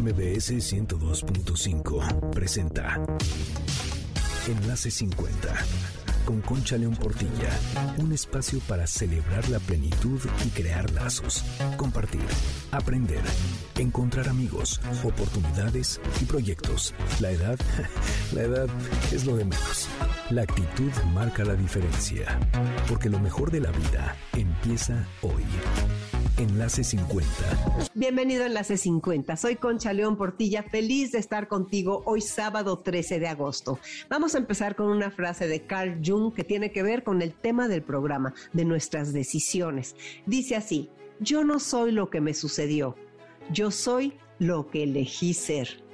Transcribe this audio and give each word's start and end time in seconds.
MBS 0.00 0.50
102.5 0.54 2.30
presenta 2.30 3.00
Enlace 4.48 4.90
50 4.90 5.54
con 6.24 6.40
Concha 6.40 6.76
León 6.76 6.96
Portilla. 6.96 7.50
Un 7.98 8.12
espacio 8.12 8.58
para 8.66 8.88
celebrar 8.88 9.48
la 9.50 9.60
plenitud 9.60 10.20
y 10.44 10.48
crear 10.48 10.90
lazos. 10.90 11.44
Compartir, 11.76 12.24
aprender, 12.72 13.22
encontrar 13.78 14.28
amigos, 14.28 14.80
oportunidades 15.04 16.00
y 16.20 16.24
proyectos. 16.24 16.92
La 17.20 17.30
edad, 17.30 17.58
la 18.32 18.42
edad 18.42 18.68
es 19.12 19.24
lo 19.24 19.36
de 19.36 19.44
menos. 19.44 19.88
La 20.34 20.42
actitud 20.42 20.90
marca 21.14 21.44
la 21.44 21.54
diferencia. 21.54 22.40
Porque 22.88 23.08
lo 23.08 23.20
mejor 23.20 23.52
de 23.52 23.60
la 23.60 23.70
vida 23.70 24.16
empieza 24.32 25.06
hoy. 25.22 25.44
Enlace 26.38 26.82
50. 26.82 27.30
Bienvenido 27.94 28.42
a 28.42 28.48
Enlace 28.48 28.76
50. 28.76 29.36
Soy 29.36 29.54
Concha 29.54 29.92
León 29.92 30.16
Portilla, 30.16 30.64
feliz 30.64 31.12
de 31.12 31.20
estar 31.20 31.46
contigo 31.46 32.02
hoy 32.04 32.20
sábado 32.20 32.80
13 32.80 33.20
de 33.20 33.28
agosto. 33.28 33.78
Vamos 34.10 34.34
a 34.34 34.38
empezar 34.38 34.74
con 34.74 34.88
una 34.88 35.12
frase 35.12 35.46
de 35.46 35.66
Carl 35.66 36.00
Jung 36.04 36.34
que 36.34 36.42
tiene 36.42 36.72
que 36.72 36.82
ver 36.82 37.04
con 37.04 37.22
el 37.22 37.32
tema 37.32 37.68
del 37.68 37.84
programa, 37.84 38.34
de 38.52 38.64
nuestras 38.64 39.12
decisiones. 39.12 39.94
Dice 40.26 40.56
así, 40.56 40.90
yo 41.20 41.44
no 41.44 41.60
soy 41.60 41.92
lo 41.92 42.10
que 42.10 42.20
me 42.20 42.34
sucedió, 42.34 42.96
yo 43.52 43.70
soy 43.70 44.14
lo 44.40 44.68
que 44.68 44.82
elegí 44.82 45.32
ser 45.32 45.84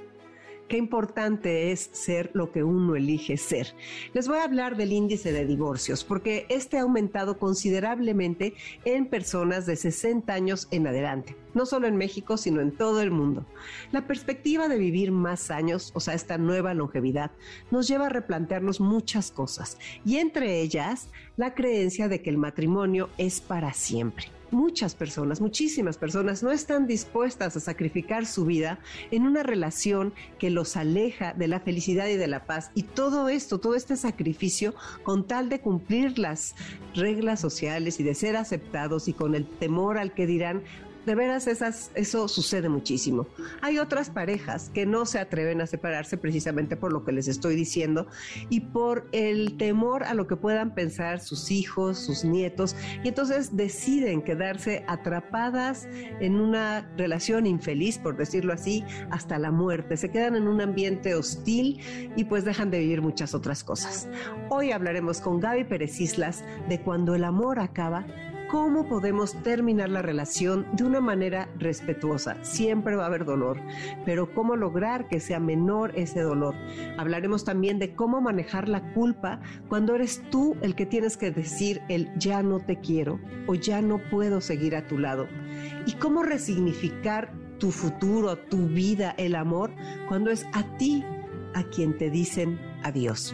qué 0.70 0.76
importante 0.76 1.72
es 1.72 1.90
ser 1.92 2.30
lo 2.32 2.52
que 2.52 2.62
uno 2.62 2.94
elige 2.94 3.36
ser. 3.36 3.74
Les 4.14 4.28
voy 4.28 4.38
a 4.38 4.44
hablar 4.44 4.76
del 4.76 4.92
índice 4.92 5.32
de 5.32 5.44
divorcios, 5.44 6.04
porque 6.04 6.46
este 6.48 6.78
ha 6.78 6.82
aumentado 6.82 7.38
considerablemente 7.38 8.54
en 8.84 9.06
personas 9.06 9.66
de 9.66 9.74
60 9.74 10.32
años 10.32 10.68
en 10.70 10.86
adelante, 10.86 11.34
no 11.54 11.66
solo 11.66 11.88
en 11.88 11.96
México, 11.96 12.36
sino 12.36 12.60
en 12.60 12.70
todo 12.70 13.02
el 13.02 13.10
mundo. 13.10 13.44
La 13.90 14.06
perspectiva 14.06 14.68
de 14.68 14.78
vivir 14.78 15.10
más 15.10 15.50
años, 15.50 15.90
o 15.92 15.98
sea, 15.98 16.14
esta 16.14 16.38
nueva 16.38 16.72
longevidad, 16.72 17.32
nos 17.72 17.88
lleva 17.88 18.06
a 18.06 18.10
replantearnos 18.10 18.80
muchas 18.80 19.32
cosas, 19.32 19.76
y 20.04 20.18
entre 20.18 20.60
ellas 20.60 21.08
la 21.36 21.52
creencia 21.54 22.06
de 22.08 22.22
que 22.22 22.30
el 22.30 22.38
matrimonio 22.38 23.10
es 23.18 23.40
para 23.40 23.72
siempre 23.72 24.39
muchas 24.50 24.94
personas, 24.94 25.40
muchísimas 25.40 25.98
personas 25.98 26.42
no 26.42 26.50
están 26.50 26.86
dispuestas 26.86 27.56
a 27.56 27.60
sacrificar 27.60 28.26
su 28.26 28.44
vida 28.44 28.78
en 29.10 29.26
una 29.26 29.42
relación 29.42 30.12
que 30.38 30.50
los 30.50 30.76
aleja 30.76 31.32
de 31.34 31.48
la 31.48 31.60
felicidad 31.60 32.08
y 32.08 32.16
de 32.16 32.26
la 32.26 32.46
paz. 32.46 32.70
Y 32.74 32.84
todo 32.84 33.28
esto, 33.28 33.58
todo 33.58 33.74
este 33.74 33.96
sacrificio, 33.96 34.74
con 35.02 35.26
tal 35.26 35.48
de 35.48 35.60
cumplir 35.60 36.18
las 36.18 36.54
reglas 36.94 37.40
sociales 37.40 38.00
y 38.00 38.02
de 38.02 38.14
ser 38.14 38.36
aceptados 38.36 39.08
y 39.08 39.12
con 39.12 39.34
el 39.34 39.46
temor 39.46 39.98
al 39.98 40.14
que 40.14 40.26
dirán, 40.26 40.62
de 41.06 41.14
veras 41.14 41.46
eso 41.94 42.28
sucede 42.28 42.68
muchísimo. 42.68 43.26
Hay 43.62 43.78
otras 43.78 44.10
parejas 44.10 44.70
que 44.74 44.86
no 44.86 45.06
se 45.06 45.18
atreven 45.18 45.60
a 45.60 45.66
separarse 45.66 46.16
precisamente 46.16 46.76
por 46.76 46.92
lo 46.92 47.04
que 47.04 47.12
les 47.12 47.28
estoy 47.28 47.54
diciendo 47.54 48.06
y 48.48 48.60
por 48.60 49.08
el 49.12 49.56
temor 49.56 50.04
a 50.04 50.14
lo 50.14 50.26
que 50.26 50.36
puedan 50.36 50.74
pensar 50.74 51.20
sus 51.20 51.50
hijos, 51.50 51.98
sus 51.98 52.24
nietos, 52.24 52.76
y 53.02 53.08
entonces 53.08 53.56
deciden 53.56 54.22
quedarse 54.22 54.84
atrapadas 54.88 55.88
en 56.20 56.36
una 56.36 56.90
relación 56.96 57.46
infeliz, 57.46 57.98
por 57.98 58.16
decirlo 58.16 58.52
así, 58.52 58.84
hasta 59.10 59.38
la 59.38 59.50
muerte. 59.50 59.96
Se 59.96 60.10
quedan 60.10 60.36
en 60.36 60.48
un 60.48 60.60
ambiente 60.60 61.14
hostil 61.14 61.80
y 62.16 62.24
pues 62.24 62.44
dejan 62.44 62.70
de 62.70 62.80
vivir 62.80 63.02
muchas 63.02 63.34
otras 63.34 63.64
cosas. 63.64 64.08
Hoy 64.50 64.72
hablaremos 64.72 65.20
con 65.20 65.40
Gaby 65.40 65.64
Pérez 65.64 66.00
Islas 66.00 66.44
de 66.68 66.80
cuando 66.80 67.14
el 67.14 67.24
amor 67.24 67.58
acaba 67.58 68.06
cómo 68.50 68.88
podemos 68.88 69.34
terminar 69.44 69.90
la 69.90 70.02
relación 70.02 70.66
de 70.72 70.82
una 70.82 71.00
manera 71.00 71.48
respetuosa. 71.58 72.36
Siempre 72.42 72.96
va 72.96 73.04
a 73.04 73.06
haber 73.06 73.24
dolor, 73.24 73.60
pero 74.04 74.34
cómo 74.34 74.56
lograr 74.56 75.06
que 75.06 75.20
sea 75.20 75.38
menor 75.38 75.92
ese 75.94 76.22
dolor. 76.22 76.56
Hablaremos 76.98 77.44
también 77.44 77.78
de 77.78 77.94
cómo 77.94 78.20
manejar 78.20 78.68
la 78.68 78.92
culpa 78.92 79.40
cuando 79.68 79.94
eres 79.94 80.22
tú 80.30 80.56
el 80.62 80.74
que 80.74 80.84
tienes 80.84 81.16
que 81.16 81.30
decir 81.30 81.80
el 81.88 82.10
ya 82.18 82.42
no 82.42 82.58
te 82.58 82.80
quiero 82.80 83.20
o 83.46 83.54
ya 83.54 83.80
no 83.82 84.00
puedo 84.10 84.40
seguir 84.40 84.74
a 84.74 84.86
tu 84.86 84.98
lado. 84.98 85.28
Y 85.86 85.92
cómo 85.92 86.24
resignificar 86.24 87.32
tu 87.58 87.70
futuro, 87.70 88.36
tu 88.36 88.66
vida, 88.66 89.14
el 89.16 89.36
amor, 89.36 89.70
cuando 90.08 90.30
es 90.30 90.44
a 90.52 90.64
ti 90.76 91.04
a 91.54 91.62
quien 91.64 91.96
te 91.96 92.10
dicen 92.10 92.58
adiós. 92.82 93.32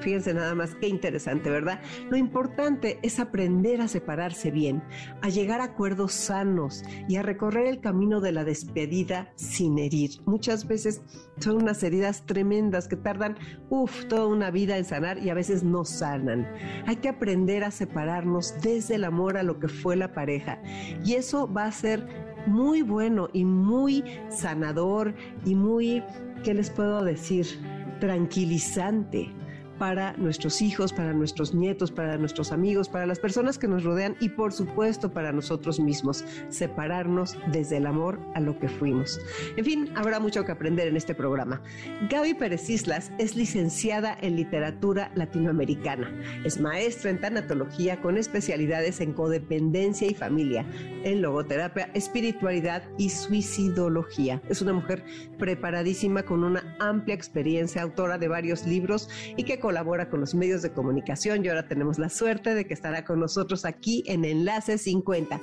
Fíjense 0.00 0.34
nada 0.34 0.54
más, 0.54 0.74
qué 0.76 0.88
interesante, 0.88 1.50
¿verdad? 1.50 1.80
Lo 2.10 2.16
importante 2.16 2.98
es 3.02 3.18
aprender 3.18 3.80
a 3.80 3.88
separarse 3.88 4.50
bien, 4.50 4.82
a 5.22 5.28
llegar 5.28 5.60
a 5.60 5.64
acuerdos 5.64 6.12
sanos 6.12 6.84
y 7.08 7.16
a 7.16 7.22
recorrer 7.22 7.66
el 7.66 7.80
camino 7.80 8.20
de 8.20 8.32
la 8.32 8.44
despedida 8.44 9.32
sin 9.36 9.78
herir. 9.78 10.10
Muchas 10.24 10.66
veces 10.66 11.02
son 11.38 11.56
unas 11.56 11.82
heridas 11.82 12.24
tremendas 12.26 12.88
que 12.88 12.96
tardan, 12.96 13.36
uff, 13.70 14.06
toda 14.06 14.26
una 14.26 14.50
vida 14.50 14.76
en 14.76 14.84
sanar 14.84 15.18
y 15.18 15.30
a 15.30 15.34
veces 15.34 15.62
no 15.62 15.84
sanan. 15.84 16.46
Hay 16.86 16.96
que 16.96 17.08
aprender 17.08 17.64
a 17.64 17.70
separarnos 17.70 18.54
desde 18.62 18.96
el 18.96 19.04
amor 19.04 19.36
a 19.36 19.42
lo 19.42 19.58
que 19.58 19.68
fue 19.68 19.96
la 19.96 20.12
pareja. 20.12 20.60
Y 21.04 21.14
eso 21.14 21.52
va 21.52 21.64
a 21.64 21.72
ser 21.72 22.06
muy 22.46 22.82
bueno 22.82 23.28
y 23.32 23.44
muy 23.44 24.04
sanador 24.30 25.14
y 25.44 25.54
muy, 25.54 26.02
¿qué 26.44 26.54
les 26.54 26.70
puedo 26.70 27.04
decir? 27.04 27.46
Tranquilizante 28.00 29.30
para 29.78 30.12
nuestros 30.16 30.60
hijos, 30.60 30.92
para 30.92 31.12
nuestros 31.12 31.54
nietos, 31.54 31.90
para 31.90 32.18
nuestros 32.18 32.52
amigos, 32.52 32.88
para 32.88 33.06
las 33.06 33.18
personas 33.18 33.58
que 33.58 33.68
nos 33.68 33.84
rodean 33.84 34.16
y 34.20 34.30
por 34.30 34.52
supuesto 34.52 35.12
para 35.12 35.32
nosotros 35.32 35.80
mismos, 35.80 36.24
separarnos 36.48 37.36
desde 37.52 37.78
el 37.78 37.86
amor 37.86 38.18
a 38.34 38.40
lo 38.40 38.58
que 38.58 38.68
fuimos. 38.68 39.20
En 39.56 39.64
fin, 39.64 39.90
habrá 39.94 40.20
mucho 40.20 40.44
que 40.44 40.52
aprender 40.52 40.88
en 40.88 40.96
este 40.96 41.14
programa. 41.14 41.62
Gaby 42.10 42.34
Pérez 42.34 42.68
Islas 42.68 43.12
es 43.18 43.36
licenciada 43.36 44.16
en 44.20 44.36
literatura 44.36 45.10
latinoamericana, 45.14 46.12
es 46.44 46.60
maestra 46.60 47.10
en 47.10 47.20
tanatología 47.20 48.00
con 48.00 48.16
especialidades 48.16 49.00
en 49.00 49.12
codependencia 49.12 50.08
y 50.08 50.14
familia, 50.14 50.66
en 51.04 51.22
logoterapia, 51.22 51.90
espiritualidad 51.94 52.82
y 52.98 53.10
suicidología. 53.10 54.42
Es 54.48 54.62
una 54.62 54.72
mujer 54.72 55.04
preparadísima 55.38 56.24
con 56.24 56.44
una 56.44 56.76
amplia 56.80 57.14
experiencia, 57.14 57.82
autora 57.82 58.18
de 58.18 58.28
varios 58.28 58.66
libros 58.66 59.08
y 59.36 59.44
que 59.44 59.58
colabora 59.68 60.08
con 60.08 60.20
los 60.20 60.34
medios 60.34 60.62
de 60.62 60.72
comunicación 60.72 61.44
y 61.44 61.48
ahora 61.48 61.68
tenemos 61.68 61.98
la 61.98 62.08
suerte 62.08 62.54
de 62.54 62.66
que 62.66 62.72
estará 62.72 63.04
con 63.04 63.20
nosotros 63.20 63.66
aquí 63.66 64.02
en 64.06 64.24
Enlace 64.24 64.78
50. 64.78 65.38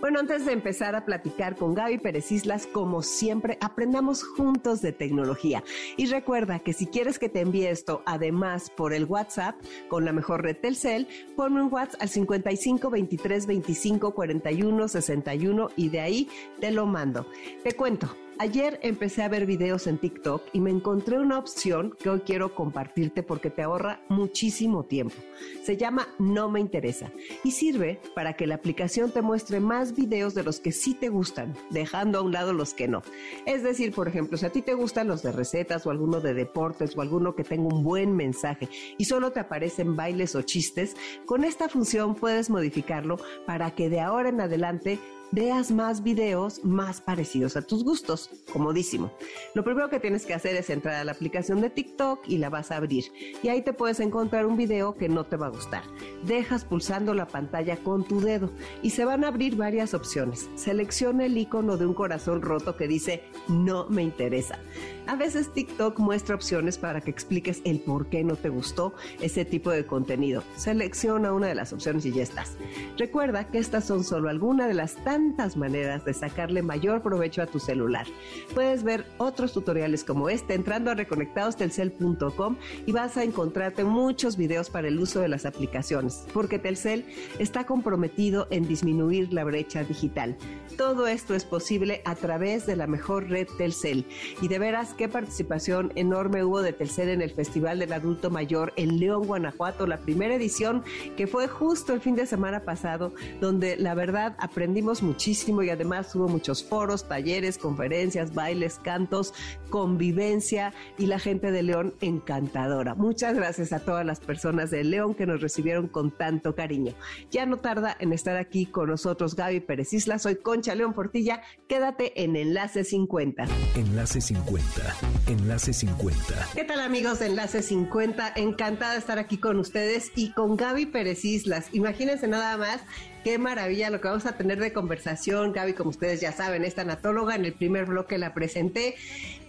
Bueno, 0.00 0.18
antes 0.18 0.44
de 0.44 0.50
empezar 0.50 0.96
a 0.96 1.04
platicar 1.04 1.54
con 1.54 1.72
Gaby 1.72 1.98
Pérez 1.98 2.32
Islas, 2.32 2.66
como 2.66 3.02
siempre, 3.02 3.58
aprendamos 3.60 4.24
juntos 4.24 4.82
de 4.82 4.90
tecnología. 4.90 5.62
Y 5.96 6.06
recuerda 6.06 6.58
que 6.58 6.72
si 6.72 6.86
quieres 6.86 7.20
que 7.20 7.28
te 7.28 7.38
envíe 7.38 7.66
esto, 7.66 8.02
además 8.04 8.68
por 8.68 8.92
el 8.92 9.04
WhatsApp, 9.04 9.54
con 9.86 10.04
la 10.04 10.12
mejor 10.12 10.42
red 10.42 10.56
Telcel, 10.56 11.06
ponme 11.36 11.62
un 11.62 11.72
WhatsApp 11.72 12.02
al 12.02 12.08
55 12.08 12.90
23 12.90 13.46
25 13.46 14.12
41 14.12 14.88
61 14.88 15.68
y 15.76 15.88
de 15.88 16.00
ahí 16.00 16.28
te 16.58 16.72
lo 16.72 16.86
mando. 16.86 17.28
Te 17.62 17.70
cuento. 17.76 18.12
Ayer 18.42 18.80
empecé 18.82 19.22
a 19.22 19.28
ver 19.28 19.46
videos 19.46 19.86
en 19.86 19.98
TikTok 19.98 20.42
y 20.52 20.58
me 20.58 20.72
encontré 20.72 21.16
una 21.16 21.38
opción 21.38 21.94
que 21.96 22.10
hoy 22.10 22.22
quiero 22.26 22.56
compartirte 22.56 23.22
porque 23.22 23.50
te 23.50 23.62
ahorra 23.62 24.00
muchísimo 24.08 24.82
tiempo. 24.82 25.14
Se 25.62 25.76
llama 25.76 26.08
No 26.18 26.50
me 26.50 26.58
interesa 26.58 27.12
y 27.44 27.52
sirve 27.52 28.00
para 28.16 28.32
que 28.32 28.48
la 28.48 28.56
aplicación 28.56 29.12
te 29.12 29.22
muestre 29.22 29.60
más 29.60 29.94
videos 29.94 30.34
de 30.34 30.42
los 30.42 30.58
que 30.58 30.72
sí 30.72 30.92
te 30.92 31.08
gustan, 31.08 31.54
dejando 31.70 32.18
a 32.18 32.22
un 32.22 32.32
lado 32.32 32.52
los 32.52 32.74
que 32.74 32.88
no. 32.88 33.02
Es 33.46 33.62
decir, 33.62 33.92
por 33.92 34.08
ejemplo, 34.08 34.36
si 34.36 34.44
a 34.44 34.50
ti 34.50 34.60
te 34.60 34.74
gustan 34.74 35.06
los 35.06 35.22
de 35.22 35.30
recetas 35.30 35.86
o 35.86 35.92
alguno 35.92 36.20
de 36.20 36.34
deportes 36.34 36.96
o 36.96 37.00
alguno 37.00 37.36
que 37.36 37.44
tenga 37.44 37.72
un 37.72 37.84
buen 37.84 38.16
mensaje 38.16 38.68
y 38.98 39.04
solo 39.04 39.30
te 39.30 39.38
aparecen 39.38 39.94
bailes 39.94 40.34
o 40.34 40.42
chistes, 40.42 40.96
con 41.26 41.44
esta 41.44 41.68
función 41.68 42.16
puedes 42.16 42.50
modificarlo 42.50 43.18
para 43.46 43.70
que 43.76 43.88
de 43.88 44.00
ahora 44.00 44.30
en 44.30 44.40
adelante 44.40 44.98
veas 45.32 45.70
más 45.72 46.02
videos 46.02 46.64
más 46.64 47.00
parecidos 47.00 47.56
a 47.56 47.62
tus 47.62 47.82
gustos. 47.82 48.30
Comodísimo. 48.52 49.10
Lo 49.54 49.64
primero 49.64 49.88
que 49.88 49.98
tienes 49.98 50.24
que 50.24 50.34
hacer 50.34 50.54
es 50.56 50.70
entrar 50.70 50.94
a 50.94 51.04
la 51.04 51.12
aplicación 51.12 51.60
de 51.60 51.70
TikTok 51.70 52.20
y 52.28 52.38
la 52.38 52.50
vas 52.50 52.70
a 52.70 52.76
abrir. 52.76 53.06
Y 53.42 53.48
ahí 53.48 53.62
te 53.62 53.72
puedes 53.72 53.98
encontrar 53.98 54.46
un 54.46 54.56
video 54.56 54.94
que 54.94 55.08
no 55.08 55.24
te 55.24 55.36
va 55.36 55.46
a 55.46 55.50
gustar. 55.50 55.82
Dejas 56.24 56.64
pulsando 56.64 57.14
la 57.14 57.26
pantalla 57.26 57.76
con 57.78 58.04
tu 58.04 58.20
dedo 58.20 58.50
y 58.82 58.90
se 58.90 59.04
van 59.04 59.24
a 59.24 59.28
abrir 59.28 59.56
varias 59.56 59.94
opciones. 59.94 60.48
Selecciona 60.54 61.24
el 61.24 61.36
icono 61.36 61.76
de 61.76 61.86
un 61.86 61.94
corazón 61.94 62.42
roto 62.42 62.76
que 62.76 62.86
dice 62.86 63.24
no 63.48 63.88
me 63.88 64.02
interesa. 64.02 64.58
A 65.06 65.16
veces 65.16 65.52
TikTok 65.52 65.98
muestra 65.98 66.34
opciones 66.34 66.78
para 66.78 67.00
que 67.00 67.10
expliques 67.10 67.60
el 67.64 67.80
por 67.80 68.06
qué 68.06 68.22
no 68.22 68.36
te 68.36 68.48
gustó 68.48 68.94
ese 69.20 69.44
tipo 69.44 69.70
de 69.70 69.84
contenido. 69.84 70.44
Selecciona 70.56 71.32
una 71.32 71.48
de 71.48 71.54
las 71.54 71.72
opciones 71.72 72.06
y 72.06 72.12
ya 72.12 72.22
estás. 72.22 72.56
Recuerda 72.96 73.48
que 73.48 73.58
estas 73.58 73.84
son 73.84 74.04
solo 74.04 74.28
algunas 74.28 74.68
de 74.68 74.74
las 74.74 74.94
tantas 75.04 75.56
maneras 75.56 76.04
de 76.04 76.14
sacarle 76.14 76.62
mayor 76.62 77.02
provecho 77.02 77.42
a 77.42 77.46
tu 77.46 77.58
celular. 77.58 78.06
Puedes 78.54 78.84
ver 78.84 79.04
otros 79.18 79.52
tutoriales 79.52 80.04
como 80.04 80.28
este 80.28 80.54
entrando 80.54 80.90
a 80.90 80.94
reconectadostelcel.com 80.94 82.56
y 82.86 82.92
vas 82.92 83.16
a 83.16 83.24
encontrarte 83.24 83.84
muchos 83.84 84.36
videos 84.36 84.70
para 84.70 84.88
el 84.88 84.98
uso 84.98 85.20
de 85.20 85.28
las 85.28 85.46
aplicaciones, 85.46 86.26
porque 86.32 86.58
Telcel 86.58 87.04
está 87.38 87.64
comprometido 87.64 88.46
en 88.50 88.68
disminuir 88.68 89.32
la 89.32 89.44
brecha 89.44 89.82
digital. 89.82 90.36
Todo 90.76 91.06
esto 91.06 91.34
es 91.34 91.44
posible 91.44 92.02
a 92.04 92.14
través 92.14 92.66
de 92.66 92.76
la 92.76 92.86
mejor 92.86 93.28
red 93.28 93.46
Telcel. 93.58 94.06
Y 94.40 94.48
de 94.48 94.58
veras, 94.58 94.91
qué 94.92 95.08
participación 95.08 95.92
enorme 95.94 96.44
hubo 96.44 96.62
de 96.62 96.72
Telcel 96.72 97.08
en 97.08 97.22
el 97.22 97.30
Festival 97.30 97.78
del 97.78 97.92
Adulto 97.92 98.30
Mayor 98.30 98.72
en 98.76 98.98
León, 98.98 99.26
Guanajuato, 99.26 99.86
la 99.86 99.98
primera 99.98 100.34
edición 100.34 100.82
que 101.16 101.26
fue 101.26 101.48
justo 101.48 101.92
el 101.92 102.00
fin 102.00 102.14
de 102.14 102.26
semana 102.26 102.60
pasado, 102.60 103.12
donde 103.40 103.76
la 103.76 103.94
verdad 103.94 104.36
aprendimos 104.38 105.02
muchísimo 105.02 105.62
y 105.62 105.70
además 105.70 106.14
hubo 106.14 106.28
muchos 106.28 106.64
foros, 106.64 107.08
talleres, 107.08 107.58
conferencias, 107.58 108.34
bailes, 108.34 108.78
cantos, 108.82 109.34
convivencia 109.70 110.72
y 110.98 111.06
la 111.06 111.18
gente 111.18 111.50
de 111.50 111.62
León 111.62 111.94
encantadora. 112.00 112.94
Muchas 112.94 113.34
gracias 113.34 113.72
a 113.72 113.80
todas 113.80 114.04
las 114.04 114.20
personas 114.20 114.70
de 114.70 114.84
León 114.84 115.14
que 115.14 115.26
nos 115.26 115.40
recibieron 115.40 115.88
con 115.88 116.10
tanto 116.10 116.54
cariño. 116.54 116.94
Ya 117.30 117.46
no 117.46 117.56
tarda 117.56 117.96
en 117.98 118.12
estar 118.12 118.36
aquí 118.36 118.66
con 118.66 118.88
nosotros 118.88 119.34
Gaby 119.36 119.60
Pérez 119.60 119.92
Isla, 119.92 120.18
soy 120.18 120.36
Concha 120.36 120.74
León 120.74 120.92
Portilla, 120.92 121.42
quédate 121.68 122.22
en 122.22 122.36
Enlace 122.36 122.84
50. 122.84 123.46
Enlace 123.76 124.20
50, 124.20 124.81
Enlace 125.26 125.72
50. 125.72 126.48
¿Qué 126.54 126.64
tal 126.64 126.80
amigos 126.80 127.18
de 127.18 127.26
Enlace 127.26 127.62
50? 127.62 128.32
Encantada 128.36 128.92
de 128.92 128.98
estar 128.98 129.18
aquí 129.18 129.38
con 129.38 129.58
ustedes 129.58 130.12
y 130.14 130.32
con 130.32 130.56
Gaby 130.56 130.86
Pérez 130.86 131.24
Islas. 131.24 131.66
Imagínense 131.72 132.28
nada 132.28 132.56
más 132.56 132.80
Qué 133.24 133.38
maravilla 133.38 133.90
lo 133.90 134.00
que 134.00 134.08
vamos 134.08 134.26
a 134.26 134.36
tener 134.36 134.58
de 134.58 134.72
conversación. 134.72 135.52
Gaby, 135.52 135.74
como 135.74 135.90
ustedes 135.90 136.20
ya 136.20 136.32
saben, 136.32 136.64
es 136.64 136.74
tanatóloga. 136.74 137.36
En 137.36 137.44
el 137.44 137.52
primer 137.52 137.86
bloque 137.86 138.18
la 138.18 138.34
presenté 138.34 138.96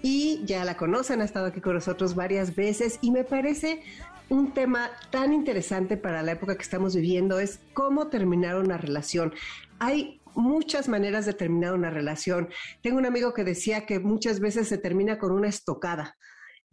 y 0.04 0.42
ya 0.46 0.64
la 0.64 0.78
conocen, 0.78 1.22
ha 1.22 1.26
estado 1.26 1.48
aquí 1.48 1.60
con 1.60 1.74
nosotros 1.74 2.14
varias 2.14 2.56
veces 2.56 3.00
y 3.02 3.10
me 3.10 3.24
parece 3.24 3.82
un 4.30 4.54
tema 4.54 4.92
tan 5.10 5.34
interesante 5.34 5.98
para 5.98 6.22
la 6.22 6.34
época 6.34 6.56
que 6.56 6.62
estamos 6.62 6.96
viviendo 6.96 7.40
es 7.40 7.60
cómo 7.74 8.08
terminar 8.08 8.58
una 8.58 8.78
relación. 8.78 9.34
Hay 9.80 10.22
muchas 10.36 10.88
maneras 10.88 11.26
de 11.26 11.34
terminar 11.34 11.74
una 11.74 11.90
relación. 11.90 12.50
Tengo 12.82 12.98
un 12.98 13.06
amigo 13.06 13.34
que 13.34 13.44
decía 13.44 13.86
que 13.86 14.00
muchas 14.00 14.40
veces 14.40 14.68
se 14.68 14.78
termina 14.78 15.18
con 15.18 15.32
una 15.32 15.50
estocada. 15.50 16.18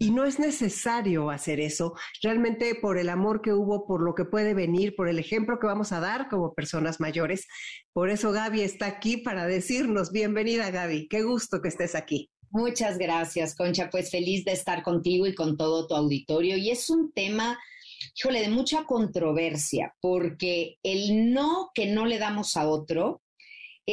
Y 0.03 0.13
no 0.13 0.25
es 0.25 0.39
necesario 0.39 1.29
hacer 1.29 1.61
eso, 1.61 1.93
realmente 2.23 2.75
por 2.75 2.97
el 2.97 3.11
amor 3.11 3.43
que 3.43 3.53
hubo, 3.53 3.87
por 3.87 4.03
lo 4.03 4.15
que 4.15 4.25
puede 4.25 4.55
venir, 4.55 4.97
por 4.97 5.09
el 5.09 5.19
ejemplo 5.19 5.59
que 5.59 5.67
vamos 5.67 5.93
a 5.93 6.01
dar 6.01 6.29
como 6.29 6.55
personas 6.55 7.01
mayores. 7.01 7.47
Por 7.93 8.09
eso 8.09 8.33
Gaby 8.33 8.63
está 8.63 8.87
aquí 8.87 9.19
para 9.19 9.47
decirnos, 9.47 10.11
bienvenida 10.11 10.71
Gaby, 10.71 11.07
qué 11.09 11.23
gusto 11.23 11.61
que 11.61 11.69
estés 11.69 11.95
aquí. 11.95 12.31
Muchas 12.49 12.97
gracias, 12.97 13.55
Concha, 13.55 13.91
pues 13.91 14.11
feliz 14.11 14.43
de 14.47 14.53
estar 14.53 14.83
contigo 14.83 15.27
y 15.27 15.35
con 15.35 15.59
todo 15.59 15.87
tu 15.87 15.95
auditorio. 15.95 16.57
Y 16.57 16.71
es 16.71 16.89
un 16.89 17.13
tema, 17.13 17.59
híjole, 18.17 18.41
de 18.41 18.49
mucha 18.49 18.85
controversia, 18.85 19.95
porque 20.01 20.79
el 20.83 21.35
no 21.35 21.71
que 21.75 21.93
no 21.93 22.07
le 22.07 22.19
damos 22.19 22.57
a 22.57 22.67
otro 22.67 23.21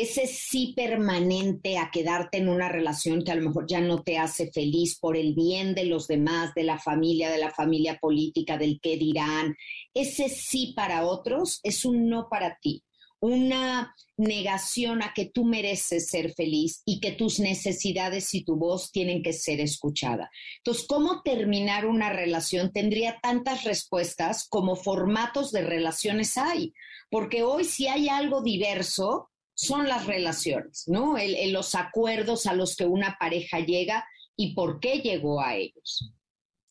ese 0.02 0.28
sí 0.28 0.74
permanente 0.76 1.78
a 1.78 1.90
quedarte 1.92 2.38
en 2.38 2.50
una 2.50 2.70
relación 2.70 3.24
que 3.24 3.32
a 3.32 3.36
lo 3.36 3.48
mejor 3.48 3.66
ya 3.68 3.82
no 3.82 4.04
te 4.04 4.18
hace 4.18 4.52
feliz 4.52 5.00
por 5.00 5.16
el 5.16 5.34
bien 5.34 5.76
de 5.76 5.86
los 5.86 6.08
demás, 6.08 6.54
de 6.56 6.64
la 6.64 6.78
familia, 6.78 7.30
de 7.30 7.38
la 7.38 7.52
familia 7.52 7.98
política, 8.00 8.58
del 8.58 8.80
qué 8.82 8.98
dirán, 8.98 9.56
ese 9.94 10.30
sí 10.30 10.74
para 10.76 11.06
otros 11.06 11.60
es 11.64 11.86
un 11.86 12.10
no 12.10 12.28
para 12.30 12.58
ti, 12.62 12.84
una 13.20 13.96
negación 14.18 15.02
a 15.02 15.14
que 15.14 15.26
tú 15.26 15.46
mereces 15.46 16.10
ser 16.10 16.34
feliz 16.34 16.82
y 16.86 17.00
que 17.00 17.12
tus 17.12 17.40
necesidades 17.40 18.34
y 18.34 18.44
tu 18.44 18.56
voz 18.56 18.92
tienen 18.92 19.24
que 19.24 19.34
ser 19.34 19.60
escuchada. 19.60 20.30
Entonces, 20.58 20.86
¿cómo 20.88 21.22
terminar 21.24 21.86
una 21.86 22.12
relación? 22.12 22.72
Tendría 22.72 23.20
tantas 23.22 23.64
respuestas 23.64 24.48
como 24.50 24.76
formatos 24.76 25.52
de 25.52 25.62
relaciones 25.62 26.38
hay, 26.38 26.74
porque 27.10 27.44
hoy 27.44 27.64
si 27.64 27.88
hay 27.88 28.10
algo 28.10 28.42
diverso, 28.42 29.30
son 29.58 29.88
las 29.88 30.06
relaciones, 30.06 30.84
¿no? 30.88 31.16
los 31.48 31.74
acuerdos 31.74 32.46
a 32.46 32.54
los 32.54 32.76
que 32.76 32.86
una 32.86 33.18
pareja 33.20 33.60
llega 33.60 34.06
y 34.36 34.54
por 34.54 34.80
qué 34.80 35.00
llegó 35.00 35.42
a 35.42 35.56
ellos. 35.56 36.14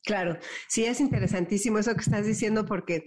Claro, 0.04 0.38
sí 0.68 0.84
es 0.84 1.00
interesantísimo 1.00 1.80
eso 1.80 1.92
que 1.94 2.02
estás 2.02 2.24
diciendo 2.24 2.64
porque 2.64 3.02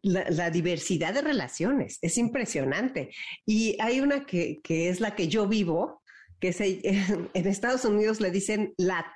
la, 0.00 0.50
diversidad 0.50 1.12
de 1.12 1.20
relaciones 1.20 1.98
es 2.00 2.16
impresionante. 2.16 3.10
Y 3.44 3.76
hay 3.78 4.00
una 4.00 4.24
que, 4.24 4.62
es 4.66 5.00
la 5.00 5.14
que 5.14 5.28
yo 5.28 5.46
vivo, 5.46 6.02
que 6.40 6.54
se, 6.54 6.80
en 7.34 7.46
Estados 7.46 7.84
Unidos 7.84 8.22
le 8.22 8.30
dicen 8.30 8.72
LAT, 8.78 9.12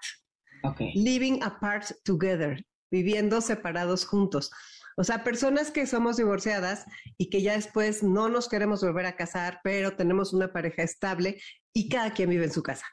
Living 0.95 1.41
Apart 1.43 1.93
Together, 2.05 2.63
viviendo 2.91 3.41
separados 3.41 4.05
juntos. 4.05 4.51
O 4.99 5.05
sea, 5.05 5.23
personas 5.23 5.71
que 5.71 5.87
somos 5.87 6.17
divorciadas 6.17 6.85
y 7.17 7.31
que 7.31 7.41
ya 7.41 7.53
después 7.53 8.03
no 8.03 8.29
nos 8.29 8.49
queremos 8.49 8.83
volver 8.83 9.07
a 9.07 9.15
casar, 9.15 9.61
pero 9.63 9.95
tenemos 9.95 10.33
una 10.33 10.53
pareja 10.53 10.83
estable 10.83 11.41
y 11.73 11.89
cada 11.89 12.13
quien 12.13 12.31
vive 12.31 12.47
en 12.47 12.53
su 12.53 12.63
casa. 12.63 12.85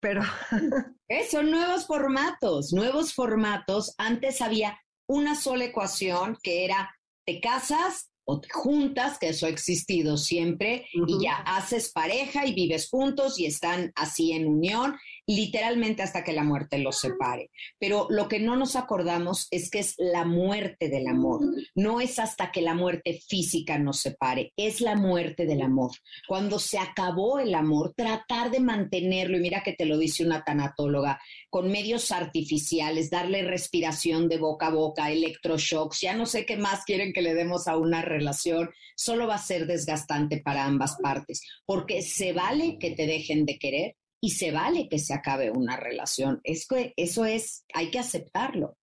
Pero... 0.00 0.22
Eh, 1.08 1.28
son 1.30 1.50
nuevos 1.50 1.86
formatos, 1.86 2.72
nuevos 2.72 3.12
formatos. 3.12 3.94
Antes 3.98 4.40
había 4.40 4.80
una 5.06 5.34
sola 5.34 5.64
ecuación 5.64 6.38
que 6.42 6.64
era 6.64 6.90
te 7.26 7.38
casas 7.38 8.10
o 8.24 8.40
te 8.40 8.48
juntas, 8.48 9.18
que 9.18 9.28
eso 9.28 9.44
ha 9.44 9.50
existido 9.50 10.16
siempre, 10.16 10.86
y 10.94 11.22
ya 11.22 11.34
haces 11.34 11.92
pareja 11.92 12.46
y 12.46 12.54
vives 12.54 12.88
juntos 12.88 13.38
y 13.38 13.44
están 13.44 13.92
así 13.94 14.32
en 14.32 14.46
unión 14.46 14.96
literalmente 15.34 16.02
hasta 16.02 16.24
que 16.24 16.32
la 16.32 16.44
muerte 16.44 16.78
los 16.78 16.98
separe. 16.98 17.50
Pero 17.78 18.06
lo 18.10 18.28
que 18.28 18.38
no 18.38 18.56
nos 18.56 18.76
acordamos 18.76 19.48
es 19.50 19.70
que 19.70 19.80
es 19.80 19.94
la 19.98 20.24
muerte 20.24 20.88
del 20.88 21.06
amor, 21.06 21.40
no 21.74 22.00
es 22.00 22.18
hasta 22.18 22.50
que 22.50 22.62
la 22.62 22.74
muerte 22.74 23.20
física 23.26 23.78
nos 23.78 24.00
separe, 24.00 24.52
es 24.56 24.80
la 24.80 24.94
muerte 24.94 25.46
del 25.46 25.62
amor. 25.62 25.92
Cuando 26.28 26.58
se 26.58 26.78
acabó 26.78 27.38
el 27.38 27.54
amor, 27.54 27.94
tratar 27.96 28.50
de 28.50 28.60
mantenerlo, 28.60 29.36
y 29.36 29.40
mira 29.40 29.62
que 29.62 29.72
te 29.72 29.86
lo 29.86 29.98
dice 29.98 30.24
una 30.24 30.44
tanatóloga, 30.44 31.20
con 31.50 31.70
medios 31.70 32.12
artificiales, 32.12 33.10
darle 33.10 33.42
respiración 33.42 34.28
de 34.28 34.38
boca 34.38 34.68
a 34.68 34.70
boca, 34.70 35.10
electroshocks, 35.10 36.00
ya 36.00 36.14
no 36.14 36.26
sé 36.26 36.46
qué 36.46 36.56
más 36.56 36.84
quieren 36.84 37.12
que 37.12 37.22
le 37.22 37.34
demos 37.34 37.68
a 37.68 37.76
una 37.76 38.02
relación, 38.02 38.70
solo 38.96 39.26
va 39.26 39.36
a 39.36 39.38
ser 39.38 39.66
desgastante 39.66 40.40
para 40.40 40.64
ambas 40.64 40.96
partes, 41.02 41.42
porque 41.66 42.02
se 42.02 42.32
vale 42.32 42.78
que 42.78 42.90
te 42.92 43.06
dejen 43.06 43.44
de 43.46 43.58
querer, 43.58 43.96
y 44.24 44.30
se 44.30 44.52
vale 44.52 44.88
que 44.88 45.00
se 45.00 45.12
acabe 45.12 45.50
una 45.50 45.76
relación. 45.76 46.40
Es 46.44 46.66
que 46.68 46.94
eso 46.96 47.24
es, 47.24 47.64
hay 47.74 47.90
que 47.90 47.98
aceptarlo. 47.98 48.78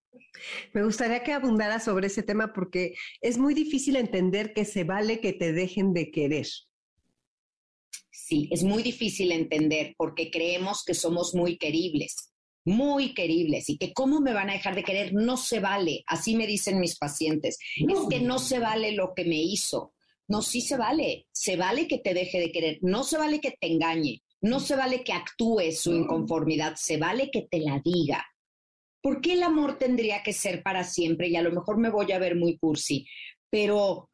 Me 0.74 0.84
gustaría 0.84 1.24
que 1.24 1.32
abundara 1.32 1.80
sobre 1.80 2.08
ese 2.08 2.22
tema 2.22 2.52
porque 2.52 2.94
es 3.22 3.38
muy 3.38 3.54
difícil 3.54 3.96
entender 3.96 4.52
que 4.52 4.66
se 4.66 4.84
vale 4.84 5.20
que 5.20 5.32
te 5.32 5.52
dejen 5.52 5.94
de 5.94 6.10
querer. 6.10 6.46
Sí, 8.10 8.48
es 8.52 8.62
muy 8.62 8.82
difícil 8.82 9.32
entender 9.32 9.94
porque 9.96 10.30
creemos 10.30 10.84
que 10.84 10.92
somos 10.92 11.34
muy 11.34 11.56
queribles, 11.56 12.34
muy 12.66 13.14
queribles 13.14 13.70
y 13.70 13.78
que 13.78 13.94
cómo 13.94 14.20
me 14.20 14.34
van 14.34 14.50
a 14.50 14.52
dejar 14.52 14.74
de 14.74 14.84
querer 14.84 15.14
no 15.14 15.38
se 15.38 15.58
vale. 15.58 16.04
Así 16.06 16.36
me 16.36 16.46
dicen 16.46 16.80
mis 16.80 16.98
pacientes. 16.98 17.58
Es 17.76 17.98
que 18.10 18.20
no 18.20 18.38
se 18.38 18.58
vale 18.58 18.92
lo 18.92 19.14
que 19.16 19.24
me 19.24 19.40
hizo. 19.40 19.94
No, 20.28 20.42
sí 20.42 20.60
se 20.60 20.76
vale. 20.76 21.26
Se 21.32 21.56
vale 21.56 21.88
que 21.88 21.98
te 21.98 22.12
deje 22.12 22.38
de 22.38 22.52
querer. 22.52 22.78
No 22.82 23.04
se 23.04 23.16
vale 23.16 23.40
que 23.40 23.52
te 23.58 23.66
engañe. 23.66 24.22
No 24.42 24.60
se 24.60 24.76
vale 24.76 25.04
que 25.04 25.12
actúe 25.12 25.72
su 25.72 25.92
inconformidad, 25.92 26.74
se 26.76 26.96
vale 26.96 27.30
que 27.30 27.48
te 27.50 27.60
la 27.60 27.80
diga. 27.84 28.24
¿Por 29.02 29.20
qué 29.20 29.34
el 29.34 29.42
amor 29.42 29.78
tendría 29.78 30.22
que 30.22 30.32
ser 30.32 30.62
para 30.62 30.84
siempre? 30.84 31.28
Y 31.28 31.36
a 31.36 31.42
lo 31.42 31.52
mejor 31.52 31.78
me 31.78 31.90
voy 31.90 32.12
a 32.12 32.18
ver 32.18 32.36
muy 32.36 32.58
cursi, 32.58 33.06
pero 33.50 34.10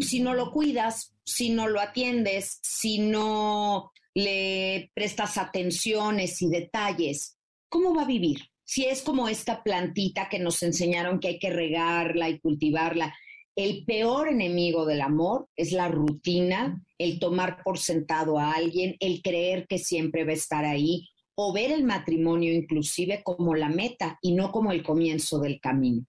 si 0.00 0.20
no 0.20 0.34
lo 0.34 0.50
cuidas, 0.50 1.14
si 1.24 1.50
no 1.50 1.68
lo 1.68 1.80
atiendes, 1.80 2.58
si 2.62 2.98
no 2.98 3.92
le 4.14 4.90
prestas 4.94 5.38
atenciones 5.38 6.40
y 6.42 6.48
detalles, 6.48 7.38
¿cómo 7.68 7.94
va 7.94 8.02
a 8.02 8.06
vivir? 8.06 8.40
Si 8.64 8.84
es 8.84 9.02
como 9.02 9.28
esta 9.28 9.62
plantita 9.62 10.28
que 10.28 10.38
nos 10.38 10.62
enseñaron 10.62 11.20
que 11.20 11.28
hay 11.28 11.38
que 11.38 11.50
regarla 11.50 12.28
y 12.28 12.40
cultivarla, 12.40 13.14
el 13.54 13.84
peor 13.84 14.28
enemigo 14.28 14.86
del 14.86 15.02
amor 15.02 15.48
es 15.56 15.72
la 15.72 15.88
rutina, 15.88 16.82
el 17.02 17.18
tomar 17.18 17.62
por 17.62 17.78
sentado 17.78 18.38
a 18.38 18.52
alguien, 18.52 18.96
el 19.00 19.22
creer 19.22 19.66
que 19.66 19.78
siempre 19.78 20.24
va 20.24 20.30
a 20.30 20.34
estar 20.34 20.64
ahí 20.64 21.08
o 21.34 21.52
ver 21.52 21.72
el 21.72 21.84
matrimonio 21.84 22.52
inclusive 22.52 23.22
como 23.24 23.54
la 23.54 23.68
meta 23.68 24.18
y 24.20 24.34
no 24.34 24.52
como 24.52 24.72
el 24.72 24.82
comienzo 24.82 25.40
del 25.40 25.60
camino. 25.60 26.06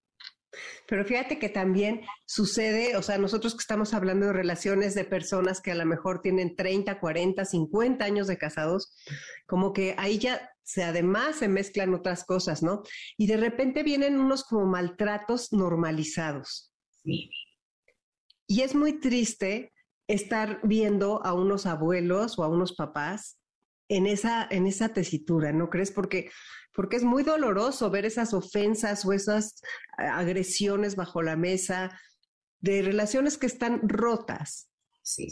Pero 0.86 1.04
fíjate 1.04 1.38
que 1.38 1.48
también 1.48 2.02
sucede, 2.26 2.96
o 2.96 3.02
sea, 3.02 3.18
nosotros 3.18 3.54
que 3.54 3.60
estamos 3.60 3.92
hablando 3.92 4.26
de 4.26 4.32
relaciones 4.32 4.94
de 4.94 5.04
personas 5.04 5.60
que 5.60 5.72
a 5.72 5.74
lo 5.74 5.84
mejor 5.84 6.20
tienen 6.22 6.54
30, 6.54 7.00
40, 7.00 7.44
50 7.44 8.04
años 8.04 8.26
de 8.28 8.38
casados, 8.38 8.94
como 9.46 9.72
que 9.72 9.96
ahí 9.98 10.18
ya 10.18 10.48
se, 10.62 10.84
además 10.84 11.36
se 11.36 11.48
mezclan 11.48 11.94
otras 11.94 12.24
cosas, 12.24 12.62
¿no? 12.62 12.82
Y 13.16 13.26
de 13.26 13.36
repente 13.36 13.82
vienen 13.82 14.20
unos 14.20 14.44
como 14.44 14.66
maltratos 14.66 15.52
normalizados. 15.52 16.72
Y 18.46 18.60
es 18.60 18.74
muy 18.74 19.00
triste 19.00 19.73
estar 20.08 20.60
viendo 20.62 21.24
a 21.24 21.32
unos 21.32 21.66
abuelos 21.66 22.38
o 22.38 22.44
a 22.44 22.48
unos 22.48 22.74
papás 22.74 23.38
en 23.88 24.06
esa, 24.06 24.46
en 24.50 24.66
esa 24.66 24.90
tesitura, 24.92 25.52
¿no 25.52 25.70
crees? 25.70 25.90
Porque, 25.90 26.30
porque 26.74 26.96
es 26.96 27.04
muy 27.04 27.22
doloroso 27.22 27.90
ver 27.90 28.04
esas 28.04 28.34
ofensas 28.34 29.04
o 29.04 29.12
esas 29.12 29.60
agresiones 29.96 30.96
bajo 30.96 31.22
la 31.22 31.36
mesa 31.36 31.98
de 32.60 32.82
relaciones 32.82 33.36
que 33.36 33.46
están 33.46 33.80
rotas. 33.88 34.70
Sí. 35.02 35.28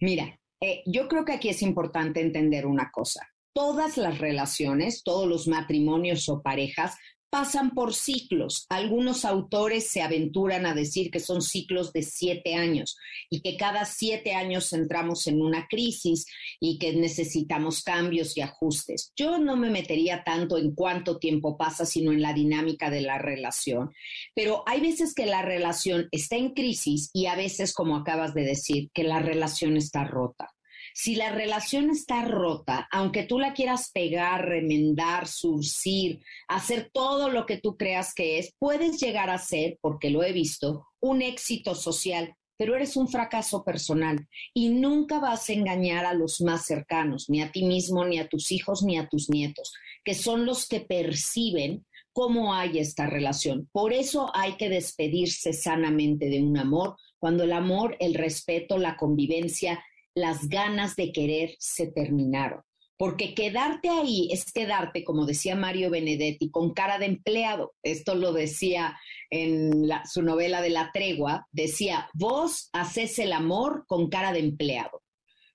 Mira, 0.00 0.38
eh, 0.60 0.82
yo 0.86 1.08
creo 1.08 1.24
que 1.24 1.32
aquí 1.32 1.48
es 1.48 1.60
importante 1.62 2.20
entender 2.20 2.66
una 2.66 2.90
cosa. 2.90 3.28
Todas 3.54 3.98
las 3.98 4.18
relaciones, 4.18 5.02
todos 5.04 5.28
los 5.28 5.46
matrimonios 5.46 6.28
o 6.28 6.40
parejas 6.40 6.96
pasan 7.32 7.70
por 7.70 7.94
ciclos. 7.94 8.66
Algunos 8.68 9.24
autores 9.24 9.88
se 9.88 10.02
aventuran 10.02 10.66
a 10.66 10.74
decir 10.74 11.10
que 11.10 11.18
son 11.18 11.40
ciclos 11.40 11.90
de 11.94 12.02
siete 12.02 12.56
años 12.56 12.98
y 13.30 13.40
que 13.40 13.56
cada 13.56 13.86
siete 13.86 14.34
años 14.34 14.70
entramos 14.74 15.26
en 15.26 15.40
una 15.40 15.66
crisis 15.66 16.26
y 16.60 16.78
que 16.78 16.92
necesitamos 16.92 17.82
cambios 17.84 18.36
y 18.36 18.42
ajustes. 18.42 19.12
Yo 19.16 19.38
no 19.38 19.56
me 19.56 19.70
metería 19.70 20.24
tanto 20.24 20.58
en 20.58 20.74
cuánto 20.74 21.18
tiempo 21.18 21.56
pasa, 21.56 21.86
sino 21.86 22.12
en 22.12 22.20
la 22.20 22.34
dinámica 22.34 22.90
de 22.90 23.00
la 23.00 23.16
relación. 23.16 23.94
Pero 24.34 24.62
hay 24.66 24.82
veces 24.82 25.14
que 25.14 25.24
la 25.24 25.40
relación 25.40 26.08
está 26.10 26.36
en 26.36 26.50
crisis 26.50 27.08
y 27.14 27.28
a 27.28 27.34
veces, 27.34 27.72
como 27.72 27.96
acabas 27.96 28.34
de 28.34 28.42
decir, 28.42 28.90
que 28.92 29.04
la 29.04 29.20
relación 29.20 29.78
está 29.78 30.04
rota. 30.04 30.50
Si 30.94 31.14
la 31.14 31.32
relación 31.32 31.90
está 31.90 32.24
rota, 32.24 32.88
aunque 32.90 33.24
tú 33.24 33.38
la 33.38 33.54
quieras 33.54 33.90
pegar, 33.92 34.46
remendar, 34.46 35.26
surcir, 35.26 36.20
hacer 36.48 36.90
todo 36.92 37.28
lo 37.28 37.46
que 37.46 37.58
tú 37.58 37.76
creas 37.76 38.14
que 38.14 38.38
es, 38.38 38.54
puedes 38.58 39.00
llegar 39.00 39.30
a 39.30 39.38
ser, 39.38 39.78
porque 39.80 40.10
lo 40.10 40.22
he 40.22 40.32
visto, 40.32 40.88
un 41.00 41.22
éxito 41.22 41.74
social, 41.74 42.36
pero 42.56 42.76
eres 42.76 42.96
un 42.96 43.08
fracaso 43.08 43.64
personal 43.64 44.28
y 44.54 44.68
nunca 44.68 45.18
vas 45.18 45.48
a 45.48 45.52
engañar 45.52 46.06
a 46.06 46.14
los 46.14 46.40
más 46.40 46.64
cercanos, 46.64 47.28
ni 47.28 47.42
a 47.42 47.50
ti 47.50 47.64
mismo, 47.64 48.04
ni 48.04 48.18
a 48.18 48.28
tus 48.28 48.52
hijos, 48.52 48.82
ni 48.84 48.98
a 48.98 49.08
tus 49.08 49.30
nietos, 49.30 49.72
que 50.04 50.14
son 50.14 50.46
los 50.46 50.68
que 50.68 50.80
perciben 50.80 51.84
cómo 52.12 52.54
hay 52.54 52.78
esta 52.78 53.06
relación. 53.06 53.68
Por 53.72 53.92
eso 53.92 54.30
hay 54.34 54.56
que 54.56 54.68
despedirse 54.68 55.52
sanamente 55.52 56.28
de 56.28 56.42
un 56.42 56.56
amor, 56.56 56.96
cuando 57.18 57.44
el 57.44 57.52
amor, 57.52 57.96
el 58.00 58.14
respeto, 58.14 58.78
la 58.78 58.96
convivencia 58.96 59.82
las 60.14 60.48
ganas 60.48 60.96
de 60.96 61.12
querer 61.12 61.56
se 61.58 61.90
terminaron. 61.90 62.62
Porque 62.96 63.34
quedarte 63.34 63.88
ahí 63.88 64.28
es 64.30 64.52
quedarte, 64.52 65.02
como 65.02 65.26
decía 65.26 65.56
Mario 65.56 65.90
Benedetti, 65.90 66.50
con 66.50 66.72
cara 66.72 66.98
de 66.98 67.06
empleado. 67.06 67.74
Esto 67.82 68.14
lo 68.14 68.32
decía 68.32 68.96
en 69.30 69.88
su 70.04 70.22
novela 70.22 70.62
de 70.62 70.70
La 70.70 70.90
Tregua. 70.92 71.48
Decía, 71.50 72.08
vos 72.14 72.68
haces 72.72 73.18
el 73.18 73.32
amor 73.32 73.86
con 73.88 74.08
cara 74.08 74.32
de 74.32 74.38
empleado. 74.38 75.02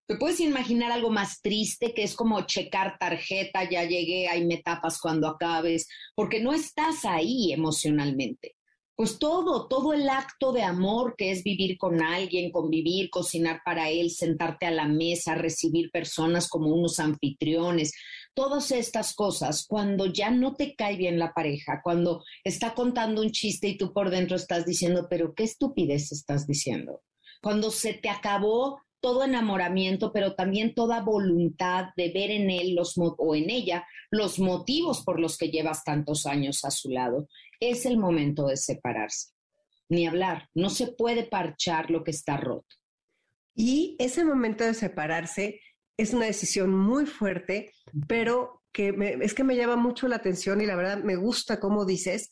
¿Te 0.08 0.18
puedes 0.18 0.42
imaginar 0.42 0.92
algo 0.92 1.10
más 1.10 1.42
triste 1.42 1.94
que 1.94 2.04
es 2.04 2.16
como 2.16 2.42
checar 2.42 2.98
tarjeta, 2.98 3.70
ya 3.70 3.84
llegué, 3.84 4.28
ahí 4.28 4.46
me 4.46 4.58
tapas 4.58 5.00
cuando 5.00 5.28
acabes, 5.28 5.88
porque 6.16 6.42
no 6.42 6.54
estás 6.54 7.06
ahí 7.06 7.54
emocionalmente 7.54 8.57
pues 8.98 9.20
todo, 9.20 9.68
todo 9.68 9.94
el 9.94 10.10
acto 10.10 10.52
de 10.52 10.64
amor 10.64 11.14
que 11.16 11.30
es 11.30 11.44
vivir 11.44 11.78
con 11.78 12.02
alguien, 12.02 12.52
convivir, 12.52 13.12
cocinar 13.12 13.62
para 13.64 13.92
él, 13.92 14.10
sentarte 14.10 14.66
a 14.66 14.72
la 14.72 14.88
mesa, 14.88 15.36
recibir 15.36 15.92
personas 15.92 16.50
como 16.50 16.74
unos 16.74 17.00
anfitriones, 17.00 17.94
todas 18.34 18.72
estas 18.72 19.14
cosas, 19.14 19.68
cuando 19.68 20.08
ya 20.08 20.32
no 20.32 20.56
te 20.56 20.74
cae 20.74 20.98
bien 20.98 21.20
la 21.20 21.32
pareja, 21.32 21.80
cuando 21.84 22.24
está 22.44 22.74
contando 22.74 23.22
un 23.22 23.30
chiste 23.30 23.68
y 23.68 23.78
tú 23.78 23.94
por 23.94 24.10
dentro 24.10 24.36
estás 24.36 24.66
diciendo, 24.66 25.06
pero 25.08 25.36
qué 25.36 25.44
estupidez 25.44 26.12
estás 26.12 26.48
diciendo, 26.48 27.04
cuando 27.44 27.70
se 27.70 27.94
te 27.94 28.10
acabó 28.10 28.82
todo 29.00 29.24
enamoramiento, 29.24 30.12
pero 30.12 30.34
también 30.34 30.74
toda 30.74 31.02
voluntad 31.02 31.90
de 31.96 32.12
ver 32.12 32.32
en 32.32 32.50
él 32.50 32.74
los, 32.74 32.96
o 32.98 33.36
en 33.36 33.52
ella 33.52 33.86
los 34.10 34.40
motivos 34.40 35.04
por 35.04 35.20
los 35.20 35.38
que 35.38 35.50
llevas 35.50 35.84
tantos 35.84 36.26
años 36.26 36.66
a 36.66 36.72
su 36.72 36.90
lado 36.90 37.28
es 37.60 37.86
el 37.86 37.98
momento 37.98 38.48
de 38.48 38.58
separarse. 38.58 39.32
Ni 39.90 40.06
hablar, 40.06 40.50
no 40.54 40.70
se 40.70 40.88
puede 40.88 41.24
parchar 41.24 41.90
lo 41.90 42.04
que 42.04 42.12
está 42.12 42.38
roto. 42.38 42.76
Y 43.56 43.96
ese 44.00 44.24
momento 44.24 44.64
de 44.64 44.74
separarse 44.74 45.60
es 45.98 46.14
una 46.14 46.26
decisión 46.26 46.72
muy 46.72 47.06
fuerte, 47.06 47.72
pero 48.08 48.62
que 48.72 49.18
es 49.22 49.34
que 49.34 49.44
me 49.44 49.56
llama 49.56 49.76
mucho 49.76 50.08
la 50.08 50.18
atención 50.18 50.62
y 50.62 50.66
la 50.66 50.76
verdad 50.76 51.04
me 51.04 51.16
gusta 51.16 51.60
cómo 51.60 51.86
dices, 51.86 52.32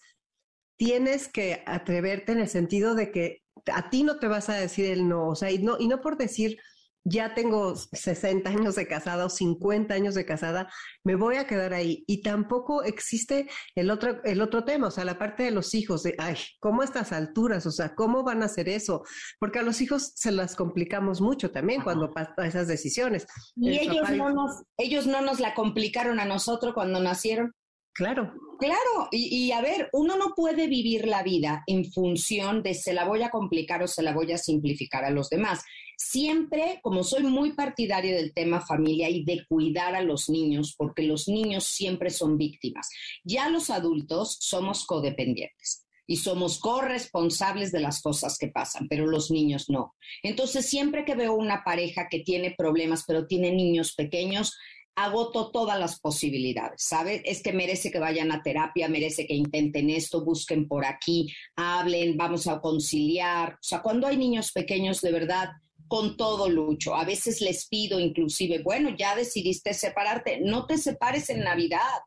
tienes 0.77 1.27
que 1.27 1.63
atreverte 1.65 2.33
en 2.33 2.39
el 2.39 2.47
sentido 2.47 2.93
de 2.93 3.11
que 3.11 3.41
a 3.73 3.89
ti 3.89 4.03
no 4.03 4.19
te 4.19 4.27
vas 4.27 4.49
a 4.49 4.55
decir 4.55 4.85
el 4.85 5.07
no, 5.07 5.29
o 5.29 5.35
sea, 5.35 5.49
y 5.49 5.57
no, 5.57 5.77
y 5.79 5.87
no 5.87 6.01
por 6.01 6.17
decir 6.17 6.59
ya 7.07 7.35
tengo 7.35 7.75
60 7.75 8.49
años 8.49 8.75
de 8.75 8.87
casada 8.87 9.25
o 9.25 9.29
50 9.29 9.93
años 9.93 10.15
de 10.15 10.25
casada, 10.25 10.69
me 11.03 11.15
voy 11.15 11.35
a 11.35 11.45
quedar 11.45 11.73
ahí. 11.73 12.03
Y 12.07 12.23
tampoco 12.23 12.83
existe 12.83 13.47
el 13.75 13.91
otro, 13.91 14.23
el 14.23 14.41
otro 14.41 14.65
tema, 14.65 14.87
o 14.87 14.91
sea, 14.91 15.05
la 15.05 15.19
parte 15.19 15.43
de 15.43 15.51
los 15.51 15.75
hijos, 15.75 16.01
de, 16.01 16.15
ay, 16.17 16.35
¿cómo 16.59 16.81
a 16.81 16.85
estas 16.85 17.11
alturas? 17.11 17.67
O 17.67 17.71
sea, 17.71 17.93
¿cómo 17.93 18.23
van 18.23 18.41
a 18.41 18.47
hacer 18.47 18.67
eso? 18.69 19.03
Porque 19.39 19.59
a 19.59 19.63
los 19.63 19.81
hijos 19.81 20.13
se 20.15 20.31
las 20.31 20.55
complicamos 20.55 21.21
mucho 21.21 21.51
también 21.51 21.83
cuando 21.83 22.11
pasan 22.11 22.45
esas 22.45 22.67
decisiones. 22.67 23.27
Y 23.55 23.77
ellos 23.77 24.09
no, 24.09 24.31
nos, 24.31 24.63
ellos 24.77 25.05
no 25.05 25.21
nos 25.21 25.39
la 25.39 25.53
complicaron 25.53 26.19
a 26.19 26.25
nosotros 26.25 26.73
cuando 26.73 26.99
nacieron. 26.99 27.53
Claro. 27.95 28.33
Claro, 28.59 29.09
y, 29.11 29.51
a 29.51 29.61
ver, 29.61 29.89
uno 29.93 30.17
no 30.17 30.33
puede 30.35 30.67
vivir 30.67 31.07
la 31.07 31.23
vida 31.23 31.63
en 31.65 31.91
función 31.91 32.61
de 32.61 32.73
se 32.73 32.93
la 32.93 33.05
voy 33.05 33.21
a 33.23 33.29
complicar 33.29 33.83
o 33.83 33.87
se 33.87 34.01
la 34.01 34.13
voy 34.13 34.31
a 34.31 34.37
simplificar 34.37 35.03
a 35.03 35.09
los 35.09 35.29
demás. 35.29 35.63
Siempre, 35.97 36.79
como 36.81 37.03
soy 37.03 37.23
muy 37.23 37.53
partidario 37.53 38.15
del 38.15 38.33
tema 38.33 38.61
familia 38.61 39.09
y 39.09 39.23
de 39.23 39.45
cuidar 39.47 39.95
a 39.95 40.01
los 40.01 40.29
niños, 40.29 40.73
porque 40.77 41.03
los 41.03 41.27
niños 41.27 41.65
siempre 41.65 42.09
son 42.09 42.37
víctimas, 42.37 42.89
ya 43.23 43.49
los 43.49 43.69
adultos 43.69 44.37
somos 44.39 44.85
codependientes 44.85 45.85
y 46.07 46.17
somos 46.17 46.59
corresponsables 46.59 47.71
de 47.71 47.79
las 47.79 48.01
cosas 48.01 48.37
que 48.37 48.47
pasan, 48.47 48.87
pero 48.87 49.07
los 49.07 49.31
niños 49.31 49.69
no. 49.69 49.95
Entonces, 50.21 50.65
siempre 50.65 51.03
que 51.03 51.15
veo 51.15 51.33
una 51.33 51.63
pareja 51.63 52.07
que 52.09 52.19
tiene 52.19 52.53
problemas, 52.57 53.03
pero 53.07 53.25
tiene 53.25 53.51
niños 53.51 53.93
pequeños, 53.95 54.55
agoto 54.95 55.51
todas 55.51 55.77
las 55.77 55.99
posibilidades, 55.99 56.83
¿sabes? 56.83 57.21
Es 57.25 57.43
que 57.43 57.51
merece 57.51 57.91
que 57.91 57.99
vayan 57.99 58.31
a 58.31 58.41
terapia, 58.41 58.87
merece 58.87 59.27
que 59.27 59.33
intenten 59.33 59.89
esto, 59.89 60.23
busquen 60.23 60.67
por 60.67 60.85
aquí, 60.85 61.33
hablen, 61.55 62.15
vamos 62.15 62.47
a 62.47 62.61
conciliar. 62.61 63.53
O 63.53 63.63
sea, 63.63 63.81
cuando 63.81 64.07
hay 64.07 64.17
niños 64.17 64.51
pequeños, 64.53 65.01
de 65.01 65.11
verdad, 65.11 65.49
con 65.87 66.17
todo 66.17 66.49
lucho. 66.49 66.95
A 66.95 67.05
veces 67.05 67.41
les 67.41 67.67
pido 67.67 67.99
inclusive, 67.99 68.61
bueno, 68.63 68.95
ya 68.97 69.15
decidiste 69.15 69.73
separarte, 69.73 70.39
no 70.41 70.65
te 70.65 70.77
separes 70.77 71.29
en 71.29 71.41
Navidad. 71.41 71.99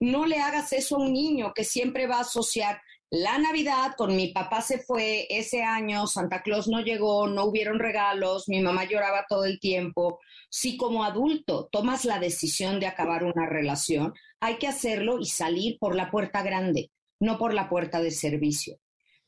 No 0.00 0.26
le 0.26 0.38
hagas 0.38 0.72
eso 0.72 0.96
a 0.96 1.00
un 1.00 1.12
niño 1.12 1.52
que 1.54 1.64
siempre 1.64 2.06
va 2.06 2.16
a 2.18 2.22
asociar 2.22 2.80
la 3.14 3.38
Navidad 3.38 3.94
con 3.96 4.16
mi 4.16 4.32
papá 4.32 4.60
se 4.60 4.80
fue 4.80 5.28
ese 5.30 5.62
año, 5.62 6.08
Santa 6.08 6.42
Claus 6.42 6.66
no 6.66 6.80
llegó, 6.80 7.28
no 7.28 7.44
hubieron 7.44 7.78
regalos, 7.78 8.48
mi 8.48 8.60
mamá 8.60 8.86
lloraba 8.86 9.24
todo 9.28 9.44
el 9.44 9.60
tiempo. 9.60 10.18
Si 10.50 10.76
como 10.76 11.04
adulto 11.04 11.68
tomas 11.70 12.04
la 12.04 12.18
decisión 12.18 12.80
de 12.80 12.88
acabar 12.88 13.22
una 13.22 13.48
relación, 13.48 14.14
hay 14.40 14.56
que 14.56 14.66
hacerlo 14.66 15.20
y 15.20 15.26
salir 15.26 15.78
por 15.78 15.94
la 15.94 16.10
puerta 16.10 16.42
grande, 16.42 16.90
no 17.20 17.38
por 17.38 17.54
la 17.54 17.68
puerta 17.68 18.00
de 18.00 18.10
servicio. 18.10 18.80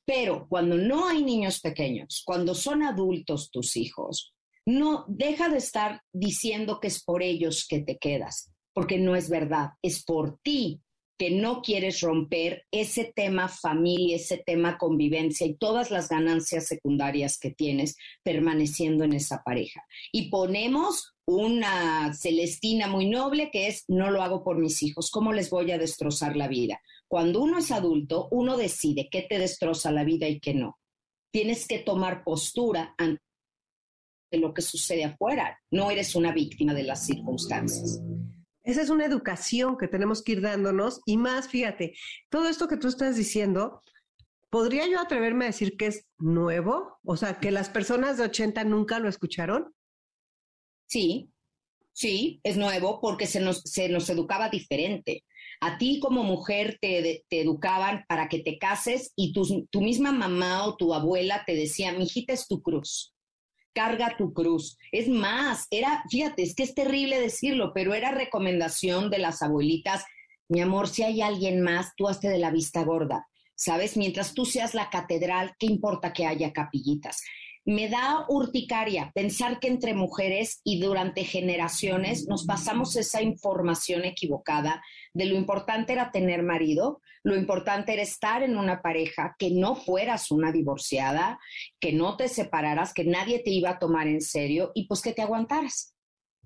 Pero 0.05 0.49
cuando 0.49 0.77
no 0.77 1.07
hay 1.07 1.23
niños 1.23 1.61
pequeños, 1.61 2.25
cuando 2.27 2.57
son 2.57 2.83
adultos 2.83 3.53
tus 3.53 3.77
hijos, 3.77 4.35
no 4.65 5.05
deja 5.07 5.49
de 5.49 5.59
estar 5.59 6.03
diciendo 6.13 6.81
que 6.81 6.89
es 6.89 7.05
por 7.05 7.23
ellos 7.23 7.65
que 7.69 7.83
te 7.83 7.99
quedas, 7.99 8.51
porque 8.73 8.99
no 8.99 9.15
es 9.15 9.31
verdad, 9.31 9.75
es 9.81 10.03
por 10.03 10.41
ti 10.41 10.81
que 11.19 11.31
no 11.31 11.63
quieres 11.63 12.01
romper 12.01 12.65
ese 12.71 13.13
tema 13.15 13.49
familia, 13.49 14.17
ese 14.17 14.39
tema 14.39 14.79
convivencia 14.79 15.47
y 15.47 15.57
todas 15.57 15.91
las 15.91 16.09
ganancias 16.09 16.67
secundarias 16.67 17.39
que 17.39 17.51
tienes 17.51 17.97
permaneciendo 18.23 19.05
en 19.05 19.15
esa 19.15 19.43
pareja. 19.43 19.83
Y 20.13 20.31
ponemos 20.31 21.15
una 21.27 22.13
Celestina 22.15 22.87
muy 22.87 23.09
noble 23.09 23.51
que 23.51 23.67
es, 23.67 23.85
no 23.89 24.11
lo 24.11 24.23
hago 24.23 24.45
por 24.45 24.59
mis 24.59 24.83
hijos, 24.83 25.11
¿cómo 25.11 25.33
les 25.33 25.51
voy 25.51 25.73
a 25.73 25.79
destrozar 25.79 26.37
la 26.37 26.49
vida? 26.49 26.81
Cuando 27.09 27.41
uno 27.41 27.59
es 27.59 27.71
adulto, 27.71 28.29
uno 28.31 28.57
decide 28.57 29.09
qué 29.11 29.23
te 29.23 29.39
destroza 29.39 29.91
la 29.93 30.05
vida 30.05 30.29
y 30.29 30.41
qué 30.41 30.55
no. 30.55 30.79
Tienes 31.33 31.67
que 31.67 31.79
tomar 31.79 32.25
postura 32.25 32.95
ante 32.99 33.21
lo 34.33 34.53
que 34.53 34.63
sucede 34.63 35.05
afuera. 35.05 35.59
No 35.71 35.91
eres 35.91 36.15
una 36.15 36.33
víctima 36.33 36.75
de 36.75 36.83
las 36.83 37.07
circunstancias. 37.07 38.01
Esa 38.67 38.83
es 38.83 38.91
una 38.91 39.07
educación 39.07 39.79
que 39.79 39.87
tenemos 39.87 40.25
que 40.25 40.33
ir 40.33 40.41
dándonos 40.41 41.01
y 41.07 41.17
más, 41.19 41.49
fíjate, 41.49 41.95
todo 42.29 42.49
esto 42.49 42.67
que 42.67 42.77
tú 42.77 42.89
estás 42.89 43.15
diciendo, 43.15 43.81
¿podría 44.51 44.89
yo 44.89 44.99
atreverme 44.99 45.45
a 45.45 45.49
decir 45.49 45.77
que 45.77 45.87
es 45.87 46.05
nuevo? 46.19 46.99
O 47.05 47.17
sea, 47.17 47.39
que 47.39 47.53
las 47.53 47.69
personas 47.69 48.19
de 48.19 48.25
80 48.25 48.65
nunca 48.65 48.99
lo 48.99 49.09
escucharon. 49.09 49.73
Sí, 50.89 51.31
sí, 51.93 52.41
es 52.43 52.57
nuevo 52.57 53.01
porque 53.01 53.29
se 53.29 53.39
nos, 53.39 53.61
se 53.61 53.89
nos 53.89 54.11
educaba 54.11 54.49
diferente. 54.49 55.23
A 55.61 55.79
ti 55.79 56.01
como 56.01 56.25
mujer 56.25 56.77
te, 56.81 57.25
te 57.29 57.43
educaban 57.43 58.05
para 58.09 58.29
que 58.29 58.41
te 58.41 58.59
cases 58.59 59.13
y 59.15 59.33
tu, 59.33 59.69
tu 59.71 59.81
misma 59.81 60.11
mamá 60.11 60.67
o 60.67 60.77
tu 60.77 60.93
abuela 60.93 61.45
te 61.47 61.55
decía, 61.55 61.93
mi 61.93 62.03
hijita 62.03 62.33
es 62.33 62.49
tu 62.49 62.61
cruz 62.63 63.16
carga 63.77 64.17
tu 64.17 64.33
cruz. 64.33 64.79
Es 64.91 65.07
más, 65.07 65.67
era, 65.71 66.03
fíjate, 66.11 66.43
es 66.43 66.55
que 66.55 66.63
es 66.63 66.75
terrible 66.75 67.21
decirlo, 67.21 67.73
pero 67.75 67.93
era 67.93 68.11
recomendación 68.11 69.11
de 69.11 69.19
las 69.19 69.43
abuelitas, 69.43 70.07
mi 70.49 70.63
amor, 70.63 70.89
si 70.89 71.03
hay 71.03 71.21
alguien 71.21 71.61
más, 71.61 71.93
tú 71.95 72.09
hazte 72.09 72.29
de 72.29 72.39
la 72.39 72.51
vista 72.51 72.85
gorda, 72.85 73.29
¿sabes? 73.55 73.99
Mientras 73.99 74.33
tú 74.33 74.47
seas 74.47 74.75
la 74.75 74.89
catedral, 74.89 75.55
¿qué 75.59 75.67
importa 75.67 76.15
que 76.15 76.25
haya 76.25 76.55
capillitas? 76.55 77.23
Me 77.67 77.89
da 77.89 78.25
urticaria 78.29 79.11
pensar 79.13 79.59
que 79.59 79.67
entre 79.67 79.93
mujeres 79.93 80.61
y 80.63 80.79
durante 80.79 81.25
generaciones 81.25 82.29
nos 82.29 82.47
pasamos 82.47 82.95
esa 82.95 83.23
información 83.23 84.05
equivocada 84.05 84.85
de 85.13 85.25
lo 85.25 85.35
importante 85.35 85.93
era 85.93 86.13
tener 86.13 86.45
marido, 86.45 87.01
lo 87.25 87.35
importante 87.35 87.93
era 87.93 88.03
estar 88.03 88.45
en 88.45 88.57
una 88.57 88.83
pareja, 88.83 89.35
que 89.37 89.51
no 89.51 89.75
fueras 89.75 90.31
una 90.31 90.53
divorciada, 90.53 91.41
que 91.81 91.93
no 91.93 92.17
te 92.17 92.29
separaras, 92.29 92.95
que 92.95 93.05
nadie 93.05 93.41
te 93.41 93.51
iba 93.51 93.71
a 93.71 93.79
tomar 93.81 94.07
en 94.07 94.21
serio 94.21 94.71
y 94.73 94.87
pues 94.87 95.03
que 95.03 95.13
te 95.13 95.23
aguantaras. 95.23 95.93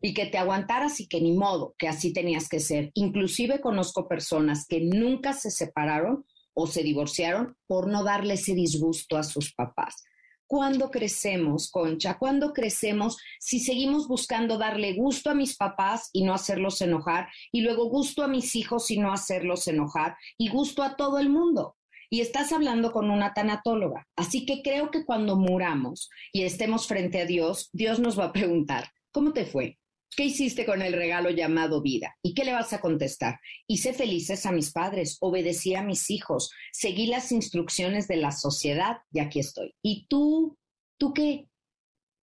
Y 0.00 0.14
que 0.14 0.24
te 0.24 0.38
aguantaras 0.38 1.00
y 1.00 1.08
que 1.08 1.20
ni 1.20 1.32
modo, 1.32 1.74
que 1.76 1.86
así 1.86 2.14
tenías 2.14 2.48
que 2.48 2.60
ser. 2.60 2.90
Inclusive 2.94 3.60
conozco 3.60 4.08
personas 4.08 4.64
que 4.66 4.80
nunca 4.80 5.34
se 5.34 5.50
separaron 5.50 6.24
o 6.54 6.66
se 6.66 6.82
divorciaron 6.82 7.58
por 7.66 7.90
no 7.90 8.02
darle 8.02 8.34
ese 8.34 8.54
disgusto 8.54 9.18
a 9.18 9.22
sus 9.22 9.52
papás 9.52 10.02
¿Cuándo 10.50 10.90
crecemos, 10.90 11.70
Concha? 11.70 12.18
¿Cuándo 12.18 12.52
crecemos 12.52 13.18
si 13.38 13.60
seguimos 13.60 14.08
buscando 14.08 14.58
darle 14.58 14.94
gusto 14.94 15.30
a 15.30 15.34
mis 15.34 15.56
papás 15.56 16.10
y 16.12 16.24
no 16.24 16.34
hacerlos 16.34 16.82
enojar? 16.82 17.28
Y 17.52 17.60
luego 17.60 17.84
gusto 17.84 18.24
a 18.24 18.26
mis 18.26 18.56
hijos 18.56 18.90
y 18.90 18.98
no 18.98 19.12
hacerlos 19.12 19.68
enojar? 19.68 20.16
Y 20.36 20.48
gusto 20.48 20.82
a 20.82 20.96
todo 20.96 21.20
el 21.20 21.28
mundo. 21.28 21.76
Y 22.10 22.20
estás 22.20 22.50
hablando 22.50 22.90
con 22.90 23.12
una 23.12 23.32
tanatóloga. 23.32 24.08
Así 24.16 24.44
que 24.44 24.60
creo 24.60 24.90
que 24.90 25.04
cuando 25.04 25.36
muramos 25.36 26.10
y 26.32 26.42
estemos 26.42 26.88
frente 26.88 27.20
a 27.20 27.26
Dios, 27.26 27.70
Dios 27.72 28.00
nos 28.00 28.18
va 28.18 28.24
a 28.24 28.32
preguntar, 28.32 28.90
¿cómo 29.12 29.32
te 29.32 29.46
fue? 29.46 29.79
¿Qué 30.16 30.24
hiciste 30.24 30.66
con 30.66 30.82
el 30.82 30.92
regalo 30.92 31.30
llamado 31.30 31.82
vida? 31.82 32.16
¿Y 32.22 32.34
qué 32.34 32.44
le 32.44 32.52
vas 32.52 32.72
a 32.72 32.80
contestar? 32.80 33.38
Hice 33.68 33.92
felices 33.92 34.44
a 34.44 34.52
mis 34.52 34.72
padres, 34.72 35.18
obedecí 35.20 35.74
a 35.76 35.82
mis 35.82 36.10
hijos, 36.10 36.50
seguí 36.72 37.06
las 37.06 37.30
instrucciones 37.30 38.08
de 38.08 38.16
la 38.16 38.32
sociedad 38.32 38.98
y 39.12 39.20
aquí 39.20 39.38
estoy. 39.38 39.72
¿Y 39.82 40.06
tú? 40.08 40.58
¿Tú 40.98 41.14
qué? 41.14 41.48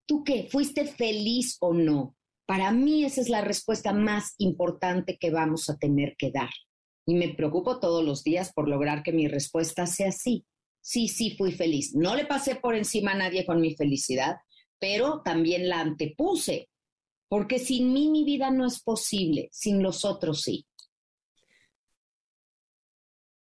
¿Tú 0.07 0.25
qué? 0.25 0.49
¿Fuiste 0.51 0.87
feliz 0.87 1.59
o 1.61 1.75
no? 1.75 2.17
Para 2.47 2.73
mí 2.73 3.05
esa 3.05 3.21
es 3.21 3.29
la 3.29 3.43
respuesta 3.43 3.93
más 3.93 4.35
importante 4.39 5.19
que 5.19 5.31
vamos 5.31 5.69
a 5.69 5.77
tener 5.77 6.17
que 6.17 6.31
dar. 6.31 6.51
Y 7.07 7.15
me 7.15 7.35
preocupo 7.35 7.81
todos 7.81 8.03
los 8.03 8.25
días 8.25 8.53
por 8.55 8.69
lograr 8.69 9.03
que 9.03 9.13
mi 9.13 9.29
respuesta 9.29 9.87
sea 9.87 10.11
sí. 10.11 10.47
Sí, 10.81 11.09
sí, 11.09 11.37
fui 11.37 11.53
feliz. 11.53 11.95
No 11.95 12.15
le 12.17 12.27
pasé 12.27 12.57
por 12.57 12.75
encima 12.75 13.13
a 13.13 13.17
nadie 13.17 13.47
con 13.47 13.61
mi 13.61 13.75
felicidad, 13.75 14.37
pero 14.79 15.23
también 15.23 15.69
la 15.69 15.81
antepuse 15.81 16.69
porque 17.29 17.59
sin 17.59 17.93
mí 17.93 18.09
mi 18.11 18.25
vida 18.25 18.51
no 18.51 18.67
es 18.67 18.81
posible, 18.83 19.49
sin 19.53 19.83
los 19.83 20.05
otros 20.05 20.43
sí. 20.43 20.67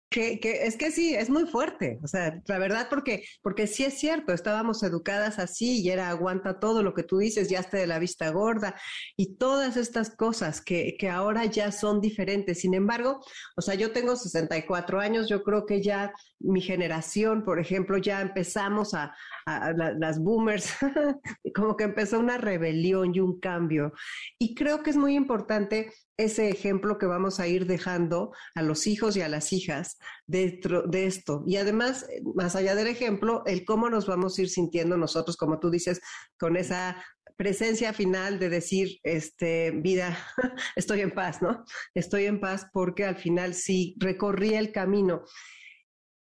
Que, 0.08 0.40
es 0.62 0.78
que 0.78 0.90
sí, 0.92 1.14
es 1.14 1.28
muy 1.28 1.46
fuerte, 1.46 1.98
o 2.02 2.06
sea, 2.06 2.40
la 2.46 2.58
verdad, 2.58 2.86
porque, 2.88 3.24
porque 3.42 3.66
sí 3.66 3.84
es 3.84 3.98
cierto, 3.98 4.32
estábamos 4.32 4.82
educadas 4.82 5.38
así 5.38 5.82
y 5.82 5.90
era 5.90 6.08
aguanta 6.08 6.58
todo 6.58 6.82
lo 6.82 6.94
que 6.94 7.02
tú 7.02 7.18
dices, 7.18 7.50
ya 7.50 7.58
esté 7.58 7.76
de 7.76 7.86
la 7.86 7.98
vista 7.98 8.30
gorda 8.30 8.74
y 9.14 9.34
todas 9.36 9.76
estas 9.76 10.08
cosas 10.08 10.62
que, 10.62 10.96
que 10.98 11.10
ahora 11.10 11.44
ya 11.44 11.70
son 11.70 12.00
diferentes. 12.00 12.60
Sin 12.60 12.72
embargo, 12.72 13.20
o 13.56 13.60
sea, 13.60 13.74
yo 13.74 13.92
tengo 13.92 14.16
64 14.16 15.00
años, 15.00 15.28
yo 15.28 15.42
creo 15.42 15.66
que 15.66 15.82
ya 15.82 16.14
mi 16.38 16.60
generación, 16.60 17.44
por 17.44 17.58
ejemplo, 17.58 17.98
ya 17.98 18.20
empezamos 18.20 18.94
a, 18.94 19.14
las 19.46 20.18
boomers, 20.18 20.74
como 21.54 21.76
que 21.76 21.84
empezó 21.84 22.18
una 22.18 22.36
rebelión 22.36 23.14
y 23.14 23.20
un 23.20 23.38
cambio. 23.38 23.92
Y 24.38 24.54
creo 24.54 24.82
que 24.82 24.90
es 24.90 24.96
muy 24.96 25.14
importante 25.14 25.92
ese 26.16 26.48
ejemplo 26.48 26.98
que 26.98 27.06
vamos 27.06 27.38
a 27.40 27.46
ir 27.46 27.66
dejando 27.66 28.32
a 28.54 28.62
los 28.62 28.86
hijos 28.86 29.16
y 29.16 29.22
a 29.22 29.28
las 29.28 29.52
hijas 29.52 29.98
dentro 30.26 30.82
de 30.82 31.06
esto. 31.06 31.44
Y 31.46 31.56
además, 31.56 32.06
más 32.34 32.56
allá 32.56 32.74
del 32.74 32.88
ejemplo, 32.88 33.42
el 33.46 33.64
cómo 33.64 33.88
nos 33.88 34.06
vamos 34.06 34.38
a 34.38 34.42
ir 34.42 34.48
sintiendo 34.48 34.96
nosotros, 34.96 35.36
como 35.36 35.60
tú 35.60 35.70
dices, 35.70 36.00
con 36.38 36.56
esa 36.56 36.96
presencia 37.36 37.92
final 37.92 38.38
de 38.38 38.48
decir, 38.48 38.98
este, 39.02 39.70
vida, 39.70 40.18
estoy 40.76 41.02
en 41.02 41.12
paz, 41.12 41.42
¿no? 41.42 41.64
Estoy 41.94 42.24
en 42.24 42.40
paz 42.40 42.66
porque 42.72 43.04
al 43.04 43.16
final 43.16 43.54
sí 43.54 43.94
recorrí 43.98 44.54
el 44.54 44.72
camino 44.72 45.22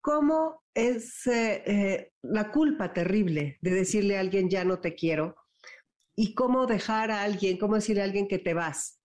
cómo 0.03 0.61
es 0.75 1.25
eh, 1.27 2.11
la 2.23 2.51
culpa 2.51 2.91
terrible 2.91 3.57
de 3.61 3.71
decirle 3.71 4.17
a 4.17 4.19
alguien 4.19 4.49
ya 4.49 4.65
no 4.65 4.81
te 4.81 4.95
quiero 4.95 5.35
y 6.15 6.35
cómo 6.35 6.67
dejar 6.67 7.09
a 7.09 7.23
alguien, 7.23 7.57
cómo 7.57 7.75
decirle 7.75 8.01
a 8.01 8.05
alguien 8.05 8.27
que 8.27 8.37
te 8.37 8.53
vas. 8.53 8.99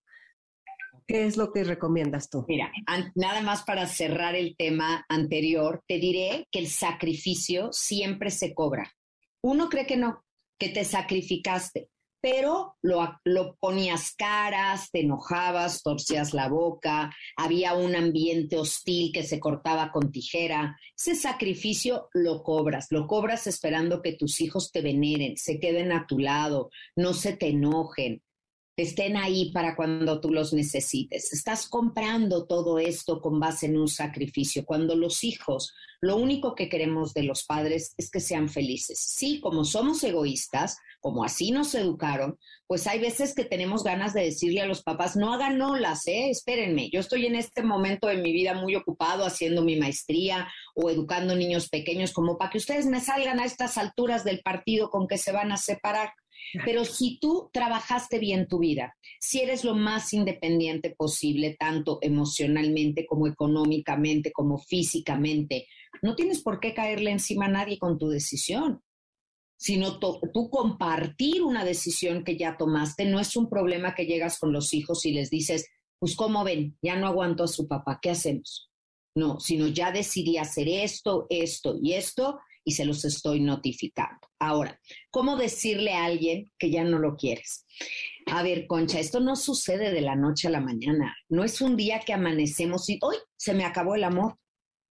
¿Qué 1.06 1.24
es 1.24 1.36
lo 1.36 1.52
que 1.52 1.64
recomiendas 1.64 2.28
tú? 2.28 2.44
Mira, 2.48 2.70
nada 3.14 3.40
más 3.40 3.62
para 3.62 3.86
cerrar 3.86 4.34
el 4.34 4.56
tema 4.58 5.06
anterior, 5.08 5.82
te 5.86 5.98
diré 5.98 6.46
que 6.50 6.58
el 6.58 6.66
sacrificio 6.66 7.72
siempre 7.72 8.30
se 8.30 8.52
cobra. 8.52 8.92
Uno 9.40 9.70
cree 9.70 9.86
que 9.86 9.96
no, 9.96 10.24
que 10.58 10.68
te 10.68 10.84
sacrificaste, 10.84 11.88
pero 12.20 12.76
lo, 12.82 13.18
lo, 13.24 13.56
ponías 13.56 14.14
caras, 14.16 14.90
te 14.90 15.00
enojabas, 15.00 15.82
torcías 15.82 16.34
la 16.34 16.48
boca, 16.48 17.14
había 17.36 17.74
un 17.74 17.94
ambiente 17.94 18.56
hostil 18.56 19.12
que 19.12 19.22
se 19.22 19.38
cortaba 19.38 19.92
con 19.92 20.10
tijera. 20.10 20.76
Ese 20.96 21.14
sacrificio 21.14 22.08
lo 22.12 22.42
cobras, 22.42 22.88
lo 22.90 23.06
cobras 23.06 23.46
esperando 23.46 24.02
que 24.02 24.14
tus 24.14 24.40
hijos 24.40 24.72
te 24.72 24.82
veneren, 24.82 25.36
se 25.36 25.60
queden 25.60 25.92
a 25.92 26.06
tu 26.06 26.18
lado, 26.18 26.70
no 26.96 27.14
se 27.14 27.36
te 27.36 27.48
enojen, 27.48 28.22
estén 28.82 29.16
ahí 29.16 29.50
para 29.52 29.74
cuando 29.74 30.20
tú 30.20 30.30
los 30.30 30.52
necesites. 30.52 31.32
Estás 31.32 31.68
comprando 31.68 32.46
todo 32.46 32.78
esto 32.78 33.20
con 33.20 33.40
base 33.40 33.66
en 33.66 33.76
un 33.76 33.88
sacrificio. 33.88 34.64
Cuando 34.64 34.94
los 34.94 35.24
hijos, 35.24 35.74
lo 36.00 36.16
único 36.16 36.54
que 36.54 36.68
queremos 36.68 37.12
de 37.12 37.24
los 37.24 37.44
padres 37.44 37.94
es 37.96 38.08
que 38.08 38.20
sean 38.20 38.48
felices. 38.48 39.00
Sí, 39.00 39.40
como 39.40 39.64
somos 39.64 40.02
egoístas, 40.04 40.78
como 41.00 41.24
así 41.24 41.50
nos 41.50 41.74
educaron, 41.74 42.38
pues 42.68 42.86
hay 42.86 43.00
veces 43.00 43.34
que 43.34 43.44
tenemos 43.44 43.82
ganas 43.82 44.14
de 44.14 44.24
decirle 44.24 44.60
a 44.60 44.66
los 44.66 44.82
papás, 44.82 45.16
no 45.16 45.32
hagan 45.32 45.60
olas, 45.60 46.06
¿eh? 46.06 46.30
espérenme, 46.30 46.90
yo 46.90 47.00
estoy 47.00 47.26
en 47.26 47.34
este 47.34 47.62
momento 47.62 48.08
de 48.08 48.18
mi 48.18 48.32
vida 48.32 48.54
muy 48.54 48.76
ocupado 48.76 49.24
haciendo 49.24 49.62
mi 49.62 49.76
maestría 49.76 50.48
o 50.74 50.90
educando 50.90 51.34
niños 51.34 51.68
pequeños, 51.68 52.12
como 52.12 52.36
para 52.36 52.50
que 52.50 52.58
ustedes 52.58 52.86
me 52.86 53.00
salgan 53.00 53.40
a 53.40 53.44
estas 53.44 53.78
alturas 53.78 54.22
del 54.22 54.40
partido 54.40 54.90
con 54.90 55.08
que 55.08 55.18
se 55.18 55.32
van 55.32 55.50
a 55.50 55.56
separar. 55.56 56.12
Pero 56.64 56.84
si 56.84 57.18
tú 57.20 57.50
trabajaste 57.52 58.18
bien 58.18 58.48
tu 58.48 58.58
vida, 58.58 58.96
si 59.20 59.40
eres 59.40 59.64
lo 59.64 59.74
más 59.74 60.12
independiente 60.12 60.94
posible, 60.96 61.56
tanto 61.58 61.98
emocionalmente 62.00 63.06
como 63.06 63.26
económicamente, 63.26 64.32
como 64.32 64.58
físicamente, 64.58 65.66
no 66.02 66.14
tienes 66.14 66.42
por 66.42 66.60
qué 66.60 66.74
caerle 66.74 67.10
encima 67.10 67.46
a 67.46 67.50
nadie 67.50 67.78
con 67.78 67.98
tu 67.98 68.08
decisión 68.08 68.82
sino 69.60 69.98
tú 69.98 70.50
compartir 70.50 71.42
una 71.42 71.64
decisión 71.64 72.22
que 72.22 72.36
ya 72.38 72.56
tomaste. 72.56 73.04
No 73.06 73.18
es 73.18 73.36
un 73.36 73.50
problema 73.50 73.94
que 73.94 74.06
llegas 74.06 74.38
con 74.38 74.52
los 74.52 74.72
hijos 74.72 75.04
y 75.04 75.12
les 75.12 75.30
dices, 75.30 75.66
pues 75.98 76.14
¿cómo 76.14 76.44
ven? 76.44 76.78
Ya 76.80 76.96
no 76.96 77.08
aguanto 77.08 77.42
a 77.42 77.48
su 77.48 77.66
papá, 77.66 77.98
¿qué 78.00 78.10
hacemos? 78.10 78.70
No, 79.16 79.40
sino 79.40 79.66
ya 79.66 79.90
decidí 79.90 80.38
hacer 80.38 80.68
esto, 80.68 81.26
esto 81.28 81.76
y 81.82 81.94
esto 81.94 82.38
y 82.68 82.72
se 82.72 82.84
los 82.84 83.06
estoy 83.06 83.40
notificando. 83.40 84.20
Ahora, 84.38 84.78
¿cómo 85.10 85.36
decirle 85.36 85.94
a 85.94 86.04
alguien 86.04 86.52
que 86.58 86.70
ya 86.70 86.84
no 86.84 86.98
lo 86.98 87.16
quieres? 87.16 87.64
A 88.26 88.42
ver, 88.42 88.66
Concha, 88.66 89.00
esto 89.00 89.20
no 89.20 89.36
sucede 89.36 89.90
de 89.90 90.02
la 90.02 90.16
noche 90.16 90.48
a 90.48 90.50
la 90.50 90.60
mañana. 90.60 91.16
No 91.30 91.44
es 91.44 91.62
un 91.62 91.76
día 91.76 92.00
que 92.00 92.12
amanecemos 92.12 92.86
y 92.90 92.98
hoy 93.00 93.16
se 93.38 93.54
me 93.54 93.64
acabó 93.64 93.94
el 93.94 94.04
amor. 94.04 94.36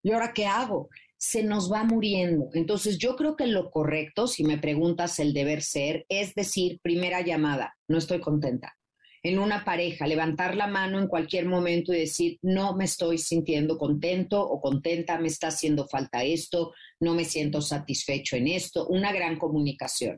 ¿Y 0.01 0.11
ahora 0.11 0.33
qué 0.33 0.47
hago? 0.47 0.89
se 1.19 1.41
nos 1.41 1.71
va 1.71 1.83
muriendo. 1.83 2.49
Entonces 2.53 2.99
yo 2.99 3.15
creo 3.15 3.35
que 3.35 3.47
lo 3.47 3.71
correcto, 3.71 4.27
si 4.27 4.43
me 4.43 4.59
preguntas 4.59 5.17
el 5.17 5.33
deber 5.33 5.63
ser, 5.63 6.05
es 6.09 6.35
decir, 6.35 6.79
primera 6.83 7.21
llamada, 7.21 7.75
no 7.87 7.97
estoy 7.97 8.21
contenta. 8.21 8.76
En 9.23 9.39
una 9.39 9.65
pareja, 9.65 10.07
levantar 10.07 10.55
la 10.55 10.67
mano 10.67 10.99
en 10.99 11.07
cualquier 11.07 11.45
momento 11.45 11.93
y 11.93 11.99
decir, 11.99 12.37
no 12.41 12.75
me 12.75 12.85
estoy 12.85 13.17
sintiendo 13.17 13.77
contento 13.77 14.41
o 14.41 14.61
contenta, 14.61 15.19
me 15.19 15.27
está 15.27 15.47
haciendo 15.47 15.87
falta 15.87 16.23
esto, 16.23 16.73
no 16.99 17.13
me 17.13 17.25
siento 17.25 17.61
satisfecho 17.61 18.35
en 18.35 18.47
esto, 18.47 18.87
una 18.87 19.11
gran 19.11 19.37
comunicación. 19.37 20.17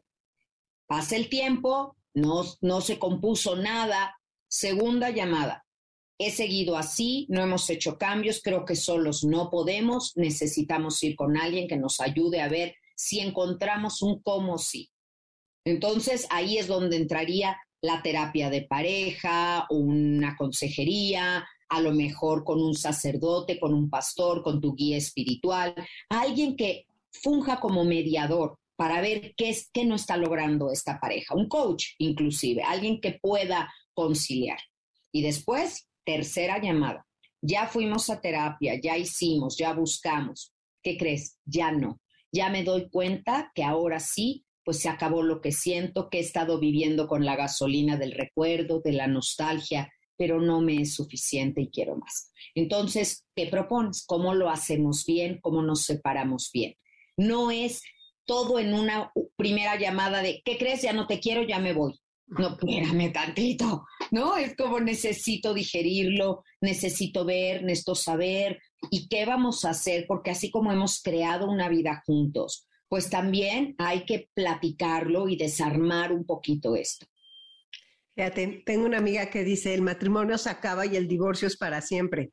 Pasa 0.88 1.16
el 1.16 1.30
tiempo, 1.30 1.96
no, 2.14 2.44
no 2.62 2.82
se 2.82 3.00
compuso 3.00 3.56
nada, 3.56 4.16
segunda 4.48 5.10
llamada, 5.10 5.64
He 6.22 6.32
seguido 6.32 6.76
así, 6.76 7.26
no 7.30 7.42
hemos 7.42 7.70
hecho 7.70 7.98
cambios, 7.98 8.42
creo 8.44 8.66
que 8.66 8.76
solos 8.76 9.24
no 9.24 9.50
podemos, 9.50 10.12
necesitamos 10.18 11.02
ir 11.02 11.16
con 11.16 11.38
alguien 11.38 11.66
que 11.66 11.78
nos 11.78 12.02
ayude 12.02 12.42
a 12.42 12.50
ver 12.50 12.76
si 12.98 13.22
encontramos 13.22 14.02
un 14.02 14.22
cómo 14.22 14.58
sí. 14.58 14.92
Entonces 15.64 16.28
ahí 16.30 16.58
es 16.58 16.68
donde 16.68 16.98
entraría 16.98 17.58
la 17.82 18.02
terapia 18.02 18.50
de 18.50 18.64
pareja, 18.64 19.66
una 19.70 20.36
consejería, 20.36 21.48
a 21.70 21.82
lo 21.82 21.94
mejor 21.94 22.44
con 22.44 22.62
un 22.62 22.76
sacerdote, 22.76 23.60
con 23.60 23.74
un 23.74 23.90
pastor, 23.90 24.44
con 24.44 24.60
tu 24.60 24.76
guía 24.76 24.98
espiritual, 24.98 25.74
alguien 26.10 26.56
que 26.56 26.86
funja 27.12 27.60
como 27.60 27.86
mediador, 27.86 28.58
para 28.76 29.02
ver 29.02 29.34
qué 29.36 29.50
es 29.50 29.70
qué 29.74 29.84
no 29.84 29.96
está 29.96 30.16
logrando 30.16 30.72
esta 30.72 31.00
pareja, 31.00 31.36
un 31.36 31.50
coach 31.50 31.88
inclusive, 31.98 32.64
alguien 32.64 33.02
que 33.02 33.20
pueda 33.22 33.70
conciliar. 33.94 34.60
Y 35.12 35.22
después, 35.22 35.90
tercera 36.06 36.62
llamada. 36.62 37.06
Ya 37.42 37.68
fuimos 37.68 38.10
a 38.10 38.22
terapia, 38.22 38.80
ya 38.82 38.98
hicimos, 38.98 39.58
ya 39.58 39.74
buscamos. 39.74 40.54
¿Qué 40.82 40.98
crees? 40.98 41.38
Ya 41.46 41.72
no. 41.72 42.00
Ya 42.32 42.50
me 42.50 42.64
doy 42.64 42.90
cuenta 42.90 43.52
que 43.54 43.64
ahora 43.64 44.00
sí, 44.00 44.46
pues 44.70 44.82
se 44.82 44.90
acabó 44.90 45.24
lo 45.24 45.42
que 45.42 45.52
siento, 45.52 46.12
que 46.12 46.20
he 46.20 46.22
estado 46.22 46.60
viviendo 46.60 47.08
con 47.08 47.26
la 47.26 47.36
gasolina 47.36 47.98
del 47.98 48.12
recuerdo, 48.12 48.82
de 48.82 48.94
la 48.94 49.08
nostalgia, 49.08 49.92
pero 50.16 50.40
no 50.40 50.62
me 50.62 50.80
es 50.80 50.94
suficiente 50.94 51.60
y 51.62 51.72
quiero 51.72 51.96
más. 51.96 52.32
Entonces, 52.54 53.26
¿qué 53.36 53.48
propones? 53.48 54.06
¿Cómo 54.06 54.36
lo 54.36 54.48
hacemos 54.48 55.08
bien? 55.08 55.40
¿Cómo 55.42 55.64
nos 55.64 55.86
separamos 55.86 56.52
bien? 56.54 56.76
No 57.18 57.50
es 57.50 57.82
todo 58.26 58.60
en 58.60 58.76
una 58.76 59.12
primera 59.36 59.76
llamada 59.76 60.22
de, 60.22 60.44
¿qué 60.46 60.60
crees? 60.60 60.84
Ya 60.84 60.94
no 60.94 61.08
te 61.08 61.20
quiero, 61.20 61.42
ya 61.42 61.58
me 61.58 61.74
voy. 61.74 62.00
No, 62.28 62.50
espérame 62.50 63.12
tantito, 63.12 63.88
¿no? 64.12 64.38
Es 64.38 64.56
como 64.56 64.80
necesito 64.80 65.56
digerirlo, 65.56 66.44
necesito 66.62 67.26
ver, 67.26 67.64
necesito 67.64 67.96
saber 67.96 68.60
y 68.92 69.08
qué 69.08 69.26
vamos 69.26 69.66
a 69.66 69.72
hacer, 69.72 70.06
porque 70.08 70.30
así 70.30 70.52
como 70.52 70.72
hemos 70.72 71.02
creado 71.02 71.50
una 71.50 71.70
vida 71.70 72.04
juntos, 72.06 72.68
pues 72.90 73.10
también 73.10 73.76
hay 73.78 74.06
que 74.06 74.30
platicarlo 74.34 75.30
y 75.30 75.38
desarmar 75.38 76.12
un 76.12 76.26
poquito 76.26 76.76
esto. 76.76 77.06
Fíjate, 78.16 78.64
tengo 78.66 78.86
una 78.86 78.98
amiga 78.98 79.30
que 79.30 79.46
dice, 79.46 79.74
el 79.74 79.82
matrimonio 79.82 80.38
se 80.38 80.50
acaba 80.50 80.86
y 80.86 80.98
el 80.98 81.08
divorcio 81.08 81.48
es 81.48 81.56
para 81.56 81.82
siempre. 81.82 82.32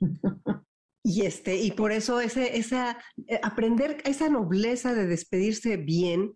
y 1.02 1.26
este, 1.26 1.56
y 1.56 1.72
por 1.72 1.92
eso 1.92 2.20
ese, 2.20 2.56
esa, 2.56 2.98
eh, 3.26 3.38
aprender 3.42 3.98
esa 4.04 4.30
nobleza 4.30 4.94
de 4.94 5.06
despedirse 5.06 5.76
bien, 5.76 6.32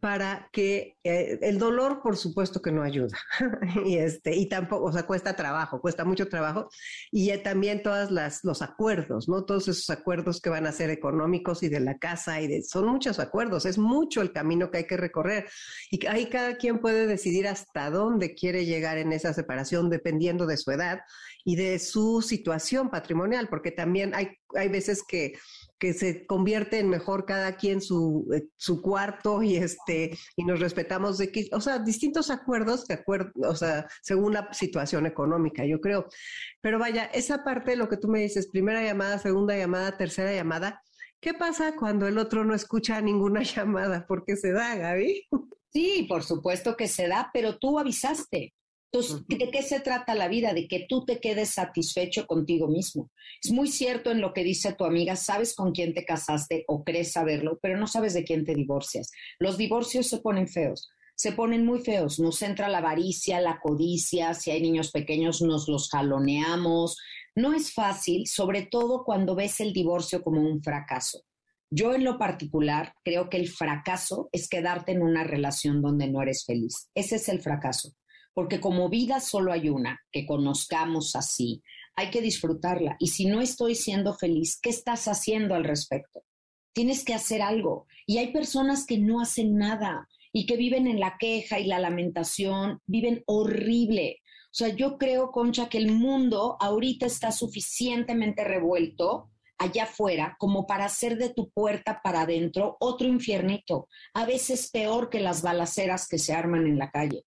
para 0.00 0.48
que 0.52 0.96
el 1.08 1.58
dolor, 1.58 2.00
por 2.02 2.16
supuesto 2.16 2.60
que 2.60 2.72
no 2.72 2.82
ayuda. 2.82 3.16
y 3.86 3.96
este, 3.96 4.36
y 4.36 4.48
tampoco, 4.48 4.84
o 4.84 4.92
sea, 4.92 5.04
cuesta 5.04 5.34
trabajo, 5.34 5.80
cuesta 5.80 6.04
mucho 6.04 6.28
trabajo. 6.28 6.68
Y 7.10 7.36
también 7.38 7.82
todos 7.82 8.10
los 8.42 8.62
acuerdos, 8.62 9.28
¿no? 9.28 9.44
Todos 9.44 9.68
esos 9.68 9.90
acuerdos 9.90 10.40
que 10.40 10.50
van 10.50 10.66
a 10.66 10.72
ser 10.72 10.90
económicos 10.90 11.62
y 11.62 11.68
de 11.68 11.80
la 11.80 11.98
casa 11.98 12.40
y 12.40 12.48
de, 12.48 12.62
son 12.62 12.86
muchos 12.86 13.18
acuerdos, 13.18 13.66
es 13.66 13.78
mucho 13.78 14.20
el 14.20 14.32
camino 14.32 14.70
que 14.70 14.78
hay 14.78 14.86
que 14.86 14.96
recorrer. 14.96 15.48
Y 15.90 16.04
ahí 16.06 16.26
cada 16.26 16.56
quien 16.56 16.80
puede 16.80 17.06
decidir 17.06 17.48
hasta 17.48 17.90
dónde 17.90 18.34
quiere 18.34 18.66
llegar 18.66 18.98
en 18.98 19.12
esa 19.12 19.32
separación, 19.32 19.90
dependiendo 19.90 20.46
de 20.46 20.56
su 20.56 20.70
edad 20.70 21.00
y 21.44 21.56
de 21.56 21.78
su 21.78 22.22
situación 22.22 22.90
patrimonial, 22.90 23.48
porque 23.48 23.70
también 23.70 24.14
hay, 24.14 24.36
hay 24.54 24.68
veces 24.68 25.02
que 25.06 25.34
que 25.78 25.94
se 25.94 26.26
convierte 26.26 26.80
en 26.80 26.88
mejor 26.88 27.24
cada 27.24 27.56
quien 27.56 27.80
su, 27.80 28.28
eh, 28.34 28.48
su 28.56 28.82
cuarto 28.82 29.42
y 29.42 29.56
este 29.56 30.18
y 30.36 30.44
nos 30.44 30.60
respetamos 30.60 30.97
de 31.18 31.30
que, 31.30 31.48
o 31.52 31.60
sea, 31.60 31.78
distintos 31.78 32.30
acuerdos, 32.30 32.84
acuerdo, 32.90 33.32
o 33.48 33.54
sea, 33.54 33.86
según 34.02 34.34
la 34.34 34.52
situación 34.52 35.06
económica, 35.06 35.64
yo 35.64 35.80
creo. 35.80 36.08
Pero 36.60 36.78
vaya, 36.78 37.04
esa 37.06 37.44
parte 37.44 37.76
lo 37.76 37.88
que 37.88 37.96
tú 37.96 38.08
me 38.08 38.20
dices, 38.20 38.48
primera 38.48 38.82
llamada, 38.82 39.18
segunda 39.18 39.56
llamada, 39.56 39.96
tercera 39.96 40.32
llamada, 40.32 40.82
¿qué 41.20 41.34
pasa 41.34 41.76
cuando 41.76 42.06
el 42.06 42.18
otro 42.18 42.44
no 42.44 42.54
escucha 42.54 43.00
ninguna 43.00 43.42
llamada? 43.56 44.06
¿Por 44.06 44.24
qué 44.24 44.36
se 44.36 44.52
da, 44.52 44.74
Gaby? 44.74 45.28
Sí, 45.72 46.06
por 46.08 46.24
supuesto 46.24 46.76
que 46.76 46.88
se 46.88 47.08
da, 47.08 47.30
pero 47.32 47.58
tú 47.58 47.78
avisaste. 47.78 48.54
Entonces, 48.90 49.26
¿de 49.28 49.50
qué 49.50 49.62
se 49.62 49.80
trata 49.80 50.14
la 50.14 50.28
vida? 50.28 50.54
De 50.54 50.66
que 50.66 50.86
tú 50.88 51.04
te 51.04 51.20
quedes 51.20 51.50
satisfecho 51.50 52.26
contigo 52.26 52.68
mismo. 52.68 53.10
Es 53.42 53.50
muy 53.50 53.68
cierto 53.68 54.10
en 54.10 54.22
lo 54.22 54.32
que 54.32 54.42
dice 54.42 54.72
tu 54.72 54.84
amiga, 54.84 55.14
sabes 55.14 55.54
con 55.54 55.72
quién 55.72 55.92
te 55.92 56.06
casaste 56.06 56.64
o 56.68 56.84
crees 56.84 57.12
saberlo, 57.12 57.58
pero 57.60 57.78
no 57.78 57.86
sabes 57.86 58.14
de 58.14 58.24
quién 58.24 58.46
te 58.46 58.54
divorcias. 58.54 59.10
Los 59.38 59.58
divorcios 59.58 60.06
se 60.06 60.18
ponen 60.18 60.48
feos, 60.48 60.88
se 61.14 61.32
ponen 61.32 61.66
muy 61.66 61.80
feos. 61.80 62.18
Nos 62.18 62.40
entra 62.40 62.70
la 62.70 62.78
avaricia, 62.78 63.42
la 63.42 63.60
codicia, 63.60 64.32
si 64.32 64.52
hay 64.52 64.62
niños 64.62 64.90
pequeños 64.90 65.42
nos 65.42 65.68
los 65.68 65.90
jaloneamos. 65.90 66.96
No 67.34 67.52
es 67.52 67.74
fácil, 67.74 68.26
sobre 68.26 68.62
todo 68.62 69.04
cuando 69.04 69.34
ves 69.34 69.60
el 69.60 69.74
divorcio 69.74 70.22
como 70.22 70.40
un 70.40 70.62
fracaso. 70.62 71.24
Yo 71.70 71.92
en 71.92 72.04
lo 72.04 72.16
particular 72.16 72.94
creo 73.04 73.28
que 73.28 73.36
el 73.36 73.48
fracaso 73.48 74.30
es 74.32 74.48
quedarte 74.48 74.92
en 74.92 75.02
una 75.02 75.24
relación 75.24 75.82
donde 75.82 76.08
no 76.08 76.22
eres 76.22 76.46
feliz. 76.46 76.88
Ese 76.94 77.16
es 77.16 77.28
el 77.28 77.42
fracaso 77.42 77.92
porque 78.34 78.60
como 78.60 78.88
vida 78.88 79.20
solo 79.20 79.52
hay 79.52 79.68
una, 79.68 80.00
que 80.12 80.26
conozcamos 80.26 81.16
así, 81.16 81.62
hay 81.96 82.10
que 82.10 82.20
disfrutarla. 82.20 82.96
Y 83.00 83.08
si 83.08 83.26
no 83.26 83.40
estoy 83.40 83.74
siendo 83.74 84.14
feliz, 84.14 84.58
¿qué 84.60 84.70
estás 84.70 85.08
haciendo 85.08 85.54
al 85.54 85.64
respecto? 85.64 86.22
Tienes 86.72 87.04
que 87.04 87.14
hacer 87.14 87.42
algo. 87.42 87.86
Y 88.06 88.18
hay 88.18 88.32
personas 88.32 88.86
que 88.86 88.98
no 88.98 89.20
hacen 89.20 89.56
nada 89.56 90.08
y 90.32 90.46
que 90.46 90.56
viven 90.56 90.86
en 90.86 91.00
la 91.00 91.16
queja 91.18 91.58
y 91.58 91.66
la 91.66 91.80
lamentación, 91.80 92.80
viven 92.86 93.22
horrible. 93.26 94.20
O 94.46 94.54
sea, 94.54 94.68
yo 94.68 94.96
creo, 94.96 95.30
Concha, 95.30 95.68
que 95.68 95.78
el 95.78 95.90
mundo 95.90 96.56
ahorita 96.60 97.06
está 97.06 97.32
suficientemente 97.32 98.44
revuelto 98.44 99.30
allá 99.58 99.84
afuera 99.84 100.36
como 100.38 100.66
para 100.66 100.84
hacer 100.84 101.18
de 101.18 101.30
tu 101.30 101.50
puerta 101.50 102.00
para 102.02 102.22
adentro 102.22 102.76
otro 102.80 103.08
infiernito, 103.08 103.88
a 104.14 104.24
veces 104.24 104.70
peor 104.70 105.10
que 105.10 105.20
las 105.20 105.42
balaceras 105.42 106.08
que 106.08 106.18
se 106.18 106.32
arman 106.32 106.66
en 106.66 106.78
la 106.78 106.90
calle. 106.90 107.24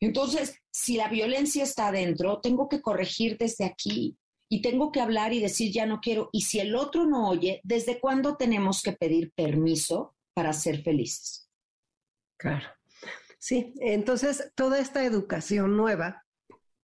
Entonces, 0.00 0.58
si 0.70 0.96
la 0.96 1.08
violencia 1.08 1.64
está 1.64 1.88
adentro, 1.88 2.40
tengo 2.40 2.68
que 2.68 2.80
corregir 2.82 3.38
desde 3.38 3.64
aquí 3.64 4.16
y 4.48 4.62
tengo 4.62 4.92
que 4.92 5.00
hablar 5.00 5.32
y 5.32 5.40
decir 5.40 5.72
ya 5.72 5.86
no 5.86 6.00
quiero. 6.00 6.28
Y 6.32 6.42
si 6.42 6.60
el 6.60 6.74
otro 6.76 7.06
no 7.06 7.28
oye, 7.28 7.60
¿desde 7.64 7.98
cuándo 8.00 8.36
tenemos 8.36 8.82
que 8.82 8.92
pedir 8.92 9.32
permiso 9.32 10.14
para 10.34 10.52
ser 10.52 10.82
felices? 10.82 11.48
Claro. 12.38 12.66
Sí, 13.38 13.74
entonces 13.80 14.52
toda 14.54 14.78
esta 14.78 15.04
educación 15.04 15.76
nueva, 15.76 16.24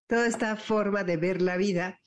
toda 0.07 0.27
esta 0.27 0.55
forma 0.55 1.03
de 1.03 1.17
ver 1.17 1.41
la 1.41 1.57
vida, 1.57 1.99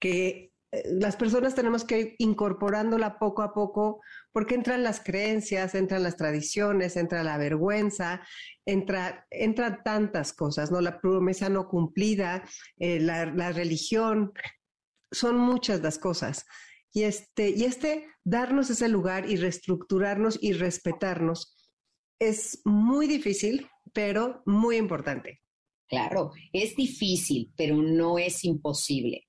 que 0.00 0.52
eh, 0.72 0.82
las 0.86 1.16
personas 1.16 1.54
tenemos 1.54 1.84
que 1.84 2.00
ir 2.00 2.14
incorporándola 2.18 3.18
poco 3.18 3.42
a 3.42 3.54
poco, 3.54 4.00
porque 4.36 4.54
entran 4.54 4.82
las 4.82 5.00
creencias, 5.00 5.74
entran 5.74 6.02
las 6.02 6.18
tradiciones, 6.18 6.98
entra 6.98 7.24
la 7.24 7.38
vergüenza, 7.38 8.20
entra, 8.66 9.26
entran 9.30 9.82
tantas 9.82 10.34
cosas, 10.34 10.70
¿no? 10.70 10.82
La 10.82 11.00
promesa 11.00 11.48
no 11.48 11.66
cumplida, 11.66 12.44
eh, 12.78 13.00
la, 13.00 13.24
la, 13.24 13.52
religión, 13.52 14.34
son 15.10 15.38
muchas 15.38 15.80
las 15.80 15.98
cosas. 15.98 16.44
Y 16.92 17.04
este, 17.04 17.48
y 17.48 17.64
este 17.64 18.08
darnos 18.24 18.68
ese 18.68 18.90
lugar 18.90 19.26
y 19.26 19.36
reestructurarnos 19.36 20.38
y 20.42 20.52
respetarnos 20.52 21.56
es 22.20 22.60
muy 22.66 23.06
difícil, 23.06 23.66
pero 23.94 24.42
muy 24.44 24.76
importante. 24.76 25.40
Claro, 25.88 26.32
es 26.52 26.76
difícil, 26.76 27.54
pero 27.56 27.76
no 27.76 28.18
es 28.18 28.44
imposible. 28.44 29.25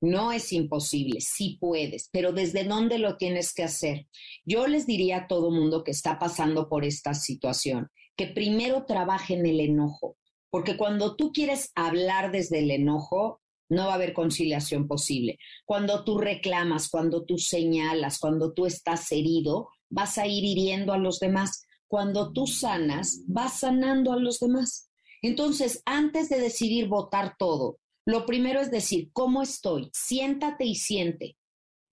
No 0.00 0.30
es 0.30 0.52
imposible, 0.52 1.20
sí 1.20 1.58
puedes, 1.60 2.08
pero 2.12 2.32
¿desde 2.32 2.64
dónde 2.64 2.98
lo 2.98 3.16
tienes 3.16 3.52
que 3.52 3.64
hacer? 3.64 4.06
Yo 4.44 4.66
les 4.68 4.86
diría 4.86 5.16
a 5.16 5.26
todo 5.26 5.50
mundo 5.50 5.82
que 5.82 5.90
está 5.90 6.18
pasando 6.18 6.68
por 6.68 6.84
esta 6.84 7.14
situación 7.14 7.88
que 8.16 8.26
primero 8.26 8.84
trabaje 8.84 9.34
en 9.34 9.46
el 9.46 9.60
enojo, 9.60 10.16
porque 10.50 10.76
cuando 10.76 11.16
tú 11.16 11.32
quieres 11.32 11.70
hablar 11.74 12.32
desde 12.32 12.60
el 12.60 12.70
enojo, 12.70 13.40
no 13.68 13.86
va 13.86 13.92
a 13.92 13.94
haber 13.94 14.12
conciliación 14.12 14.88
posible. 14.88 15.38
Cuando 15.64 16.04
tú 16.04 16.18
reclamas, 16.18 16.88
cuando 16.88 17.24
tú 17.24 17.38
señalas, 17.38 18.18
cuando 18.18 18.52
tú 18.52 18.66
estás 18.66 19.10
herido, 19.12 19.68
vas 19.90 20.18
a 20.18 20.26
ir 20.26 20.44
hiriendo 20.44 20.92
a 20.92 20.98
los 20.98 21.20
demás. 21.20 21.64
Cuando 21.86 22.32
tú 22.32 22.46
sanas, 22.46 23.22
vas 23.26 23.60
sanando 23.60 24.12
a 24.12 24.18
los 24.18 24.40
demás. 24.40 24.90
Entonces, 25.22 25.82
antes 25.84 26.28
de 26.28 26.40
decidir 26.40 26.88
votar 26.88 27.34
todo, 27.38 27.78
lo 28.08 28.24
primero 28.24 28.62
es 28.62 28.70
decir, 28.70 29.10
¿cómo 29.12 29.42
estoy? 29.42 29.90
Siéntate 29.92 30.64
y 30.64 30.76
siente. 30.76 31.36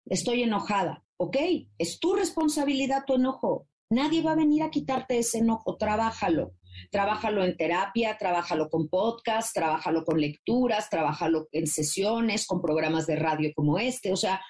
Estoy 0.06 0.44
enojada. 0.44 1.04
Ok, 1.18 1.36
es 1.76 2.00
tu 2.00 2.14
responsabilidad 2.14 3.04
tu 3.06 3.16
enojo. 3.16 3.68
Nadie 3.90 4.22
va 4.22 4.32
a 4.32 4.36
venir 4.36 4.62
a 4.62 4.70
quitarte 4.70 5.18
ese 5.18 5.40
enojo. 5.40 5.76
Trabájalo. 5.76 6.54
Trabájalo 6.90 7.44
en 7.44 7.54
terapia, 7.58 8.16
trabájalo 8.18 8.70
con 8.70 8.88
podcast, 8.88 9.52
trabájalo 9.52 10.04
con 10.04 10.18
lecturas, 10.18 10.88
trabájalo 10.88 11.48
en 11.52 11.66
sesiones, 11.66 12.46
con 12.46 12.62
programas 12.62 13.06
de 13.06 13.16
radio 13.16 13.52
como 13.54 13.78
este. 13.78 14.10
O 14.10 14.16
sea, 14.16 14.40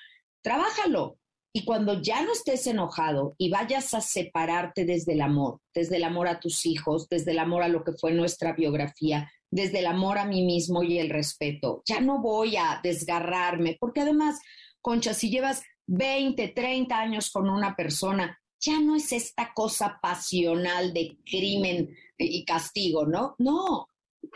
trabájalo. 0.44 1.18
Y 1.57 1.64
cuando 1.64 2.03
ya 2.03 2.23
no 2.23 2.33
estés 2.33 2.66
enojado 2.66 3.35
y 3.38 3.49
vayas 3.49 3.95
a 3.95 4.03
separarte 4.03 4.85
desde 4.85 5.14
el 5.14 5.23
amor, 5.23 5.62
desde 5.75 5.97
el 5.97 6.05
amor 6.05 6.29
a 6.29 6.38
tus 6.38 6.66
hijos, 6.66 7.09
desde 7.09 7.31
el 7.31 7.38
amor 7.38 7.62
a 7.62 7.69
lo 7.69 7.83
que 7.83 7.92
fue 7.92 8.12
nuestra 8.12 8.53
biografía, 8.53 9.33
desde 9.51 9.79
el 9.79 9.87
amor 9.87 10.19
a 10.19 10.27
mí 10.27 10.45
mismo 10.45 10.83
y 10.83 10.99
el 10.99 11.09
respeto. 11.09 11.83
Ya 11.87 11.99
no 12.01 12.21
voy 12.21 12.57
a 12.57 12.79
desgarrarme, 12.83 13.79
porque 13.81 14.03
además, 14.03 14.38
Concha, 14.83 15.14
si 15.14 15.31
llevas 15.31 15.62
20, 15.87 16.49
30 16.49 16.95
años 16.95 17.31
con 17.31 17.49
una 17.49 17.75
persona, 17.75 18.38
ya 18.61 18.79
no 18.79 18.95
es 18.95 19.11
esta 19.12 19.55
cosa 19.55 19.99
pasional 20.03 20.92
de 20.92 21.16
crimen 21.25 21.97
y 22.19 22.45
castigo, 22.45 23.07
¿no? 23.07 23.35
No, 23.38 23.88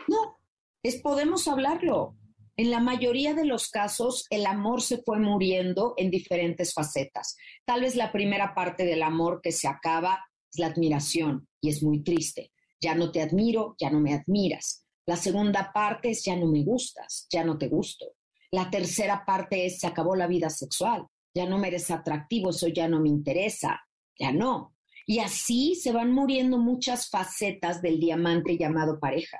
no, 0.07 0.39
es 0.81 0.99
podemos 1.03 1.47
hablarlo. 1.47 2.15
En 2.61 2.69
la 2.69 2.79
mayoría 2.79 3.33
de 3.33 3.43
los 3.43 3.69
casos, 3.69 4.27
el 4.29 4.45
amor 4.45 4.83
se 4.83 5.01
fue 5.01 5.17
muriendo 5.17 5.95
en 5.97 6.11
diferentes 6.11 6.75
facetas. 6.75 7.35
Tal 7.65 7.81
vez 7.81 7.95
la 7.95 8.11
primera 8.11 8.53
parte 8.53 8.85
del 8.85 9.01
amor 9.01 9.39
que 9.41 9.51
se 9.51 9.67
acaba 9.67 10.23
es 10.53 10.59
la 10.59 10.67
admiración 10.67 11.47
y 11.59 11.69
es 11.69 11.81
muy 11.81 12.03
triste. 12.03 12.51
Ya 12.79 12.93
no 12.93 13.11
te 13.11 13.23
admiro, 13.23 13.75
ya 13.79 13.89
no 13.89 13.99
me 13.99 14.13
admiras. 14.13 14.85
La 15.07 15.15
segunda 15.15 15.71
parte 15.73 16.11
es 16.11 16.23
ya 16.23 16.35
no 16.35 16.45
me 16.45 16.63
gustas, 16.63 17.25
ya 17.31 17.43
no 17.43 17.57
te 17.57 17.67
gusto. 17.67 18.05
La 18.51 18.69
tercera 18.69 19.25
parte 19.25 19.65
es 19.65 19.79
se 19.79 19.87
acabó 19.87 20.15
la 20.15 20.27
vida 20.27 20.51
sexual, 20.51 21.07
ya 21.33 21.47
no 21.47 21.57
me 21.57 21.69
eres 21.69 21.89
atractivo, 21.89 22.51
eso 22.51 22.67
ya 22.67 22.87
no 22.87 22.99
me 22.99 23.09
interesa, 23.09 23.81
ya 24.19 24.31
no. 24.31 24.75
Y 25.07 25.17
así 25.17 25.73
se 25.73 25.91
van 25.91 26.11
muriendo 26.11 26.59
muchas 26.59 27.09
facetas 27.09 27.81
del 27.81 27.99
diamante 27.99 28.55
llamado 28.55 28.99
pareja. 28.99 29.39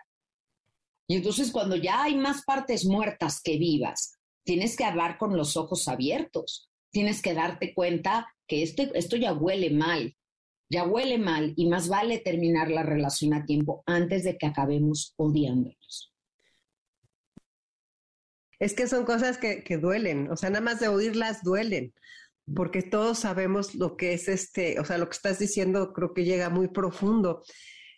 Y 1.11 1.17
entonces 1.17 1.51
cuando 1.51 1.75
ya 1.75 2.03
hay 2.03 2.15
más 2.15 2.45
partes 2.45 2.85
muertas 2.85 3.41
que 3.43 3.57
vivas, 3.57 4.17
tienes 4.45 4.77
que 4.77 4.85
hablar 4.85 5.17
con 5.17 5.35
los 5.35 5.57
ojos 5.57 5.89
abiertos, 5.89 6.71
tienes 6.89 7.21
que 7.21 7.33
darte 7.33 7.73
cuenta 7.73 8.33
que 8.47 8.63
este, 8.63 8.89
esto 8.93 9.17
ya 9.17 9.33
huele 9.33 9.71
mal, 9.71 10.15
ya 10.69 10.85
huele 10.85 11.17
mal 11.17 11.51
y 11.57 11.67
más 11.67 11.89
vale 11.89 12.19
terminar 12.19 12.71
la 12.71 12.83
relación 12.83 13.33
a 13.33 13.43
tiempo 13.43 13.83
antes 13.87 14.23
de 14.23 14.37
que 14.37 14.45
acabemos 14.45 15.13
odiándonos. 15.17 16.13
Es 18.57 18.73
que 18.73 18.87
son 18.87 19.03
cosas 19.03 19.37
que, 19.37 19.65
que 19.65 19.75
duelen, 19.75 20.31
o 20.31 20.37
sea, 20.37 20.49
nada 20.49 20.63
más 20.63 20.79
de 20.79 20.87
oírlas 20.87 21.43
duelen 21.43 21.93
porque 22.55 22.83
todos 22.83 23.19
sabemos 23.19 23.75
lo 23.75 23.97
que 23.97 24.13
es 24.13 24.29
este, 24.29 24.79
o 24.79 24.85
sea, 24.85 24.97
lo 24.97 25.09
que 25.09 25.15
estás 25.17 25.39
diciendo 25.39 25.91
creo 25.91 26.13
que 26.13 26.23
llega 26.23 26.49
muy 26.49 26.69
profundo. 26.69 27.43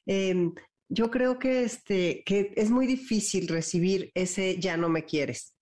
Em, 0.08 0.52
yo 0.89 1.10
creo 1.12 1.39
que, 1.39 1.63
este, 1.63 2.24
que 2.26 2.54
es 2.56 2.69
muy 2.69 2.88
difícil 2.88 3.48
recibir 3.48 4.12
ese 4.13 4.60
ya 4.60 4.78
no 4.78 4.89
me 4.89 5.06
quieres. 5.06 5.56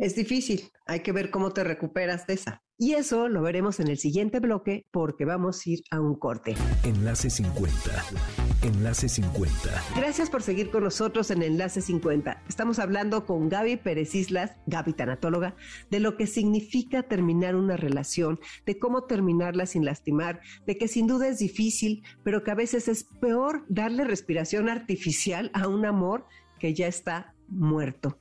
Es 0.00 0.16
difícil, 0.16 0.68
hay 0.86 1.00
que 1.00 1.12
ver 1.12 1.30
cómo 1.30 1.52
te 1.52 1.62
recuperas 1.62 2.26
de 2.26 2.34
esa. 2.34 2.62
Y 2.76 2.94
eso 2.94 3.28
lo 3.28 3.42
veremos 3.42 3.78
en 3.78 3.88
el 3.88 3.98
siguiente 3.98 4.40
bloque 4.40 4.86
porque 4.90 5.24
vamos 5.24 5.64
a 5.64 5.70
ir 5.70 5.82
a 5.90 6.00
un 6.00 6.18
corte. 6.18 6.56
Enlace 6.82 7.30
50. 7.30 8.49
Enlace 8.62 9.08
50. 9.08 9.70
Gracias 9.96 10.28
por 10.28 10.42
seguir 10.42 10.70
con 10.70 10.84
nosotros 10.84 11.30
en 11.30 11.42
Enlace 11.42 11.80
50. 11.80 12.42
Estamos 12.46 12.78
hablando 12.78 13.24
con 13.24 13.48
Gaby 13.48 13.78
Pérez 13.78 14.14
Islas, 14.14 14.52
Gaby 14.66 14.92
tanatóloga, 14.92 15.56
de 15.90 15.98
lo 15.98 16.18
que 16.18 16.26
significa 16.26 17.02
terminar 17.02 17.56
una 17.56 17.78
relación, 17.78 18.38
de 18.66 18.78
cómo 18.78 19.04
terminarla 19.04 19.64
sin 19.64 19.86
lastimar, 19.86 20.40
de 20.66 20.76
que 20.76 20.88
sin 20.88 21.06
duda 21.06 21.28
es 21.28 21.38
difícil, 21.38 22.02
pero 22.22 22.44
que 22.44 22.50
a 22.50 22.54
veces 22.54 22.88
es 22.88 23.04
peor 23.04 23.64
darle 23.68 24.04
respiración 24.04 24.68
artificial 24.68 25.50
a 25.54 25.66
un 25.66 25.86
amor 25.86 26.26
que 26.58 26.74
ya 26.74 26.86
está 26.86 27.34
muerto. 27.48 28.18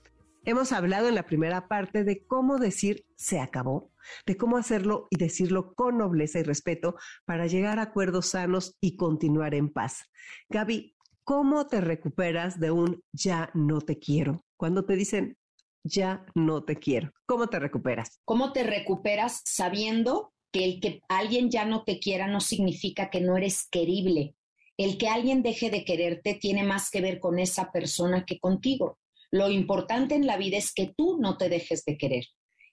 Hemos 0.49 0.71
hablado 0.71 1.07
en 1.07 1.13
la 1.13 1.27
primera 1.27 1.67
parte 1.67 2.03
de 2.03 2.25
cómo 2.25 2.57
decir 2.57 3.05
se 3.15 3.39
acabó, 3.39 3.91
de 4.25 4.35
cómo 4.35 4.57
hacerlo 4.57 5.07
y 5.11 5.17
decirlo 5.17 5.75
con 5.75 5.99
nobleza 5.99 6.39
y 6.39 6.41
respeto 6.41 6.95
para 7.23 7.45
llegar 7.45 7.77
a 7.77 7.83
acuerdos 7.83 8.29
sanos 8.29 8.75
y 8.81 8.95
continuar 8.95 9.53
en 9.53 9.69
paz. 9.69 10.05
Gaby, 10.49 10.95
¿cómo 11.23 11.67
te 11.67 11.81
recuperas 11.81 12.59
de 12.59 12.71
un 12.71 13.03
ya 13.11 13.51
no 13.53 13.81
te 13.81 13.99
quiero? 13.99 14.43
Cuando 14.57 14.85
te 14.85 14.95
dicen 14.95 15.37
ya 15.83 16.25
no 16.33 16.63
te 16.63 16.77
quiero, 16.77 17.11
¿cómo 17.27 17.45
te 17.45 17.59
recuperas? 17.59 18.19
¿Cómo 18.25 18.51
te 18.51 18.63
recuperas 18.63 19.43
sabiendo 19.45 20.33
que 20.51 20.65
el 20.65 20.79
que 20.79 20.99
alguien 21.09 21.51
ya 21.51 21.65
no 21.65 21.83
te 21.83 21.99
quiera 21.99 22.25
no 22.25 22.39
significa 22.39 23.11
que 23.11 23.21
no 23.21 23.37
eres 23.37 23.67
querible? 23.69 24.33
El 24.77 24.97
que 24.97 25.09
alguien 25.09 25.43
deje 25.43 25.69
de 25.69 25.85
quererte 25.85 26.33
tiene 26.33 26.63
más 26.63 26.89
que 26.89 27.01
ver 27.01 27.19
con 27.19 27.37
esa 27.37 27.71
persona 27.71 28.25
que 28.25 28.39
contigo. 28.39 28.97
Lo 29.31 29.49
importante 29.49 30.15
en 30.15 30.25
la 30.25 30.37
vida 30.37 30.57
es 30.57 30.73
que 30.73 30.93
tú 30.95 31.17
no 31.19 31.37
te 31.37 31.49
dejes 31.49 31.85
de 31.85 31.97
querer. 31.97 32.25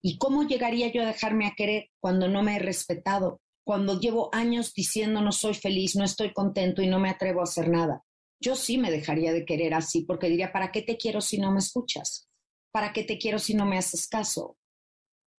¿Y 0.02 0.18
cómo 0.18 0.44
llegaría 0.44 0.90
yo 0.92 1.02
a 1.02 1.06
dejarme 1.06 1.46
a 1.46 1.54
querer 1.56 1.90
cuando 2.00 2.28
no 2.28 2.42
me 2.42 2.56
he 2.56 2.58
respetado? 2.58 3.40
Cuando 3.64 3.98
llevo 3.98 4.30
años 4.32 4.72
diciendo 4.72 5.20
no 5.20 5.32
soy 5.32 5.54
feliz, 5.54 5.96
no 5.96 6.04
estoy 6.04 6.32
contento 6.32 6.82
y 6.82 6.86
no 6.86 7.00
me 7.00 7.10
atrevo 7.10 7.40
a 7.40 7.44
hacer 7.44 7.68
nada. 7.68 8.04
Yo 8.40 8.54
sí 8.54 8.78
me 8.78 8.90
dejaría 8.90 9.32
de 9.32 9.44
querer 9.44 9.74
así 9.74 10.02
porque 10.02 10.28
diría, 10.28 10.52
¿para 10.52 10.70
qué 10.70 10.82
te 10.82 10.96
quiero 10.96 11.20
si 11.20 11.38
no 11.38 11.50
me 11.50 11.58
escuchas? 11.58 12.28
¿Para 12.70 12.92
qué 12.92 13.02
te 13.02 13.18
quiero 13.18 13.38
si 13.38 13.54
no 13.54 13.66
me 13.66 13.78
haces 13.78 14.06
caso? 14.06 14.56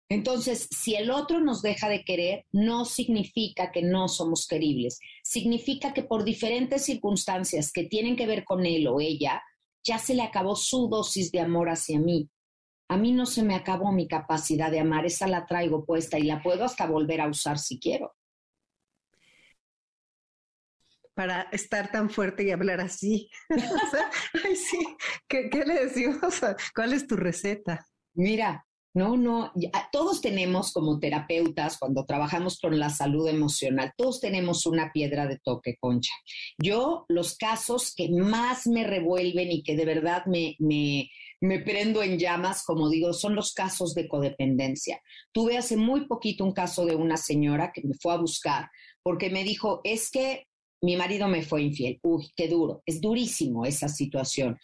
Entonces, 0.09 0.69
si 0.71 0.95
el 0.95 1.11
otro 1.11 1.41
nos 1.41 1.61
deja 1.61 1.89
de 1.89 2.03
querer, 2.03 2.45
no 2.51 2.85
significa 2.85 3.71
que 3.71 3.81
no 3.81 4.07
somos 4.07 4.47
queribles. 4.47 4.99
Significa 5.21 5.93
que 5.93 6.03
por 6.03 6.23
diferentes 6.23 6.85
circunstancias 6.85 7.71
que 7.71 7.83
tienen 7.83 8.15
que 8.15 8.25
ver 8.25 8.45
con 8.45 8.65
él 8.65 8.87
o 8.87 9.01
ella, 9.01 9.41
ya 9.87 9.97
se 9.97 10.13
le 10.13 10.21
acabó 10.21 10.55
su 10.55 10.89
dosis 10.89 11.31
de 11.31 11.39
amor 11.39 11.69
hacia 11.69 11.99
mí. 11.99 12.29
A 12.89 12.97
mí 12.97 13.11
no 13.13 13.25
se 13.25 13.41
me 13.41 13.55
acabó 13.55 13.91
mi 13.91 14.07
capacidad 14.07 14.69
de 14.69 14.81
amar, 14.81 15.05
esa 15.05 15.27
la 15.27 15.45
traigo 15.45 15.85
puesta 15.85 16.19
y 16.19 16.23
la 16.23 16.41
puedo 16.41 16.65
hasta 16.65 16.85
volver 16.85 17.21
a 17.21 17.27
usar 17.27 17.57
si 17.57 17.79
quiero. 17.79 18.13
Para 21.13 21.43
estar 21.51 21.89
tan 21.89 22.09
fuerte 22.09 22.43
y 22.43 22.51
hablar 22.51 22.79
así. 22.81 23.29
ay, 24.45 24.55
sí. 24.55 24.77
¿Qué, 25.27 25.49
¿Qué, 25.49 25.65
le 25.65 25.85
decimos? 25.85 26.41
¿Cuál 26.75 26.93
es 26.93 27.07
tu 27.07 27.15
receta? 27.15 27.87
Mira, 28.13 28.66
no, 28.97 29.15
no, 29.15 29.53
todos 29.91 30.21
tenemos 30.21 30.73
como 30.73 30.99
terapeutas, 30.99 31.77
cuando 31.77 32.03
trabajamos 32.03 32.59
con 32.59 32.79
la 32.79 32.89
salud 32.89 33.27
emocional, 33.27 33.93
todos 33.95 34.19
tenemos 34.19 34.65
una 34.65 34.91
piedra 34.91 35.27
de 35.27 35.37
toque, 35.37 35.75
concha. 35.79 36.13
Yo, 36.57 37.05
los 37.07 37.37
casos 37.37 37.93
que 37.95 38.09
más 38.09 38.65
me 38.65 38.83
revuelven 38.83 39.51
y 39.51 39.61
que 39.61 39.75
de 39.75 39.85
verdad 39.85 40.25
me, 40.25 40.55
me, 40.57 41.11
me 41.39 41.59
prendo 41.59 42.01
en 42.01 42.17
llamas, 42.17 42.63
como 42.65 42.89
digo, 42.89 43.13
son 43.13 43.35
los 43.35 43.53
casos 43.53 43.93
de 43.93 44.07
codependencia. 44.07 44.99
Tuve 45.31 45.59
hace 45.59 45.77
muy 45.77 46.07
poquito 46.07 46.43
un 46.43 46.53
caso 46.53 46.83
de 46.83 46.95
una 46.95 47.17
señora 47.17 47.71
que 47.71 47.83
me 47.83 47.93
fue 48.01 48.13
a 48.13 48.17
buscar 48.17 48.71
porque 49.03 49.29
me 49.29 49.43
dijo, 49.43 49.79
es 49.83 50.09
que 50.09 50.47
mi 50.81 50.95
marido 50.95 51.27
me 51.27 51.43
fue 51.43 51.61
infiel. 51.61 51.99
Uy, 52.01 52.31
qué 52.35 52.47
duro. 52.47 52.81
Es 52.83 52.99
durísimo 52.99 53.63
esa 53.63 53.89
situación. 53.89 54.57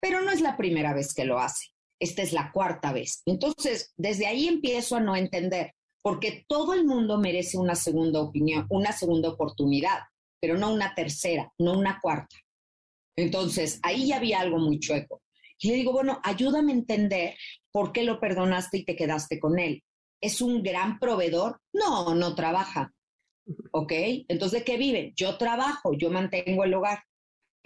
Pero 0.00 0.22
no 0.22 0.32
es 0.32 0.40
la 0.40 0.56
primera 0.56 0.92
vez 0.92 1.14
que 1.14 1.24
lo 1.24 1.38
hace 1.38 1.75
esta 1.98 2.22
es 2.22 2.32
la 2.32 2.52
cuarta 2.52 2.92
vez. 2.92 3.22
Entonces, 3.26 3.92
desde 3.96 4.26
ahí 4.26 4.48
empiezo 4.48 4.96
a 4.96 5.00
no 5.00 5.16
entender, 5.16 5.74
porque 6.02 6.44
todo 6.48 6.74
el 6.74 6.84
mundo 6.84 7.18
merece 7.18 7.58
una 7.58 7.74
segunda 7.74 8.20
opinión, 8.20 8.66
una 8.70 8.92
segunda 8.92 9.30
oportunidad, 9.30 10.00
pero 10.40 10.56
no 10.58 10.72
una 10.72 10.94
tercera, 10.94 11.52
no 11.58 11.78
una 11.78 11.98
cuarta. 12.00 12.36
Entonces, 13.16 13.80
ahí 13.82 14.08
ya 14.08 14.16
había 14.16 14.40
algo 14.40 14.58
muy 14.58 14.78
chueco. 14.78 15.22
Y 15.58 15.70
le 15.70 15.76
digo, 15.76 15.92
bueno, 15.92 16.20
ayúdame 16.22 16.72
a 16.72 16.76
entender 16.76 17.34
por 17.72 17.92
qué 17.92 18.02
lo 18.02 18.20
perdonaste 18.20 18.78
y 18.78 18.84
te 18.84 18.94
quedaste 18.94 19.40
con 19.40 19.58
él. 19.58 19.82
¿Es 20.20 20.40
un 20.40 20.62
gran 20.62 20.98
proveedor? 20.98 21.60
No, 21.72 22.14
no 22.14 22.34
trabaja. 22.34 22.92
¿Ok? 23.72 23.92
Entonces, 24.28 24.60
¿de 24.60 24.64
qué 24.64 24.76
vive? 24.76 25.12
Yo 25.16 25.38
trabajo, 25.38 25.92
yo 25.94 26.10
mantengo 26.10 26.64
el 26.64 26.74
hogar 26.74 27.02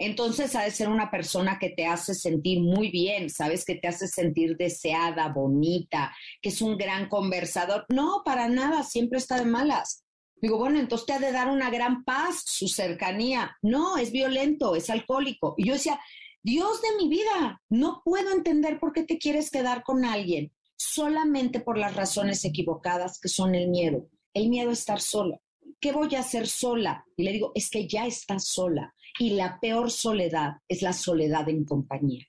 entonces 0.03 0.55
ha 0.55 0.63
de 0.63 0.71
ser 0.71 0.89
una 0.89 1.11
persona 1.11 1.59
que 1.59 1.69
te 1.69 1.85
hace 1.85 2.15
sentir 2.15 2.59
muy 2.59 2.89
bien, 2.89 3.29
sabes, 3.29 3.65
que 3.65 3.75
te 3.75 3.87
hace 3.87 4.07
sentir 4.07 4.57
deseada, 4.57 5.29
bonita, 5.29 6.15
que 6.41 6.49
es 6.49 6.61
un 6.61 6.77
gran 6.77 7.07
conversador. 7.07 7.85
No, 7.89 8.23
para 8.25 8.49
nada, 8.49 8.83
siempre 8.83 9.19
está 9.19 9.37
de 9.37 9.45
malas. 9.45 10.03
Digo, 10.41 10.57
bueno, 10.57 10.79
entonces 10.79 11.05
te 11.05 11.13
ha 11.13 11.19
de 11.19 11.31
dar 11.31 11.49
una 11.49 11.69
gran 11.69 12.03
paz, 12.03 12.41
su 12.45 12.67
cercanía. 12.67 13.55
No, 13.61 13.97
es 13.97 14.11
violento, 14.11 14.75
es 14.75 14.89
alcohólico. 14.89 15.53
Y 15.57 15.67
yo 15.67 15.73
decía, 15.73 15.99
Dios 16.41 16.81
de 16.81 16.97
mi 16.97 17.07
vida, 17.07 17.61
no 17.69 18.01
puedo 18.03 18.31
entender 18.31 18.79
por 18.79 18.93
qué 18.93 19.03
te 19.03 19.19
quieres 19.19 19.51
quedar 19.51 19.83
con 19.83 20.03
alguien 20.03 20.51
solamente 20.75 21.59
por 21.59 21.77
las 21.77 21.95
razones 21.95 22.43
equivocadas 22.43 23.19
que 23.19 23.29
son 23.29 23.53
el 23.53 23.69
miedo. 23.69 24.07
El 24.33 24.49
miedo 24.49 24.71
a 24.71 24.73
estar 24.73 24.99
sola. 24.99 25.39
¿Qué 25.79 25.91
voy 25.91 26.15
a 26.15 26.21
hacer 26.21 26.47
sola? 26.47 27.05
Y 27.15 27.23
le 27.23 27.33
digo, 27.33 27.51
es 27.53 27.69
que 27.69 27.87
ya 27.87 28.07
estás 28.07 28.47
sola 28.47 28.95
y 29.19 29.31
la 29.31 29.59
peor 29.59 29.91
soledad 29.91 30.53
es 30.67 30.81
la 30.81 30.93
soledad 30.93 31.47
en 31.49 31.65
compañía. 31.65 32.25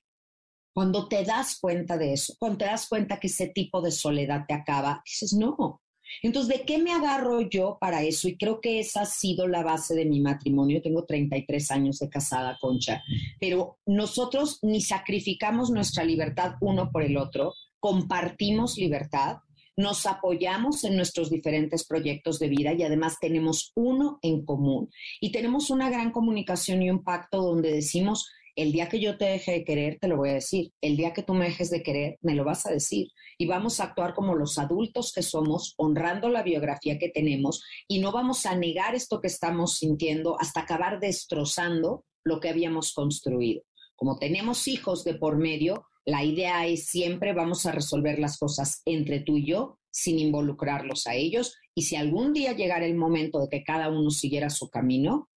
Cuando 0.75 1.07
te 1.09 1.25
das 1.25 1.59
cuenta 1.61 1.99
de 1.99 2.15
eso, 2.15 2.35
cuando 2.39 2.59
te 2.59 2.65
das 2.65 2.89
cuenta 2.89 3.21
que 3.21 3.27
ese 3.27 3.49
tipo 3.49 3.83
de 3.83 3.91
soledad 3.91 4.45
te 4.49 4.55
acaba, 4.55 5.03
dices, 5.05 5.35
no. 5.35 5.83
Entonces, 6.23 6.59
¿de 6.59 6.65
qué 6.65 6.79
me 6.79 6.93
agarro 6.93 7.41
yo 7.43 7.79
para 7.81 8.03
eso? 8.03 8.29
Y 8.29 8.37
creo 8.37 8.61
que 8.61 8.81
esa 8.81 9.03
ha 9.03 9.07
sido 9.07 9.47
la 9.49 9.63
base 9.63 9.95
de 9.95 10.05
mi 10.05 10.21
matrimonio. 10.21 10.83
tengo 10.83 11.05
33 11.05 11.71
años 11.71 11.99
de 11.99 12.09
casada, 12.09 12.59
Concha, 12.61 13.03
pero 13.41 13.79
nosotros 13.87 14.59
ni 14.63 14.81
sacrificamos 14.81 15.71
nuestra 15.71 16.05
libertad 16.05 16.55
uno 16.61 16.91
por 16.91 17.03
el 17.03 17.17
otro, 17.17 17.55
compartimos 17.81 18.77
libertad, 18.77 19.39
nos 19.77 20.07
apoyamos 20.07 20.85
en 20.85 20.97
nuestros 20.97 21.31
diferentes 21.31 21.87
proyectos 21.87 22.39
de 22.39 22.49
vida 22.49 22.73
y 22.75 22.83
además 22.83 23.17
tenemos 23.21 23.73
uno 23.75 24.19
en 24.23 24.45
común. 24.45 24.91
Y 25.21 25.33
tenemos 25.33 25.71
una 25.71 25.91
gran 25.91 26.11
comunicación 26.13 26.83
y 26.83 26.91
un 26.91 27.03
pacto 27.03 27.43
donde 27.43 27.73
decimos, 27.73 28.29
el 28.55 28.73
día 28.73 28.89
que 28.89 29.01
yo 29.01 29.17
te 29.17 29.25
deje 29.25 29.53
de 29.53 29.65
querer, 29.65 29.99
te 29.99 30.09
lo 30.09 30.19
voy 30.19 30.31
a 30.31 30.35
decir. 30.35 30.73
El 30.83 30.97
día 30.97 31.13
que 31.13 31.23
tú 31.23 31.33
me 31.33 31.47
dejes 31.47 31.71
de 31.71 31.83
querer, 31.83 32.19
me 32.21 32.35
lo 32.35 32.45
vas 32.45 32.67
a 32.67 32.71
decir. 32.71 33.09
Y 33.39 33.47
vamos 33.47 33.81
a 33.81 33.85
actuar 33.85 34.15
como 34.15 34.35
los 34.35 34.59
adultos 34.59 35.13
que 35.13 35.23
somos, 35.23 35.75
honrando 35.79 36.29
la 36.29 36.43
biografía 36.43 36.99
que 36.99 37.09
tenemos 37.09 37.63
y 37.89 38.01
no 38.01 38.13
vamos 38.13 38.45
a 38.45 38.55
negar 38.55 38.95
esto 38.95 39.21
que 39.21 39.29
estamos 39.29 39.79
sintiendo 39.79 40.39
hasta 40.39 40.61
acabar 40.61 41.01
destrozando 41.01 42.05
lo 42.25 42.41
que 42.41 42.51
habíamos 42.51 42.93
construido. 42.93 43.63
Como 43.97 44.19
tenemos 44.19 44.69
hijos 44.69 45.05
de 45.05 45.15
por 45.15 45.39
medio, 45.39 45.87
la 46.05 46.25
idea 46.25 46.67
es 46.67 46.87
siempre 46.87 47.33
vamos 47.33 47.67
a 47.67 47.73
resolver 47.73 48.19
las 48.19 48.39
cosas 48.39 48.83
entre 48.85 49.21
tú 49.21 49.37
y 49.37 49.47
yo 49.47 49.79
sin 49.91 50.19
involucrarlos 50.19 51.07
a 51.07 51.15
ellos 51.15 51.57
y 51.75 51.83
si 51.83 51.97
algún 51.97 52.33
día 52.33 52.53
llegara 52.53 52.87
el 52.87 52.97
momento 52.97 53.41
de 53.41 53.49
que 53.49 53.65
cada 53.65 53.91
uno 53.91 54.11
siguiera 54.11 54.51
su 54.51 54.71
camino, 54.71 55.29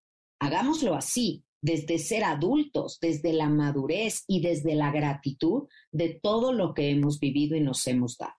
Hagámoslo 0.44 0.94
así, 0.94 1.42
desde 1.62 1.98
ser 1.98 2.24
adultos, 2.24 2.98
desde 3.00 3.32
la 3.32 3.48
madurez 3.48 4.24
y 4.26 4.42
desde 4.42 4.74
la 4.74 4.90
gratitud 4.90 5.68
de 5.90 6.20
todo 6.22 6.52
lo 6.52 6.74
que 6.74 6.90
hemos 6.90 7.18
vivido 7.18 7.56
y 7.56 7.60
nos 7.60 7.86
hemos 7.86 8.18
dado. 8.18 8.34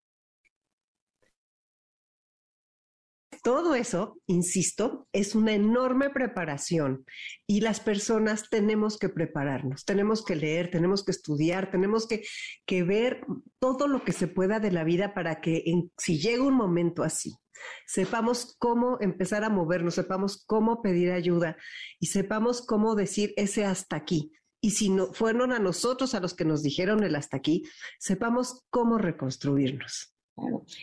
Todo 3.45 3.75
eso, 3.75 4.19
insisto, 4.25 5.07
es 5.13 5.35
una 5.35 5.53
enorme 5.53 6.09
preparación 6.09 7.05
y 7.45 7.61
las 7.61 7.79
personas 7.79 8.49
tenemos 8.49 8.97
que 8.97 9.07
prepararnos, 9.07 9.85
tenemos 9.85 10.25
que 10.25 10.35
leer, 10.35 10.71
tenemos 10.71 11.05
que 11.05 11.11
estudiar, 11.11 11.69
tenemos 11.69 12.07
que, 12.07 12.23
ver 12.83 13.23
todo 13.59 13.87
lo 13.87 14.03
que 14.03 14.13
se 14.13 14.27
pueda 14.27 14.59
de 14.59 14.71
la 14.71 14.83
vida 14.83 15.13
para 15.13 15.41
que 15.41 15.63
si 15.95 16.17
llega 16.17 16.41
un 16.41 16.55
momento 16.55 17.03
así, 17.03 17.35
sepamos 17.85 18.55
cómo 18.57 18.97
empezar 18.99 19.43
a 19.43 19.51
movernos, 19.51 19.93
sepamos 19.93 20.43
cómo 20.47 20.81
pedir 20.81 21.11
ayuda 21.11 21.55
y 21.99 22.07
sepamos 22.07 22.65
cómo 22.65 22.95
decir 22.95 23.31
ese 23.37 23.63
hasta 23.63 23.95
aquí. 23.95 24.31
Y 24.59 24.71
si 24.71 24.89
no 24.89 25.13
fueron 25.13 25.51
a 25.51 25.59
nosotros 25.59 26.15
a 26.15 26.19
los 26.19 26.33
que 26.33 26.45
nos 26.45 26.63
dijeron 26.63 27.03
el 27.03 27.15
hasta 27.15 27.37
aquí, 27.37 27.61
sepamos 27.99 28.65
cómo 28.71 28.97
reconstruirnos. 28.97 30.14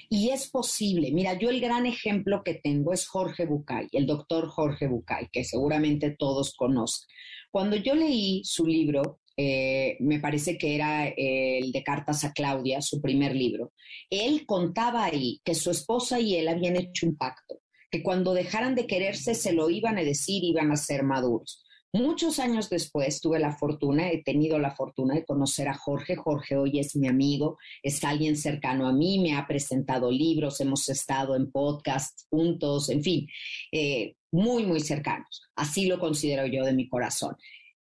Y 0.08 0.30
es 0.30 0.50
posible. 0.50 1.10
Mira, 1.12 1.38
yo 1.38 1.50
el 1.50 1.60
gran 1.60 1.86
ejemplo 1.86 2.42
que 2.44 2.54
tengo 2.54 2.92
es 2.92 3.06
Jorge 3.06 3.46
Bucay, 3.46 3.88
el 3.92 4.06
doctor 4.06 4.48
Jorge 4.48 4.86
Bucay, 4.86 5.28
que 5.30 5.44
seguramente 5.44 6.16
todos 6.18 6.54
conocen. 6.54 7.06
Cuando 7.50 7.76
yo 7.76 7.94
leí 7.94 8.42
su 8.44 8.66
libro, 8.66 9.20
eh, 9.36 9.96
me 10.00 10.20
parece 10.20 10.58
que 10.58 10.74
era 10.74 11.08
el 11.08 11.72
de 11.72 11.82
Cartas 11.82 12.24
a 12.24 12.32
Claudia, 12.32 12.82
su 12.82 13.00
primer 13.00 13.34
libro, 13.34 13.72
él 14.10 14.44
contaba 14.46 15.04
ahí 15.04 15.40
que 15.44 15.54
su 15.54 15.70
esposa 15.70 16.20
y 16.20 16.36
él 16.36 16.48
habían 16.48 16.76
hecho 16.76 17.06
un 17.06 17.16
pacto, 17.16 17.60
que 17.90 18.02
cuando 18.02 18.34
dejaran 18.34 18.74
de 18.74 18.86
quererse 18.86 19.34
se 19.34 19.52
lo 19.52 19.70
iban 19.70 19.98
a 19.98 20.04
decir, 20.04 20.44
iban 20.44 20.70
a 20.70 20.76
ser 20.76 21.02
maduros. 21.02 21.64
Muchos 21.94 22.38
años 22.38 22.70
después 22.70 23.20
tuve 23.20 23.38
la 23.38 23.52
fortuna, 23.52 24.10
he 24.10 24.22
tenido 24.22 24.58
la 24.58 24.74
fortuna 24.74 25.14
de 25.14 25.26
conocer 25.26 25.68
a 25.68 25.74
Jorge. 25.74 26.16
Jorge 26.16 26.56
hoy 26.56 26.78
es 26.78 26.96
mi 26.96 27.06
amigo, 27.06 27.58
es 27.82 28.02
alguien 28.02 28.36
cercano 28.36 28.88
a 28.88 28.94
mí, 28.94 29.18
me 29.18 29.36
ha 29.36 29.46
presentado 29.46 30.10
libros, 30.10 30.60
hemos 30.62 30.88
estado 30.88 31.36
en 31.36 31.52
podcast 31.52 32.22
juntos, 32.30 32.88
en 32.88 33.02
fin, 33.02 33.28
eh, 33.72 34.16
muy, 34.30 34.64
muy 34.64 34.80
cercanos. 34.80 35.42
Así 35.54 35.86
lo 35.86 35.98
considero 35.98 36.46
yo 36.46 36.64
de 36.64 36.72
mi 36.72 36.88
corazón. 36.88 37.36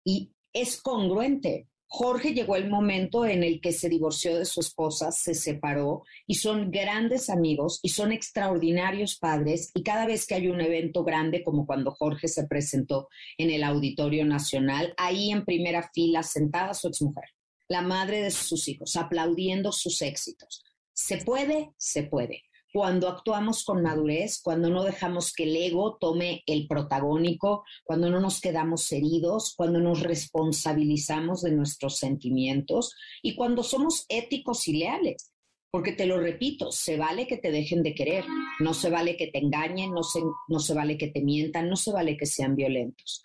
Y 0.05 0.33
es 0.53 0.81
congruente. 0.81 1.68
Jorge 1.91 2.35
llegó 2.35 2.57
el 2.57 2.69
momento 2.69 3.25
en 3.25 3.43
el 3.43 3.61
que 3.63 3.73
se 3.73 3.89
divorció 3.89 4.37
de 4.37 4.45
su 4.45 4.61
esposa, 4.61 5.11
se 5.11 5.35
separó 5.35 6.03
y 6.27 6.35
son 6.35 6.71
grandes 6.71 7.31
amigos 7.31 7.81
y 7.83 7.89
son 7.89 8.13
extraordinarios 8.13 9.17
padres 9.17 9.71
y 9.75 9.83
cada 9.83 10.07
vez 10.07 10.27
que 10.27 10.35
hay 10.35 10.49
un 10.49 10.61
evento 10.61 11.03
grande 11.03 11.43
como 11.43 11.67
cuando 11.67 11.93
Jorge 11.93 12.29
se 12.29 12.47
presentó 12.47 13.09
en 13.39 13.51
el 13.51 13.65
Auditorio 13.65 14.27
Nacional, 14.27 14.93
ahí 14.99 15.31
en 15.31 15.47
primera 15.47 15.91
fila 15.95 16.23
sentada 16.23 16.75
su 16.75 16.89
exmujer, 16.89 17.31
la 17.69 17.81
madre 17.81 18.23
de 18.23 18.31
sus 18.31 18.69
hijos, 18.69 18.95
aplaudiendo 18.97 19.73
sus 19.73 20.03
éxitos. 20.03 20.63
¿Se 20.93 21.17
puede? 21.19 21.71
Se 21.79 22.03
puede 22.03 22.43
cuando 22.73 23.09
actuamos 23.09 23.65
con 23.65 23.83
madurez, 23.83 24.41
cuando 24.43 24.69
no 24.69 24.85
dejamos 24.85 25.33
que 25.33 25.45
el 25.45 25.57
ego 25.57 25.97
tome 25.99 26.43
el 26.47 26.67
protagónico, 26.67 27.65
cuando 27.85 28.11
no 28.11 28.21
nos 28.21 28.41
quedamos 28.41 28.91
heridos, 28.93 29.55
cuando 29.57 29.81
nos 29.81 30.01
responsabilizamos 30.01 31.43
de 31.43 31.53
nuestros 31.53 31.97
sentimientos 31.97 32.95
y 33.23 33.35
cuando 33.35 33.63
somos 33.63 34.05
éticos 34.09 34.69
y 34.69 34.75
leales. 34.75 35.33
Porque 35.71 35.93
te 35.93 36.07
lo 36.07 36.19
repito, 36.19 36.73
se 36.73 36.97
vale 36.97 37.27
que 37.27 37.37
te 37.37 37.51
dejen 37.51 37.83
de 37.83 37.95
querer, 37.95 38.25
no 38.61 38.73
se 38.73 38.89
vale 38.89 39.17
que 39.17 39.27
te 39.27 39.39
engañen, 39.39 39.93
no 39.93 40.03
se, 40.03 40.21
no 40.49 40.61
se 40.61 40.73
vale 40.73 40.97
que 40.97 41.09
te 41.09 41.23
mientan, 41.23 41.69
no 41.69 41.77
se 41.77 41.93
vale 41.93 42.17
que 42.17 42.25
sean 42.25 42.57
violentos. 42.57 43.23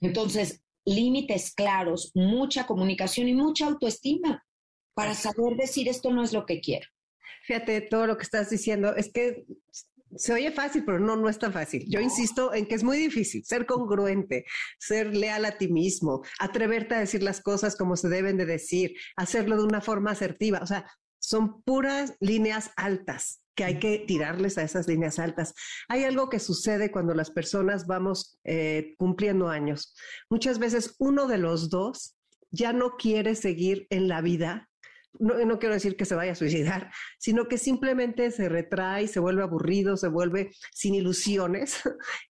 Entonces, 0.00 0.62
límites 0.84 1.54
claros, 1.54 2.10
mucha 2.14 2.66
comunicación 2.66 3.28
y 3.28 3.34
mucha 3.34 3.66
autoestima 3.66 4.44
para 4.94 5.14
saber 5.14 5.56
decir 5.56 5.88
esto 5.88 6.10
no 6.10 6.24
es 6.24 6.32
lo 6.32 6.44
que 6.44 6.60
quiero 6.60 6.88
fíjate 7.44 7.80
todo 7.82 8.06
lo 8.06 8.16
que 8.16 8.24
estás 8.24 8.50
diciendo, 8.50 8.94
es 8.96 9.12
que 9.12 9.44
se 10.16 10.32
oye 10.32 10.50
fácil, 10.50 10.84
pero 10.84 10.98
no, 10.98 11.16
no 11.16 11.28
es 11.28 11.38
tan 11.38 11.52
fácil. 11.52 11.84
Yo 11.88 12.00
insisto 12.00 12.52
en 12.52 12.66
que 12.66 12.74
es 12.74 12.82
muy 12.82 12.98
difícil 12.98 13.44
ser 13.44 13.66
congruente, 13.66 14.44
ser 14.78 15.14
leal 15.14 15.44
a 15.44 15.56
ti 15.56 15.68
mismo, 15.68 16.22
atreverte 16.38 16.94
a 16.94 17.00
decir 17.00 17.22
las 17.22 17.40
cosas 17.40 17.76
como 17.76 17.96
se 17.96 18.08
deben 18.08 18.36
de 18.36 18.46
decir, 18.46 18.94
hacerlo 19.16 19.56
de 19.56 19.64
una 19.64 19.80
forma 19.80 20.10
asertiva. 20.10 20.60
O 20.62 20.66
sea, 20.66 20.84
son 21.20 21.62
puras 21.62 22.14
líneas 22.20 22.70
altas 22.76 23.42
que 23.54 23.64
hay 23.64 23.78
que 23.78 23.98
tirarles 24.06 24.58
a 24.58 24.62
esas 24.62 24.88
líneas 24.88 25.18
altas. 25.18 25.54
Hay 25.88 26.04
algo 26.04 26.28
que 26.28 26.38
sucede 26.38 26.90
cuando 26.90 27.14
las 27.14 27.30
personas 27.30 27.86
vamos 27.86 28.38
eh, 28.44 28.94
cumpliendo 28.96 29.48
años. 29.48 29.94
Muchas 30.30 30.58
veces 30.58 30.96
uno 30.98 31.26
de 31.26 31.38
los 31.38 31.68
dos 31.68 32.16
ya 32.50 32.72
no 32.72 32.96
quiere 32.96 33.34
seguir 33.34 33.86
en 33.90 34.08
la 34.08 34.22
vida 34.22 34.69
no, 35.18 35.58
quiero 35.58 35.74
decir 35.74 35.96
que 35.96 36.04
se 36.04 36.14
vaya 36.14 36.32
a 36.32 36.36
suicidar, 36.36 36.90
sino 37.18 37.48
que 37.48 37.58
simplemente 37.58 38.30
se 38.30 38.48
retrae, 38.48 39.08
se 39.08 39.20
vuelve 39.20 39.42
aburrido, 39.42 39.96
se 39.96 40.08
vuelve 40.08 40.52
sin 40.72 40.94
ilusiones 40.94 41.80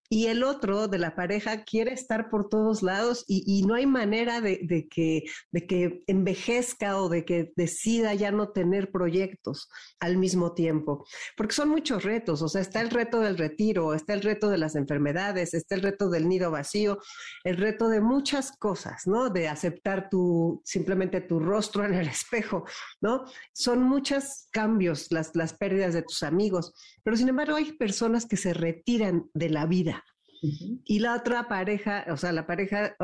y 0.09 0.27
el 0.27 0.43
otro 0.43 0.87
de 0.87 0.97
la 0.97 1.15
pareja 1.15 1.63
quiere 1.63 1.93
estar 1.93 2.29
por 2.29 2.49
todos 2.49 2.83
lados 2.83 3.23
y, 3.27 3.61
no 3.65 3.75
hay 3.75 3.85
manera 3.85 4.41
de, 4.41 4.87
que, 4.89 5.23
de 5.51 5.67
que 5.67 6.03
envejezca 6.07 6.97
o 6.97 7.07
de 7.07 7.23
que 7.23 7.53
decida 7.55 8.13
ya 8.13 8.31
no 8.31 8.49
tener 8.49 8.91
proyectos 8.91 9.69
al 9.99 10.17
mismo 10.17 10.53
tiempo, 10.53 11.05
porque 11.37 11.53
son 11.53 11.69
muchos 11.69 12.03
retos, 12.03 12.41
o 12.41 12.49
sea, 12.49 12.61
está 12.61 12.81
el 12.81 12.89
reto 12.89 13.21
del 13.21 13.37
retiro, 13.37 13.93
está 13.93 14.13
el 14.13 14.21
reto 14.21 14.49
de 14.49 14.57
las 14.57 14.75
enfermedades, 14.75 15.53
está 15.53 15.75
el 15.75 15.81
reto 15.81 16.09
del 16.09 16.27
nido 16.27 16.51
vacío, 16.51 16.99
el 17.43 17.57
reto 17.57 17.87
de 17.87 18.01
muchas 18.01 18.51
cosas, 18.57 19.03
¿no? 19.05 19.29
De 19.29 19.47
aceptar 19.47 20.09
tu, 20.09 20.61
simplemente 20.65 21.21
tu 21.21 21.39
rostro 21.39 21.85
en 21.85 21.93
el 21.93 22.07
espejo, 22.09 22.65
¿no? 23.01 23.25
Son 23.53 23.83
muchos 23.83 24.47
cambios, 24.51 25.07
las, 25.11 25.35
las 25.35 25.53
pérdidas 25.53 25.93
de 25.93 26.03
tus 26.03 26.23
amigos, 26.23 26.73
pero 27.03 27.17
sin 27.17 27.29
embargo 27.29 27.55
hay 27.55 27.73
personas 27.73 28.25
que 28.25 28.37
se 28.37 28.53
retiran 28.53 29.29
de 29.33 29.49
la 29.49 29.65
vida 29.65 30.03
y 30.41 30.99
la 30.99 31.15
otra 31.15 31.47
pareja, 31.47 32.05
o 32.09 32.17
sea, 32.17 32.31
la 32.31 32.47
pareja 32.47 32.95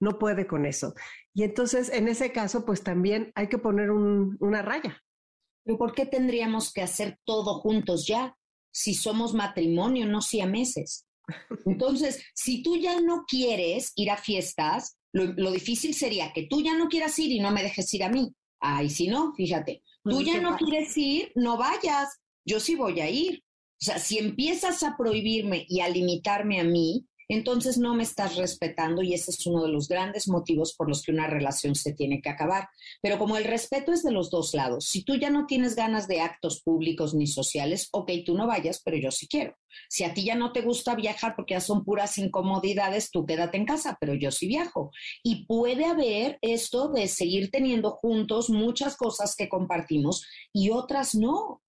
no 0.00 0.18
puede 0.18 0.46
con 0.46 0.64
eso. 0.64 0.94
Y 1.34 1.42
entonces, 1.42 1.90
en 1.90 2.08
ese 2.08 2.32
caso, 2.32 2.64
pues 2.64 2.82
también 2.82 3.32
hay 3.34 3.48
que 3.48 3.58
poner 3.58 3.90
una 3.90 4.62
raya. 4.62 5.02
¿Pero 5.64 5.78
por 5.78 5.94
qué 5.94 6.06
tendríamos 6.06 6.72
que 6.72 6.82
hacer 6.82 7.18
todo 7.24 7.60
juntos 7.60 8.06
ya? 8.06 8.36
Si 8.72 8.94
somos 8.94 9.34
matrimonio, 9.34 10.06
no 10.06 10.20
si 10.20 10.40
a 10.40 10.46
meses. 10.46 11.06
Entonces, 11.66 12.24
si 12.34 12.62
tú 12.62 12.76
ya 12.76 13.00
no 13.00 13.24
quieres 13.26 13.92
ir 13.96 14.10
a 14.10 14.16
fiestas, 14.16 14.98
lo, 15.12 15.24
lo, 15.24 15.50
difícil 15.50 15.94
sería 15.94 16.32
que 16.32 16.46
tú 16.48 16.62
ya 16.62 16.76
no 16.76 16.88
quieras 16.88 17.18
ir 17.18 17.30
y 17.32 17.40
no 17.40 17.50
me 17.50 17.62
dejes 17.62 17.92
ir 17.94 18.04
a 18.04 18.08
mí. 18.08 18.32
Ay, 18.64 18.90
si 18.90 19.08
no, 19.08 19.34
fíjate, 19.34 19.82
tú 20.04 20.22
ya 20.22 20.40
no 20.40 20.56
quieres 20.56 20.96
ir, 20.96 21.32
no 21.34 21.56
vayas. 21.56 22.20
Yo 22.44 22.60
sí 22.60 22.76
voy 22.76 23.00
a 23.00 23.10
ir. 23.10 23.42
O 23.80 23.84
sea, 23.84 23.98
si 23.98 24.18
empiezas 24.18 24.84
a 24.84 24.96
prohibirme 24.96 25.66
y 25.68 25.80
a 25.80 25.88
limitarme 25.88 26.60
a 26.60 26.64
mí, 26.64 27.04
entonces 27.34 27.78
no 27.78 27.94
me 27.94 28.02
estás 28.02 28.36
respetando 28.36 29.02
y 29.02 29.14
ese 29.14 29.30
es 29.30 29.46
uno 29.46 29.62
de 29.62 29.70
los 29.70 29.88
grandes 29.88 30.28
motivos 30.28 30.74
por 30.76 30.88
los 30.88 31.02
que 31.02 31.12
una 31.12 31.26
relación 31.26 31.74
se 31.74 31.92
tiene 31.92 32.20
que 32.20 32.28
acabar. 32.28 32.68
Pero 33.00 33.18
como 33.18 33.36
el 33.36 33.44
respeto 33.44 33.92
es 33.92 34.02
de 34.02 34.12
los 34.12 34.30
dos 34.30 34.54
lados, 34.54 34.86
si 34.86 35.04
tú 35.04 35.16
ya 35.16 35.30
no 35.30 35.46
tienes 35.46 35.74
ganas 35.74 36.08
de 36.08 36.20
actos 36.20 36.62
públicos 36.62 37.14
ni 37.14 37.26
sociales, 37.26 37.88
ok, 37.92 38.10
tú 38.26 38.34
no 38.34 38.46
vayas, 38.46 38.82
pero 38.84 38.96
yo 38.96 39.10
sí 39.10 39.26
quiero. 39.28 39.56
Si 39.88 40.04
a 40.04 40.12
ti 40.12 40.24
ya 40.24 40.34
no 40.34 40.52
te 40.52 40.60
gusta 40.60 40.94
viajar 40.94 41.34
porque 41.36 41.54
ya 41.54 41.60
son 41.60 41.84
puras 41.84 42.18
incomodidades, 42.18 43.10
tú 43.10 43.24
quédate 43.24 43.56
en 43.56 43.66
casa, 43.66 43.96
pero 44.00 44.14
yo 44.14 44.30
sí 44.30 44.46
viajo. 44.46 44.90
Y 45.22 45.46
puede 45.46 45.86
haber 45.86 46.38
esto 46.42 46.88
de 46.88 47.08
seguir 47.08 47.50
teniendo 47.50 47.92
juntos 47.92 48.50
muchas 48.50 48.96
cosas 48.96 49.34
que 49.36 49.48
compartimos 49.48 50.26
y 50.52 50.70
otras 50.70 51.14
no. 51.14 51.62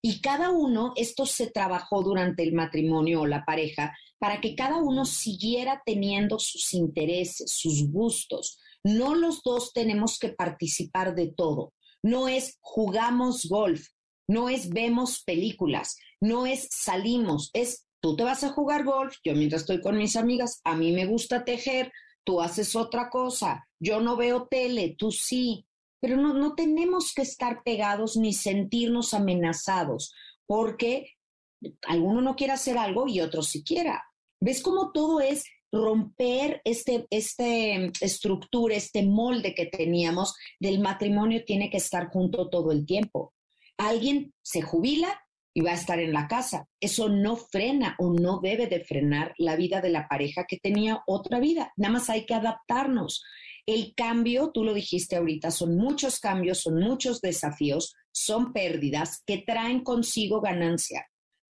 Y 0.00 0.20
cada 0.20 0.50
uno, 0.50 0.92
esto 0.94 1.26
se 1.26 1.50
trabajó 1.50 2.04
durante 2.04 2.44
el 2.44 2.52
matrimonio 2.52 3.22
o 3.22 3.26
la 3.26 3.44
pareja, 3.44 3.96
para 4.18 4.40
que 4.40 4.54
cada 4.54 4.76
uno 4.76 5.04
siguiera 5.04 5.82
teniendo 5.84 6.38
sus 6.38 6.74
intereses, 6.74 7.52
sus 7.52 7.90
gustos. 7.90 8.58
No 8.84 9.14
los 9.14 9.42
dos 9.42 9.72
tenemos 9.72 10.18
que 10.18 10.30
participar 10.30 11.14
de 11.14 11.28
todo. 11.28 11.72
No 12.02 12.28
es 12.28 12.58
jugamos 12.60 13.46
golf, 13.48 13.86
no 14.28 14.48
es 14.48 14.68
vemos 14.68 15.22
películas, 15.24 15.96
no 16.20 16.46
es 16.46 16.68
salimos, 16.70 17.50
es 17.54 17.86
tú 18.00 18.14
te 18.14 18.22
vas 18.22 18.44
a 18.44 18.50
jugar 18.50 18.84
golf, 18.84 19.16
yo 19.24 19.34
mientras 19.34 19.62
estoy 19.62 19.80
con 19.80 19.96
mis 19.96 20.16
amigas, 20.16 20.60
a 20.64 20.76
mí 20.76 20.92
me 20.92 21.06
gusta 21.06 21.44
tejer, 21.44 21.90
tú 22.24 22.40
haces 22.40 22.76
otra 22.76 23.08
cosa, 23.10 23.66
yo 23.80 24.00
no 24.00 24.16
veo 24.16 24.46
tele, 24.48 24.94
tú 24.96 25.10
sí, 25.10 25.66
pero 26.00 26.16
no, 26.16 26.34
no 26.34 26.54
tenemos 26.54 27.12
que 27.14 27.22
estar 27.22 27.62
pegados 27.64 28.16
ni 28.16 28.32
sentirnos 28.32 29.14
amenazados, 29.14 30.12
porque 30.46 31.14
alguno 31.86 32.20
no 32.20 32.36
quiere 32.36 32.52
hacer 32.52 32.78
algo 32.78 33.08
y 33.08 33.20
otro 33.20 33.42
sí 33.42 33.64
quiera. 33.64 34.04
¿Ves 34.40 34.62
cómo 34.62 34.92
todo 34.92 35.20
es 35.20 35.44
romper 35.72 36.62
este, 36.64 37.06
este 37.10 37.90
estructura, 38.00 38.76
este 38.76 39.02
molde 39.02 39.54
que 39.54 39.66
teníamos 39.66 40.34
del 40.60 40.80
matrimonio 40.80 41.44
tiene 41.44 41.70
que 41.70 41.78
estar 41.78 42.08
junto 42.08 42.48
todo 42.48 42.72
el 42.72 42.86
tiempo? 42.86 43.34
Alguien 43.76 44.32
se 44.42 44.62
jubila 44.62 45.20
y 45.54 45.60
va 45.60 45.72
a 45.72 45.74
estar 45.74 45.98
en 45.98 46.12
la 46.12 46.28
casa. 46.28 46.68
Eso 46.80 47.08
no 47.08 47.36
frena 47.36 47.96
o 47.98 48.12
no 48.12 48.38
debe 48.40 48.68
de 48.68 48.84
frenar 48.84 49.34
la 49.38 49.56
vida 49.56 49.80
de 49.80 49.90
la 49.90 50.06
pareja 50.06 50.44
que 50.44 50.58
tenía 50.58 51.02
otra 51.06 51.40
vida. 51.40 51.72
Nada 51.76 51.94
más 51.94 52.08
hay 52.08 52.24
que 52.26 52.34
adaptarnos. 52.34 53.24
El 53.66 53.92
cambio, 53.94 54.50
tú 54.54 54.62
lo 54.62 54.72
dijiste 54.72 55.16
ahorita, 55.16 55.50
son 55.50 55.76
muchos 55.76 56.20
cambios, 56.20 56.60
son 56.60 56.78
muchos 56.78 57.20
desafíos, 57.20 57.94
son 58.12 58.52
pérdidas 58.52 59.22
que 59.26 59.38
traen 59.38 59.82
consigo 59.82 60.40
ganancia. 60.40 61.06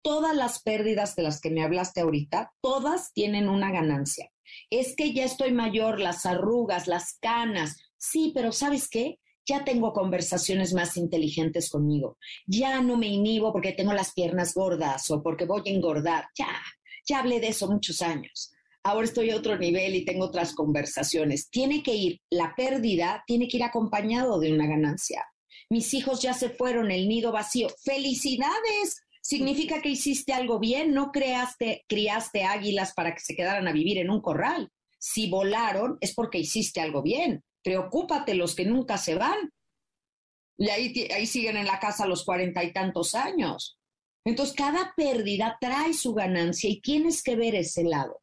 Todas 0.05 0.35
las 0.35 0.61
pérdidas 0.61 1.15
de 1.15 1.23
las 1.23 1.41
que 1.41 1.49
me 1.49 1.63
hablaste 1.63 2.01
ahorita, 2.01 2.53
todas 2.61 3.11
tienen 3.11 3.49
una 3.49 3.71
ganancia. 3.71 4.29
Es 4.69 4.95
que 4.95 5.13
ya 5.13 5.23
estoy 5.25 5.51
mayor, 5.51 5.99
las 5.99 6.27
arrugas, 6.27 6.85
las 6.85 7.17
canas. 7.19 7.75
Sí, 7.97 8.31
pero 8.35 8.51
¿sabes 8.51 8.87
qué? 8.87 9.17
ya 9.47 9.63
tengo 9.63 9.93
conversaciones 9.93 10.73
más 10.73 10.97
inteligentes 10.97 11.69
conmigo, 11.69 12.17
ya 12.47 12.81
no 12.81 12.97
me 12.97 13.07
inhibo 13.07 13.51
porque 13.51 13.73
tengo 13.73 13.93
las 13.93 14.11
piernas 14.13 14.55
gordas 14.55 15.09
o 15.11 15.21
porque 15.21 15.45
voy 15.45 15.61
a 15.67 15.71
engordar, 15.71 16.25
ya, 16.35 16.49
ya 17.07 17.19
hablé 17.19 17.39
de 17.39 17.49
eso 17.49 17.69
muchos 17.69 18.01
años. 18.01 18.51
Ahora 18.83 19.05
estoy 19.05 19.29
a 19.29 19.35
otro 19.35 19.55
nivel 19.57 19.95
y 19.95 20.05
tengo 20.05 20.25
otras 20.25 20.55
conversaciones. 20.55 21.49
Tiene 21.51 21.83
que 21.83 21.93
ir, 21.93 22.21
la 22.31 22.53
pérdida 22.55 23.23
tiene 23.27 23.47
que 23.47 23.57
ir 23.57 23.63
acompañado 23.63 24.39
de 24.39 24.51
una 24.51 24.65
ganancia. 24.65 25.23
Mis 25.69 25.93
hijos 25.93 26.21
ya 26.21 26.33
se 26.33 26.49
fueron, 26.49 26.89
el 26.89 27.07
nido 27.07 27.31
vacío. 27.31 27.67
¡Felicidades! 27.83 29.04
Significa 29.25 29.81
que 29.81 29.89
hiciste 29.89 30.33
algo 30.33 30.59
bien, 30.59 30.93
no 30.93 31.11
creaste, 31.11 31.83
criaste 31.87 32.43
águilas 32.43 32.93
para 32.93 33.13
que 33.13 33.21
se 33.21 33.35
quedaran 33.35 33.67
a 33.67 33.71
vivir 33.71 33.97
en 33.97 34.09
un 34.09 34.21
corral. 34.21 34.69
Si 34.99 35.29
volaron 35.29 35.97
es 35.99 36.13
porque 36.13 36.37
hiciste 36.37 36.79
algo 36.81 37.01
bien 37.01 37.43
preocúpate 37.65 38.35
los 38.35 38.55
que 38.55 38.63
nunca 38.63 38.97
se 38.97 39.15
van. 39.15 39.51
Y 40.57 40.69
ahí, 40.69 41.07
ahí 41.13 41.25
siguen 41.25 41.57
en 41.57 41.65
la 41.65 41.79
casa 41.79 42.05
los 42.05 42.23
cuarenta 42.23 42.63
y 42.63 42.71
tantos 42.71 43.15
años. 43.15 43.77
Entonces, 44.23 44.55
cada 44.55 44.93
pérdida 44.95 45.57
trae 45.59 45.93
su 45.93 46.13
ganancia 46.13 46.69
y 46.69 46.79
tienes 46.79 47.21
que 47.23 47.35
ver 47.35 47.55
ese 47.55 47.83
lado. 47.83 48.21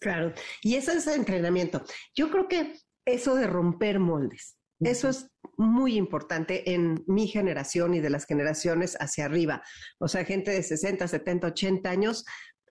Claro, 0.00 0.34
y 0.62 0.74
ese 0.74 0.94
es 0.94 1.06
el 1.06 1.20
entrenamiento. 1.20 1.82
Yo 2.14 2.30
creo 2.30 2.46
que 2.46 2.78
eso 3.06 3.34
de 3.34 3.46
romper 3.46 3.98
moldes, 3.98 4.56
eso 4.84 5.08
es 5.08 5.28
muy 5.56 5.96
importante 5.96 6.72
en 6.72 7.04
mi 7.06 7.28
generación 7.28 7.94
y 7.94 8.00
de 8.00 8.10
las 8.10 8.26
generaciones 8.26 8.96
hacia 9.00 9.26
arriba. 9.26 9.62
O 9.98 10.08
sea, 10.08 10.24
gente 10.24 10.50
de 10.50 10.62
60, 10.62 11.06
70, 11.06 11.48
80 11.48 11.90
años, 11.90 12.24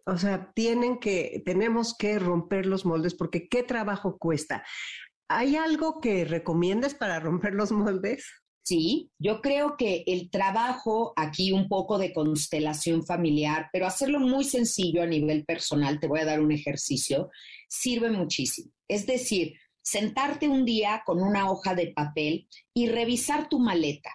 o 0.05 0.18
sea, 0.18 0.51
tienen 0.55 0.99
que, 0.99 1.41
tenemos 1.45 1.95
que 1.97 2.20
romper 2.20 2.66
los 2.66 2.86
moldes 2.86 3.14
porque 3.14 3.47
qué 3.47 3.64
trabajo 3.64 4.18
cuesta. 4.18 4.64
¿Hay 5.30 5.55
algo 5.55 6.01
que 6.01 6.26
recomiendes 6.26 6.93
para 6.93 7.20
romper 7.20 7.53
los 7.53 7.72
moldes? 7.72 8.26
Sí, 8.64 9.09
yo 9.18 9.41
creo 9.41 9.76
que 9.76 10.03
el 10.05 10.30
trabajo 10.30 11.14
aquí 11.16 11.51
un 11.51 11.68
poco 11.68 11.97
de 11.97 12.14
constelación 12.14 13.03
familiar, 13.05 13.70
pero 13.74 13.88
hacerlo 13.88 14.20
muy 14.20 14.43
sencillo 14.43 15.01
a 15.01 15.07
nivel 15.07 15.45
personal, 15.45 15.99
te 15.99 16.07
voy 16.07 16.20
a 16.20 16.26
dar 16.26 16.41
un 16.41 16.51
ejercicio, 16.51 17.32
sirve 17.68 18.12
muchísimo. 18.12 18.72
Es 18.88 19.07
decir, 19.07 19.53
sentarte 19.82 20.47
un 20.47 20.65
día 20.65 21.03
con 21.05 21.21
una 21.21 21.49
hoja 21.51 21.75
de 21.75 21.93
papel 21.93 22.47
y 22.73 22.88
revisar 22.88 23.49
tu 23.49 23.59
maleta. 23.59 24.11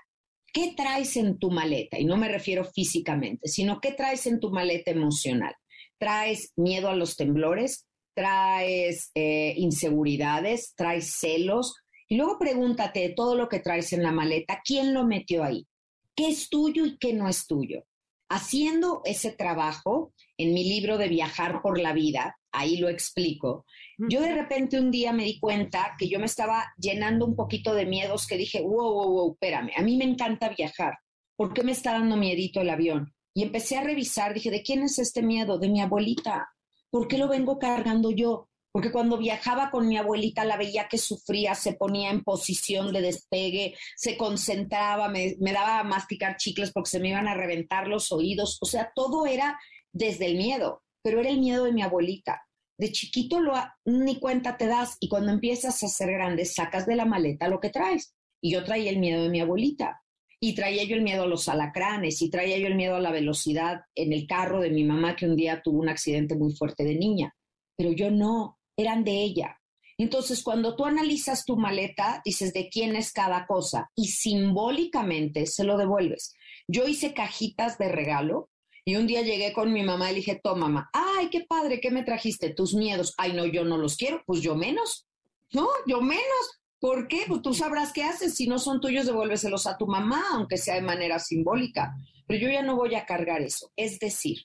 ¿Qué 0.52 0.74
traes 0.76 1.16
en 1.16 1.38
tu 1.38 1.50
maleta? 1.50 1.98
Y 1.98 2.04
no 2.04 2.16
me 2.16 2.28
refiero 2.28 2.64
físicamente, 2.64 3.48
sino 3.48 3.80
qué 3.80 3.92
traes 3.92 4.26
en 4.26 4.40
tu 4.40 4.50
maleta 4.50 4.90
emocional. 4.90 5.54
¿Traes 5.98 6.52
miedo 6.56 6.88
a 6.88 6.96
los 6.96 7.16
temblores? 7.16 7.86
traes 8.16 9.10
eh, 9.14 9.52
inseguridades, 9.56 10.74
traes 10.74 11.12
celos. 11.18 11.74
Y 12.08 12.16
luego 12.16 12.38
pregúntate 12.38 13.00
de 13.00 13.10
todo 13.10 13.36
lo 13.36 13.48
que 13.48 13.60
traes 13.60 13.92
en 13.92 14.02
la 14.02 14.12
maleta, 14.12 14.62
¿quién 14.64 14.94
lo 14.94 15.04
metió 15.04 15.44
ahí? 15.44 15.66
¿Qué 16.14 16.28
es 16.28 16.48
tuyo 16.48 16.86
y 16.86 16.96
qué 16.98 17.12
no 17.12 17.28
es 17.28 17.46
tuyo? 17.46 17.84
Haciendo 18.28 19.02
ese 19.04 19.32
trabajo 19.32 20.12
en 20.38 20.54
mi 20.54 20.64
libro 20.64 20.98
de 20.98 21.08
Viajar 21.08 21.60
por 21.62 21.78
la 21.78 21.92
Vida, 21.92 22.38
ahí 22.52 22.78
lo 22.78 22.88
explico, 22.88 23.66
yo 23.98 24.20
de 24.20 24.34
repente 24.34 24.78
un 24.78 24.90
día 24.90 25.12
me 25.12 25.24
di 25.24 25.38
cuenta 25.38 25.94
que 25.98 26.08
yo 26.08 26.18
me 26.18 26.26
estaba 26.26 26.72
llenando 26.78 27.24
un 27.24 27.34
poquito 27.34 27.74
de 27.74 27.86
miedos 27.86 28.26
que 28.26 28.36
dije, 28.36 28.60
wow, 28.60 28.92
wow, 28.92 29.10
wow, 29.10 29.32
espérame, 29.32 29.70
a 29.76 29.82
mí 29.82 29.96
me 29.96 30.04
encanta 30.04 30.48
viajar. 30.50 30.98
¿Por 31.36 31.52
qué 31.52 31.62
me 31.62 31.72
está 31.72 31.92
dando 31.92 32.16
miedito 32.16 32.60
el 32.60 32.70
avión? 32.70 33.14
Y 33.34 33.42
empecé 33.42 33.76
a 33.76 33.82
revisar, 33.82 34.32
dije, 34.34 34.50
¿de 34.50 34.62
quién 34.62 34.82
es 34.82 34.98
este 34.98 35.22
miedo? 35.22 35.58
De 35.58 35.68
mi 35.68 35.80
abuelita. 35.80 36.48
¿por 36.96 37.08
qué 37.08 37.18
lo 37.18 37.28
vengo 37.28 37.58
cargando 37.58 38.10
yo? 38.10 38.48
Porque 38.72 38.90
cuando 38.90 39.18
viajaba 39.18 39.70
con 39.70 39.86
mi 39.86 39.98
abuelita 39.98 40.46
la 40.46 40.56
veía 40.56 40.88
que 40.88 40.96
sufría, 40.96 41.54
se 41.54 41.74
ponía 41.74 42.10
en 42.10 42.22
posición 42.22 42.90
de 42.90 43.02
despegue, 43.02 43.74
se 43.96 44.16
concentraba, 44.16 45.08
me, 45.08 45.36
daba 45.38 45.80
a 45.80 45.84
masticar 45.84 46.38
chicles 46.38 46.72
porque 46.72 46.88
se 46.88 47.00
me 47.00 47.10
iban 47.10 47.28
a 47.28 47.34
reventar 47.34 47.86
los 47.86 48.12
oídos. 48.12 48.56
O 48.62 48.66
sea, 48.66 48.92
todo 48.94 49.26
era 49.26 49.58
desde 49.92 50.24
el 50.24 50.36
miedo, 50.36 50.82
pero 51.02 51.20
era 51.20 51.28
el 51.28 51.38
miedo 51.38 51.64
de 51.64 51.72
mi 51.72 51.82
abuelita. 51.82 52.45
De 52.78 52.92
chiquito 52.92 53.40
lo, 53.40 53.54
ni 53.84 54.18
cuenta 54.18 54.56
te 54.56 54.66
das 54.66 54.96
y 55.00 55.08
cuando 55.08 55.32
empiezas 55.32 55.82
a 55.82 55.88
ser 55.88 56.12
grande 56.12 56.44
sacas 56.44 56.86
de 56.86 56.96
la 56.96 57.06
maleta 57.06 57.48
lo 57.48 57.60
que 57.60 57.70
traes. 57.70 58.14
Y 58.40 58.52
yo 58.52 58.64
traía 58.64 58.90
el 58.90 58.98
miedo 58.98 59.22
de 59.22 59.30
mi 59.30 59.40
abuelita 59.40 60.02
y 60.40 60.54
traía 60.54 60.84
yo 60.84 60.96
el 60.96 61.02
miedo 61.02 61.22
a 61.22 61.26
los 61.26 61.48
alacranes 61.48 62.20
y 62.20 62.30
traía 62.30 62.58
yo 62.58 62.66
el 62.66 62.74
miedo 62.74 62.96
a 62.96 63.00
la 63.00 63.10
velocidad 63.10 63.80
en 63.94 64.12
el 64.12 64.26
carro 64.26 64.60
de 64.60 64.70
mi 64.70 64.84
mamá 64.84 65.16
que 65.16 65.26
un 65.26 65.36
día 65.36 65.62
tuvo 65.62 65.80
un 65.80 65.88
accidente 65.88 66.36
muy 66.36 66.52
fuerte 66.52 66.84
de 66.84 66.96
niña, 66.96 67.34
pero 67.76 67.92
yo 67.92 68.10
no, 68.10 68.58
eran 68.76 69.04
de 69.04 69.22
ella. 69.22 69.58
Entonces, 69.98 70.42
cuando 70.42 70.76
tú 70.76 70.84
analizas 70.84 71.46
tu 71.46 71.56
maleta, 71.56 72.20
dices 72.22 72.52
de 72.52 72.68
quién 72.68 72.96
es 72.96 73.12
cada 73.12 73.46
cosa 73.46 73.90
y 73.94 74.08
simbólicamente 74.08 75.46
se 75.46 75.64
lo 75.64 75.78
devuelves. 75.78 76.34
Yo 76.68 76.86
hice 76.86 77.14
cajitas 77.14 77.78
de 77.78 77.88
regalo 77.88 78.50
y 78.88 78.94
un 78.94 79.08
día 79.08 79.22
llegué 79.22 79.52
con 79.52 79.72
mi 79.72 79.82
mamá 79.82 80.10
y 80.10 80.14
le 80.14 80.20
dije, 80.20 80.40
toma 80.40 80.68
mamá, 80.68 80.90
ay, 80.92 81.28
qué 81.28 81.44
padre, 81.44 81.80
¿qué 81.80 81.90
me 81.90 82.04
trajiste? 82.04 82.54
Tus 82.54 82.72
miedos. 82.72 83.14
Ay, 83.18 83.32
no, 83.32 83.44
yo 83.44 83.64
no 83.64 83.78
los 83.78 83.96
quiero, 83.96 84.22
pues 84.24 84.42
yo 84.42 84.54
menos. 84.54 85.08
No, 85.52 85.66
yo 85.88 86.00
menos. 86.00 86.60
¿Por 86.78 87.08
qué? 87.08 87.24
Pues 87.26 87.42
tú 87.42 87.52
sabrás 87.52 87.92
qué 87.92 88.04
haces. 88.04 88.36
Si 88.36 88.46
no 88.46 88.60
son 88.60 88.80
tuyos, 88.80 89.04
devuélveselos 89.04 89.66
a 89.66 89.76
tu 89.76 89.88
mamá, 89.88 90.24
aunque 90.30 90.56
sea 90.56 90.76
de 90.76 90.82
manera 90.82 91.18
simbólica. 91.18 91.96
Pero 92.28 92.40
yo 92.40 92.48
ya 92.48 92.62
no 92.62 92.76
voy 92.76 92.94
a 92.94 93.06
cargar 93.06 93.42
eso. 93.42 93.72
Es 93.74 93.98
decir, 93.98 94.42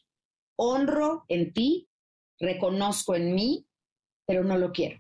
honro 0.56 1.24
en 1.28 1.54
ti, 1.54 1.88
reconozco 2.40 3.14
en 3.14 3.36
mí, 3.36 3.68
pero 4.26 4.44
no 4.44 4.58
lo 4.58 4.72
quiero. 4.72 5.00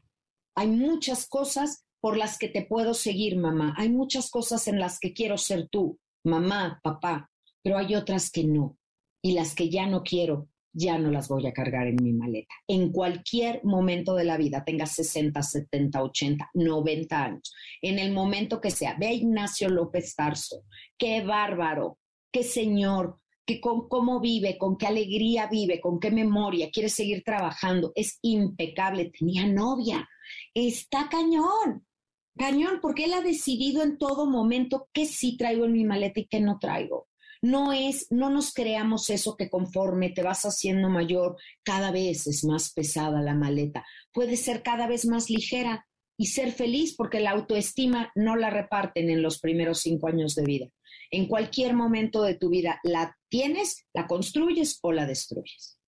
Hay 0.55 0.67
muchas 0.67 1.27
cosas 1.27 1.83
por 1.99 2.15
las 2.15 2.37
que 2.37 2.47
te 2.47 2.63
puedo 2.63 2.93
seguir, 2.93 3.37
mamá. 3.37 3.73
Hay 3.75 3.89
muchas 3.89 4.29
cosas 4.29 4.67
en 4.67 4.79
las 4.79 4.99
que 4.99 5.13
quiero 5.13 5.39
ser 5.39 5.67
tú, 5.67 5.99
mamá, 6.23 6.79
papá, 6.83 7.31
pero 7.63 7.79
hay 7.79 7.95
otras 7.95 8.29
que 8.29 8.43
no. 8.43 8.77
Y 9.21 9.33
las 9.33 9.55
que 9.55 9.69
ya 9.69 9.85
no 9.87 10.03
quiero, 10.03 10.49
ya 10.73 10.97
no 10.97 11.11
las 11.11 11.27
voy 11.27 11.47
a 11.47 11.53
cargar 11.53 11.87
en 11.87 11.97
mi 12.01 12.13
maleta. 12.13 12.53
En 12.67 12.91
cualquier 12.91 13.63
momento 13.63 14.15
de 14.15 14.23
la 14.23 14.37
vida, 14.37 14.63
tenga 14.63 14.85
60, 14.85 15.41
70, 15.41 16.01
80, 16.01 16.49
90 16.53 17.23
años, 17.23 17.53
en 17.81 17.99
el 17.99 18.13
momento 18.13 18.61
que 18.61 18.71
sea, 18.71 18.95
ve 18.99 19.07
a 19.07 19.13
Ignacio 19.13 19.69
López 19.69 20.15
Tarso, 20.15 20.63
qué 20.97 21.21
bárbaro, 21.21 21.97
qué 22.31 22.43
señor, 22.43 23.17
que 23.45 23.59
con 23.59 23.87
cómo 23.89 24.19
vive, 24.19 24.57
con 24.57 24.77
qué 24.77 24.87
alegría 24.87 25.47
vive, 25.47 25.81
con 25.81 25.99
qué 25.99 26.11
memoria, 26.11 26.69
quiere 26.71 26.89
seguir 26.89 27.23
trabajando, 27.23 27.91
es 27.95 28.19
impecable, 28.21 29.11
tenía 29.17 29.47
novia, 29.47 30.07
está 30.53 31.09
cañón, 31.09 31.85
cañón, 32.37 32.79
porque 32.81 33.05
él 33.05 33.13
ha 33.13 33.21
decidido 33.21 33.83
en 33.83 33.97
todo 33.97 34.25
momento 34.25 34.87
qué 34.93 35.05
sí 35.05 35.37
traigo 35.37 35.65
en 35.65 35.73
mi 35.73 35.83
maleta 35.83 36.19
y 36.19 36.27
qué 36.27 36.39
no 36.39 36.59
traigo. 36.59 37.07
No 37.41 37.73
es, 37.73 38.07
no 38.11 38.29
nos 38.29 38.53
creamos 38.53 39.09
eso 39.09 39.35
que 39.35 39.49
conforme 39.49 40.11
te 40.11 40.21
vas 40.21 40.43
haciendo 40.43 40.89
mayor, 40.89 41.37
cada 41.63 41.91
vez 41.91 42.27
es 42.27 42.43
más 42.43 42.71
pesada 42.71 43.21
la 43.21 43.33
maleta. 43.33 43.83
Puede 44.13 44.37
ser 44.37 44.61
cada 44.61 44.87
vez 44.87 45.05
más 45.05 45.29
ligera 45.29 45.87
y 46.17 46.27
ser 46.27 46.51
feliz 46.51 46.95
porque 46.95 47.19
la 47.19 47.31
autoestima 47.31 48.11
no 48.13 48.35
la 48.35 48.51
reparten 48.51 49.09
en 49.09 49.23
los 49.23 49.39
primeros 49.39 49.79
cinco 49.79 50.07
años 50.07 50.35
de 50.35 50.43
vida. 50.43 50.67
En 51.09 51.27
cualquier 51.27 51.73
momento 51.73 52.21
de 52.21 52.35
tu 52.35 52.49
vida 52.49 52.79
la 52.83 53.17
tienes, 53.27 53.87
la 53.91 54.05
construyes 54.05 54.77
o 54.83 54.91
la 54.91 55.07
destruyes. 55.07 55.80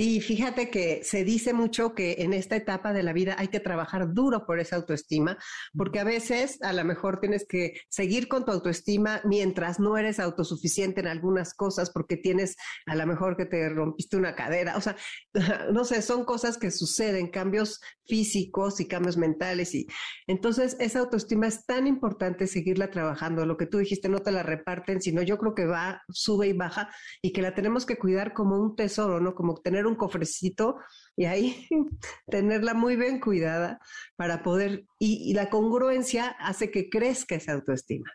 Y 0.00 0.20
fíjate 0.20 0.70
que 0.70 1.02
se 1.02 1.24
dice 1.24 1.52
mucho 1.52 1.92
que 1.92 2.18
en 2.20 2.32
esta 2.32 2.54
etapa 2.54 2.92
de 2.92 3.02
la 3.02 3.12
vida 3.12 3.34
hay 3.36 3.48
que 3.48 3.58
trabajar 3.58 4.14
duro 4.14 4.46
por 4.46 4.60
esa 4.60 4.76
autoestima, 4.76 5.36
porque 5.76 5.98
a 5.98 6.04
veces 6.04 6.62
a 6.62 6.72
lo 6.72 6.84
mejor 6.84 7.18
tienes 7.18 7.44
que 7.48 7.80
seguir 7.88 8.28
con 8.28 8.44
tu 8.44 8.52
autoestima 8.52 9.20
mientras 9.24 9.80
no 9.80 9.98
eres 9.98 10.20
autosuficiente 10.20 11.00
en 11.00 11.08
algunas 11.08 11.52
cosas, 11.52 11.90
porque 11.90 12.16
tienes 12.16 12.54
a 12.86 12.94
lo 12.94 13.08
mejor 13.08 13.36
que 13.36 13.44
te 13.44 13.68
rompiste 13.70 14.16
una 14.16 14.36
cadera, 14.36 14.76
o 14.76 14.80
sea, 14.80 14.94
no 15.72 15.84
sé, 15.84 16.00
son 16.00 16.24
cosas 16.24 16.58
que 16.58 16.70
suceden, 16.70 17.26
cambios 17.32 17.80
físicos 18.06 18.78
y 18.78 18.86
cambios 18.86 19.16
mentales. 19.16 19.74
Y 19.74 19.88
entonces 20.28 20.76
esa 20.78 21.00
autoestima 21.00 21.48
es 21.48 21.66
tan 21.66 21.88
importante 21.88 22.46
seguirla 22.46 22.90
trabajando. 22.90 23.44
Lo 23.46 23.56
que 23.56 23.66
tú 23.66 23.78
dijiste, 23.78 24.08
no 24.08 24.20
te 24.20 24.30
la 24.30 24.44
reparten, 24.44 25.02
sino 25.02 25.22
yo 25.22 25.38
creo 25.38 25.56
que 25.56 25.66
va, 25.66 26.02
sube 26.08 26.46
y 26.46 26.52
baja 26.52 26.88
y 27.20 27.32
que 27.32 27.42
la 27.42 27.54
tenemos 27.54 27.84
que 27.84 27.98
cuidar 27.98 28.32
como 28.32 28.60
un 28.60 28.76
tesoro, 28.76 29.20
¿no? 29.20 29.34
Como 29.34 29.56
tener 29.56 29.87
un 29.88 29.96
cofrecito 29.96 30.76
y 31.16 31.24
ahí 31.24 31.66
tenerla 32.28 32.74
muy 32.74 32.96
bien 32.96 33.20
cuidada 33.20 33.80
para 34.16 34.42
poder, 34.42 34.84
y, 34.98 35.32
la 35.34 35.50
congruencia 35.50 36.28
hace 36.38 36.70
que 36.70 36.88
crezca 36.88 37.34
esa 37.34 37.52
autoestima. 37.52 38.10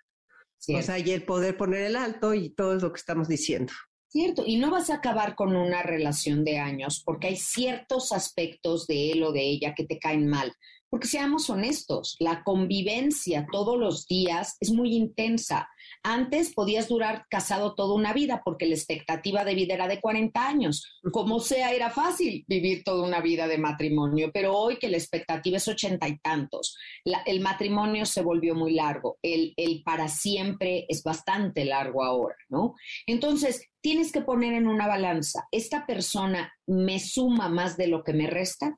O 0.70 0.82
sea, 0.82 0.98
y 0.98 1.12
el 1.12 1.26
poder 1.26 1.58
poner 1.58 1.82
el 1.82 1.98
alto 1.98 2.34
y 2.34 2.50
todo 2.50 2.78
es 2.78 2.82
lo 2.82 2.94
que 2.94 3.00
estamos 3.00 3.28
diciendo. 3.28 3.74
Cierto, 4.08 4.44
y 4.46 4.58
no 4.58 4.70
vas 4.70 4.92
a 4.92 4.96
acabar 4.96 5.36
con 5.36 5.56
una 5.56 5.82
relación 5.82 6.46
de 6.46 6.60
años 6.60 7.02
porque 7.04 7.28
hay 7.28 7.36
ciertos 7.36 8.12
aspectos 8.12 8.86
de 8.86 9.12
él 9.12 9.24
o 9.24 9.32
de 9.32 9.42
ella 9.42 9.74
que 9.76 9.86
te 9.86 9.98
caen 9.98 10.28
mal. 10.28 10.54
Porque 10.88 11.08
seamos 11.08 11.50
honestos, 11.50 12.16
la 12.20 12.44
convivencia 12.44 13.48
todos 13.52 13.80
los 13.80 14.06
días 14.06 14.56
es 14.60 14.72
muy 14.72 14.96
intensa. 14.96 15.68
Antes 16.04 16.54
podías 16.54 16.88
durar 16.90 17.26
casado 17.30 17.76
toda 17.76 17.96
una 17.96 18.14
vida 18.14 18.42
porque 18.44 18.66
la 18.66 18.76
expectativa 18.76 19.46
de 19.46 19.56
vida 19.56 19.74
era 19.74 19.88
de 19.88 20.02
40 20.02 20.48
años. 20.48 21.00
Como 21.12 21.40
sea, 21.40 21.72
era 21.72 21.90
fácil 21.90 22.44
vivir 22.48 22.84
toda 22.84 23.08
una 23.08 23.22
vida 23.22 23.48
de 23.48 23.58
matrimonio, 23.58 24.32
pero 24.34 24.56
hoy 24.56 24.78
que 24.78 24.90
la 24.90 24.98
expectativa 24.98 25.58
es 25.58 25.68
ochenta 25.68 26.08
y 26.08 26.20
tantos, 26.20 26.78
el 27.26 27.40
matrimonio 27.40 28.06
se 28.06 28.22
volvió 28.22 28.56
muy 28.56 28.74
largo, 28.74 29.18
el, 29.22 29.54
el 29.58 29.82
para 29.84 30.08
siempre 30.08 30.86
es 30.90 31.04
bastante 31.04 31.66
largo 31.66 32.04
ahora, 32.04 32.36
¿no? 32.50 32.76
Entonces, 33.08 33.70
tienes 33.82 34.12
que 34.12 34.22
poner 34.22 34.54
en 34.54 34.68
una 34.68 34.88
balanza, 34.88 35.48
¿esta 35.52 35.86
persona 35.86 36.54
me 36.68 37.00
suma 37.00 37.50
más 37.50 37.78
de 37.78 37.88
lo 37.88 38.04
que 38.04 38.14
me 38.14 38.28
resta? 38.28 38.78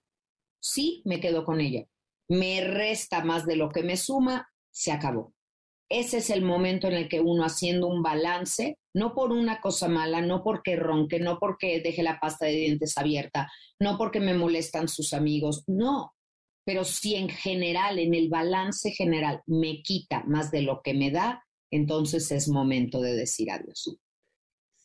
Sí, 0.60 1.02
me 1.06 1.20
quedo 1.20 1.44
con 1.44 1.62
ella 1.62 1.86
me 2.28 2.62
resta 2.62 3.24
más 3.24 3.46
de 3.46 3.56
lo 3.56 3.70
que 3.70 3.84
me 3.84 3.98
suma, 3.98 4.50
se 4.72 4.92
acabó. 4.92 5.35
Ese 5.90 6.18
es 6.18 6.30
el 6.32 6.42
momento 6.42 6.88
en 6.88 6.94
el 6.94 7.08
que 7.08 7.20
uno 7.20 7.44
haciendo 7.44 7.88
un 7.88 8.02
balance, 8.02 8.78
no 8.94 9.14
por 9.14 9.32
una 9.32 9.62
cosa 9.62 9.88
mala, 9.88 10.22
no 10.22 10.44
porque 10.44 10.76
ronque, 10.76 11.20
no 11.20 11.38
porque 11.40 11.80
deje 11.82 12.02
la 12.02 12.20
pasta 12.20 12.46
de 12.46 12.54
dientes 12.54 12.98
abierta, 12.98 13.52
no 13.80 13.98
porque 13.98 14.20
me 14.20 14.34
molestan 14.34 14.88
sus 14.88 15.14
amigos, 15.14 15.64
no. 15.68 16.14
Pero 16.66 16.84
si 16.84 17.16
en 17.16 17.30
general, 17.30 18.00
en 18.00 18.16
el 18.16 18.30
balance 18.30 18.92
general, 18.92 19.42
me 19.46 19.84
quita 19.84 20.24
más 20.26 20.50
de 20.50 20.64
lo 20.64 20.82
que 20.82 20.96
me 20.96 21.12
da, 21.12 21.44
entonces 21.72 22.32
es 22.32 22.48
momento 22.48 23.02
de 23.02 23.16
decir 23.16 23.52
adiós. 23.52 24.00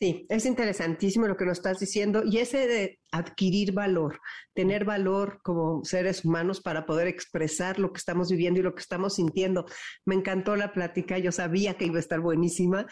Sí, 0.00 0.24
es 0.30 0.46
interesantísimo 0.46 1.26
lo 1.26 1.36
que 1.36 1.44
nos 1.44 1.58
estás 1.58 1.78
diciendo 1.78 2.22
y 2.24 2.38
ese 2.38 2.66
de 2.66 2.98
adquirir 3.12 3.72
valor, 3.72 4.18
tener 4.54 4.86
valor 4.86 5.40
como 5.42 5.84
seres 5.84 6.24
humanos 6.24 6.62
para 6.62 6.86
poder 6.86 7.06
expresar 7.06 7.78
lo 7.78 7.92
que 7.92 7.98
estamos 7.98 8.30
viviendo 8.30 8.60
y 8.60 8.62
lo 8.62 8.74
que 8.74 8.80
estamos 8.80 9.16
sintiendo. 9.16 9.66
Me 10.06 10.14
encantó 10.14 10.56
la 10.56 10.72
plática, 10.72 11.18
yo 11.18 11.32
sabía 11.32 11.74
que 11.74 11.84
iba 11.84 11.96
a 11.96 12.00
estar 12.00 12.20
buenísima. 12.20 12.86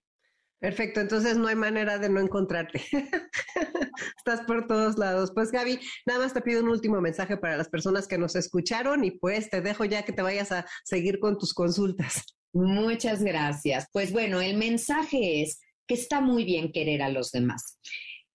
Perfecto, 0.59 1.01
entonces 1.01 1.37
no 1.37 1.49
hay 1.49 1.55
manera 1.55 1.99
de 1.99 2.09
no 2.09 2.19
encontrarte. 2.19 2.83
Estás 4.17 4.41
por 4.47 4.67
todos 4.67 4.97
lados. 4.97 5.31
Pues 5.35 5.51
Gaby, 5.51 5.79
nada 6.07 6.21
más 6.21 6.33
te 6.33 6.41
pido 6.41 6.63
un 6.63 6.71
último 6.71 7.01
mensaje 7.01 7.37
para 7.37 7.59
las 7.59 7.69
personas 7.69 8.09
que 8.09 8.17
nos 8.17 8.37
escucharon 8.37 9.05
y 9.05 9.11
pues 9.11 9.51
te 9.51 9.61
dejo 9.61 9.85
ya 9.85 10.03
que 10.05 10.13
te 10.13 10.23
vayas 10.23 10.53
a 10.53 10.67
seguir 10.85 11.19
con 11.19 11.37
tus 11.37 11.53
consultas. 11.53 12.25
Muchas 12.55 13.23
gracias. 13.23 13.87
Pues 13.93 14.13
bueno, 14.13 14.41
el 14.41 14.57
mensaje 14.57 15.43
es 15.43 15.61
que 15.87 15.95
está 15.95 16.23
muy 16.23 16.45
bien 16.45 16.73
querer 16.73 17.03
a 17.03 17.11
los 17.11 17.33
demás, 17.33 17.79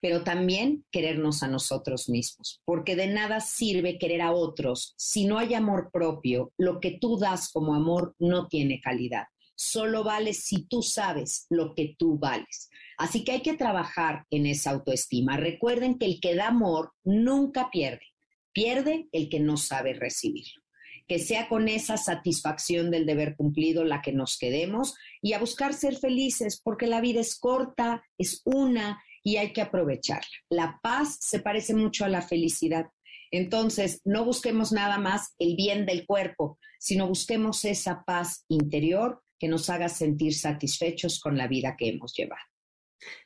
pero 0.00 0.22
también 0.22 0.84
querernos 0.92 1.42
a 1.42 1.48
nosotros 1.48 2.08
mismos, 2.08 2.60
porque 2.64 2.94
de 2.94 3.08
nada 3.08 3.40
sirve 3.40 3.98
querer 3.98 4.22
a 4.22 4.30
otros 4.30 4.94
si 4.96 5.26
no 5.26 5.38
hay 5.38 5.54
amor 5.54 5.90
propio. 5.92 6.52
Lo 6.56 6.78
que 6.78 6.98
tú 7.00 7.18
das 7.18 7.50
como 7.50 7.74
amor 7.74 8.14
no 8.20 8.46
tiene 8.46 8.80
calidad 8.80 9.24
solo 9.62 10.02
vales 10.02 10.44
si 10.44 10.64
tú 10.64 10.82
sabes 10.82 11.46
lo 11.48 11.74
que 11.74 11.94
tú 11.96 12.18
vales. 12.18 12.68
Así 12.98 13.24
que 13.24 13.32
hay 13.32 13.42
que 13.42 13.54
trabajar 13.54 14.26
en 14.30 14.46
esa 14.46 14.72
autoestima. 14.72 15.36
Recuerden 15.36 15.98
que 15.98 16.06
el 16.06 16.20
que 16.20 16.34
da 16.34 16.48
amor 16.48 16.92
nunca 17.04 17.70
pierde, 17.70 18.06
pierde 18.52 19.08
el 19.12 19.28
que 19.28 19.38
no 19.38 19.56
sabe 19.56 19.94
recibirlo. 19.94 20.62
Que 21.06 21.18
sea 21.18 21.48
con 21.48 21.68
esa 21.68 21.96
satisfacción 21.96 22.90
del 22.90 23.06
deber 23.06 23.36
cumplido 23.36 23.84
la 23.84 24.02
que 24.02 24.12
nos 24.12 24.36
quedemos 24.36 24.94
y 25.20 25.34
a 25.34 25.38
buscar 25.38 25.74
ser 25.74 25.96
felices, 25.96 26.60
porque 26.62 26.86
la 26.86 27.00
vida 27.00 27.20
es 27.20 27.38
corta, 27.38 28.02
es 28.18 28.42
una 28.44 29.00
y 29.22 29.36
hay 29.36 29.52
que 29.52 29.62
aprovecharla. 29.62 30.28
La 30.48 30.80
paz 30.82 31.18
se 31.20 31.38
parece 31.38 31.74
mucho 31.74 32.04
a 32.04 32.08
la 32.08 32.22
felicidad. 32.22 32.86
Entonces, 33.30 34.00
no 34.04 34.24
busquemos 34.24 34.72
nada 34.72 34.98
más 34.98 35.34
el 35.38 35.54
bien 35.56 35.86
del 35.86 36.04
cuerpo, 36.04 36.58
sino 36.78 37.06
busquemos 37.06 37.64
esa 37.64 38.02
paz 38.04 38.44
interior 38.48 39.22
que 39.42 39.48
nos 39.48 39.68
haga 39.70 39.88
sentir 39.88 40.36
satisfechos 40.36 41.18
con 41.18 41.36
la 41.36 41.48
vida 41.48 41.74
que 41.76 41.88
hemos 41.88 42.14
llevado. 42.14 42.44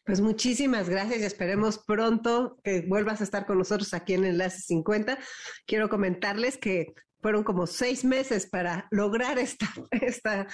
Pues 0.02 0.22
muchísimas 0.22 0.88
gracias 0.88 1.20
y 1.20 1.24
esperemos 1.24 1.78
pronto 1.86 2.58
que 2.64 2.80
vuelvas 2.80 3.20
a 3.20 3.24
estar 3.24 3.44
con 3.44 3.58
nosotros 3.58 3.92
aquí 3.92 4.14
en 4.14 4.24
Enlace 4.24 4.60
50. 4.60 5.18
Quiero 5.66 5.90
comentarles 5.90 6.56
que 6.56 6.94
fueron 7.20 7.44
como 7.44 7.66
seis 7.66 8.02
meses 8.02 8.46
para 8.46 8.88
lograr 8.90 9.38
esta, 9.38 9.68
esta, 9.90 10.46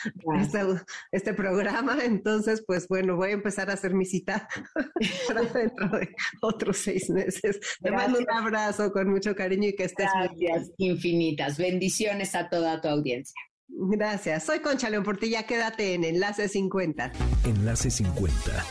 este 1.13 1.33
programa. 1.33 1.97
Entonces, 2.03 2.65
pues 2.67 2.89
bueno, 2.89 3.15
voy 3.15 3.29
a 3.29 3.35
empezar 3.35 3.71
a 3.71 3.75
hacer 3.75 3.95
mi 3.95 4.05
cita 4.05 4.49
para 5.29 5.43
dentro 5.55 5.91
de 5.91 6.09
otros 6.41 6.79
seis 6.79 7.09
meses. 7.09 7.61
Te 7.81 7.93
mando 7.93 8.19
un 8.19 8.29
abrazo 8.29 8.91
con 8.91 9.09
mucho 9.09 9.37
cariño 9.37 9.69
y 9.69 9.77
que 9.77 9.85
estés 9.85 10.09
Gracias 10.13 10.73
infinitas. 10.79 11.57
Bendiciones 11.57 12.35
a 12.35 12.49
toda 12.49 12.81
tu 12.81 12.89
audiencia. 12.89 13.41
Gracias. 13.69 14.45
Soy 14.45 14.61
Concha 14.61 14.89
León 14.91 15.03
Portilla. 15.03 15.45
Quédate 15.45 15.95
en 15.95 16.05
Enlace 16.05 16.49
50. 16.49 17.13
Enlace 17.45 17.91
50. 17.91 18.65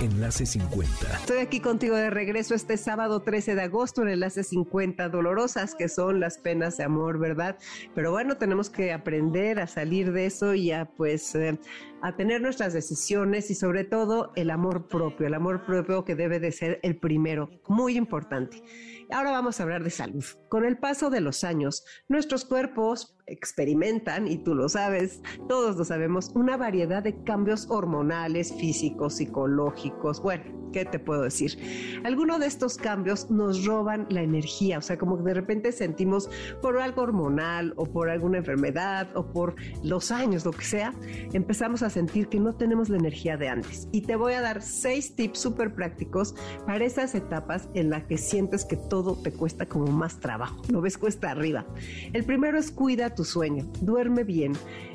Enlace 0.00 0.46
50. 0.46 0.90
Estoy 1.18 1.38
aquí 1.38 1.60
contigo 1.60 1.96
de 1.96 2.08
regreso 2.08 2.54
este 2.54 2.76
sábado 2.76 3.20
13 3.20 3.56
de 3.56 3.62
agosto 3.62 4.02
en 4.02 4.08
Enlace 4.08 4.42
50. 4.42 5.10
Dolorosas 5.10 5.74
que 5.74 5.88
son 5.88 6.18
las 6.18 6.38
penas 6.38 6.78
de 6.78 6.84
amor, 6.84 7.18
¿verdad? 7.18 7.58
Pero 7.94 8.10
bueno, 8.10 8.36
tenemos 8.36 8.70
que 8.70 8.92
aprender 8.92 9.60
a 9.60 9.66
salir 9.66 10.12
de 10.12 10.26
eso 10.26 10.54
y 10.54 10.72
a 10.72 10.86
pues 10.86 11.34
eh, 11.34 11.58
a 12.02 12.16
tener 12.16 12.40
nuestras 12.40 12.72
decisiones 12.72 13.50
y 13.50 13.54
sobre 13.54 13.84
todo 13.84 14.32
el 14.34 14.50
amor 14.50 14.88
propio. 14.88 15.26
El 15.26 15.34
amor 15.34 15.64
propio 15.66 16.04
que 16.04 16.14
debe 16.14 16.40
de 16.40 16.52
ser 16.52 16.80
el 16.82 16.96
primero. 16.96 17.50
Muy 17.68 17.96
importante. 17.96 18.62
Ahora 19.10 19.30
vamos 19.30 19.60
a 19.60 19.64
hablar 19.64 19.84
de 19.84 19.90
salud. 19.90 20.24
Con 20.48 20.64
el 20.64 20.78
paso 20.78 21.10
de 21.10 21.20
los 21.20 21.44
años, 21.44 21.84
nuestros 22.08 22.44
cuerpos 22.44 23.13
experimentan, 23.26 24.26
y 24.26 24.38
tú 24.38 24.54
lo 24.54 24.68
sabes, 24.68 25.22
todos 25.48 25.76
lo 25.76 25.84
sabemos, 25.84 26.30
una 26.34 26.56
variedad 26.56 27.02
de 27.02 27.22
cambios 27.24 27.70
hormonales, 27.70 28.52
físicos, 28.52 29.16
psicológicos. 29.16 30.20
Bueno, 30.22 30.44
¿qué 30.72 30.84
te 30.84 30.98
puedo 30.98 31.22
decir? 31.22 31.56
Algunos 32.04 32.40
de 32.40 32.46
estos 32.46 32.76
cambios 32.76 33.30
nos 33.30 33.64
roban 33.64 34.06
la 34.10 34.22
energía, 34.22 34.78
o 34.78 34.82
sea, 34.82 34.98
como 34.98 35.16
de 35.18 35.32
repente 35.32 35.72
sentimos 35.72 36.28
por 36.60 36.78
algo 36.78 37.02
hormonal 37.02 37.72
o 37.76 37.86
por 37.86 38.10
alguna 38.10 38.38
enfermedad 38.38 39.08
o 39.14 39.32
por 39.32 39.54
los 39.82 40.10
años, 40.10 40.44
lo 40.44 40.50
que 40.50 40.64
sea, 40.64 40.92
empezamos 41.32 41.82
a 41.82 41.90
sentir 41.90 42.28
que 42.28 42.40
no 42.40 42.56
tenemos 42.56 42.88
la 42.88 42.96
energía 42.96 43.36
de 43.36 43.48
antes. 43.48 43.88
Y 43.92 44.02
te 44.02 44.16
voy 44.16 44.32
a 44.34 44.40
dar 44.40 44.62
seis 44.62 45.14
tips 45.14 45.38
súper 45.38 45.74
prácticos 45.74 46.34
para 46.66 46.84
esas 46.84 47.14
etapas 47.14 47.68
en 47.74 47.90
las 47.90 48.04
que 48.04 48.18
sientes 48.18 48.64
que 48.64 48.76
todo 48.76 49.14
te 49.22 49.32
cuesta 49.32 49.66
como 49.66 49.86
más 49.86 50.18
trabajo, 50.18 50.60
lo 50.68 50.80
ves 50.80 50.98
cuesta 50.98 51.30
arriba. 51.30 51.66
El 52.12 52.24
primero 52.24 52.58
es 52.58 52.72
tu 53.14 53.24
sueño, 53.24 53.64
duerme 53.80 54.24
bien. 54.24 54.52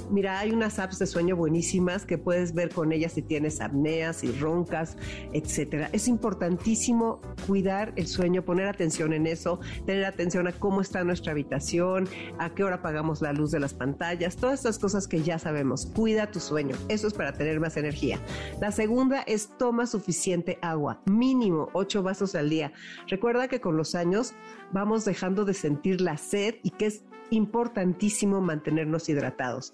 Mira, 0.10 0.40
hay 0.40 0.52
unas 0.52 0.80
apps 0.80 0.98
de 0.98 1.06
sueño 1.06 1.36
buenísimas 1.36 2.04
que 2.04 2.18
puedes 2.18 2.56
ver 2.56 2.70
con 2.70 2.92
ellas 2.92 3.14
si 3.14 3.22
tienes 3.22 3.62
apneas, 3.62 4.24
y 4.24 4.32
roncas, 4.32 4.98
etcétera. 5.34 5.90
Es 5.94 6.08
importantísimo 6.08 7.22
cuidar 7.46 7.94
el 7.96 8.08
sueño, 8.08 8.44
poner 8.44 8.68
atención 8.68 9.14
en 9.14 9.28
eso, 9.28 9.60
tener 9.86 10.06
atención 10.06 10.48
a 10.48 10.52
cómo 10.52 10.82
está 10.82 11.04
nuestra 11.04 11.34
habitación, 11.34 12.08
a 12.40 12.50
qué 12.56 12.64
hora 12.64 12.78
apagamos 12.78 13.22
la 13.22 13.34
luz 13.34 13.52
de 13.52 13.60
las 13.60 13.74
pantallas, 13.76 14.36
todas 14.36 14.60
estas 14.60 14.80
cosas 14.80 15.08
que 15.08 15.22
ya 15.22 15.38
sabemos. 15.38 15.86
Cuida 15.86 16.32
tu 16.32 16.40
sueño. 16.40 16.76
Eso 16.88 17.08
es 17.08 17.14
para 17.14 17.34
tener 17.34 17.60
más 17.60 17.78
energía. 17.78 18.20
La 18.60 18.72
segunda 18.72 19.22
es 19.22 19.50
toma 19.58 19.86
suficiente 19.86 20.58
agua, 20.62 21.02
mínimo 21.06 21.70
8 21.74 22.02
vasos 22.02 22.34
al 22.34 22.50
día. 22.50 22.74
Recuerda 23.08 23.48
que 23.48 23.62
con 23.62 23.78
los 23.78 23.94
años 23.94 24.34
vamos 24.72 25.06
dejando 25.06 25.46
de 25.46 25.54
sentir 25.54 26.02
la 26.02 26.18
sed 26.18 26.56
y 26.64 26.72
que 26.72 26.88
es 26.88 27.04
importantísimo 27.32 28.42
mantenernos 28.42 29.10
hidratados. 29.10 29.74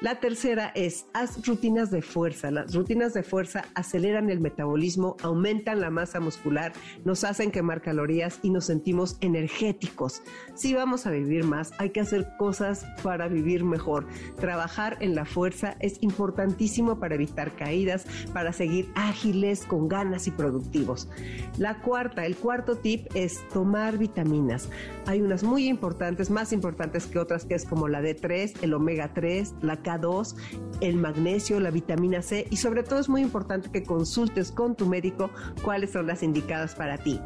La 0.00 0.20
tercera 0.20 0.70
es, 0.74 1.06
haz 1.14 1.46
rutinas 1.46 1.90
de 1.90 2.02
fuerza. 2.02 2.50
Las 2.50 2.74
rutinas 2.74 3.14
de 3.14 3.22
fuerza 3.22 3.64
aceleran 3.74 4.28
el 4.28 4.40
metabolismo, 4.40 5.16
aumentan 5.22 5.80
la 5.80 5.88
masa 5.88 6.20
muscular, 6.20 6.72
nos 7.04 7.24
hacen 7.24 7.50
quemar 7.50 7.80
calorías 7.80 8.38
y 8.42 8.50
nos 8.50 8.66
sentimos 8.66 9.16
energéticos. 9.22 10.22
Si 10.54 10.74
vamos 10.74 11.06
a 11.06 11.10
vivir 11.10 11.44
más, 11.44 11.72
hay 11.78 11.90
que 11.90 12.00
hacer 12.00 12.28
cosas 12.38 12.84
para 13.02 13.28
vivir 13.28 13.64
mejor. 13.64 14.06
Trabajar 14.36 14.98
en 15.00 15.14
la 15.14 15.24
fuerza 15.24 15.76
es 15.80 16.02
importantísimo 16.02 16.98
para 16.98 17.14
evitar 17.14 17.52
caídas, 17.56 18.04
para 18.32 18.52
seguir 18.52 18.90
ágiles, 18.96 19.64
con 19.64 19.88
ganas 19.88 20.26
y 20.26 20.32
productivos. 20.32 21.08
La 21.56 21.80
cuarta, 21.80 22.26
el 22.26 22.36
cuarto 22.36 22.76
tip 22.76 23.06
es 23.14 23.48
tomar 23.48 23.96
vitaminas. 23.96 24.68
Hay 25.06 25.22
unas 25.22 25.44
muy 25.44 25.66
importantes, 25.66 26.30
más 26.30 26.52
importantes 26.52 26.93
que 27.02 27.18
otras, 27.18 27.44
que 27.44 27.54
es 27.54 27.64
como 27.64 27.88
la 27.88 28.00
D3, 28.00 28.62
el 28.62 28.74
omega 28.74 29.12
3, 29.12 29.54
la 29.62 29.82
K2, 29.82 30.36
el 30.80 30.96
magnesio, 30.96 31.58
la 31.58 31.70
vitamina 31.70 32.22
C 32.22 32.46
y 32.50 32.56
sobre 32.56 32.84
todo 32.84 33.00
es 33.00 33.08
muy 33.08 33.22
importante 33.22 33.70
que 33.70 33.82
consultes 33.82 34.52
con 34.52 34.76
tu 34.76 34.86
médico 34.86 35.30
cuáles 35.62 35.90
son 35.90 36.06
las 36.06 36.22
indicadas 36.22 36.74
para 36.74 36.98
ti. 36.98 37.20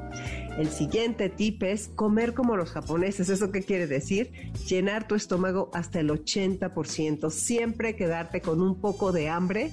El 0.59 0.69
siguiente 0.71 1.29
tip 1.29 1.63
es 1.63 1.89
comer 1.89 2.35
como 2.35 2.57
los 2.57 2.71
japoneses. 2.71 3.29
¿Eso 3.29 3.53
qué 3.53 3.63
quiere 3.63 3.87
decir? 3.87 4.33
Llenar 4.67 5.07
tu 5.07 5.15
estómago 5.15 5.71
hasta 5.73 6.01
el 6.01 6.11
80%. 6.11 7.31
Siempre 7.31 7.95
quedarte 7.95 8.41
con 8.41 8.61
un 8.61 8.81
poco 8.81 9.13
de 9.13 9.29
hambre 9.29 9.71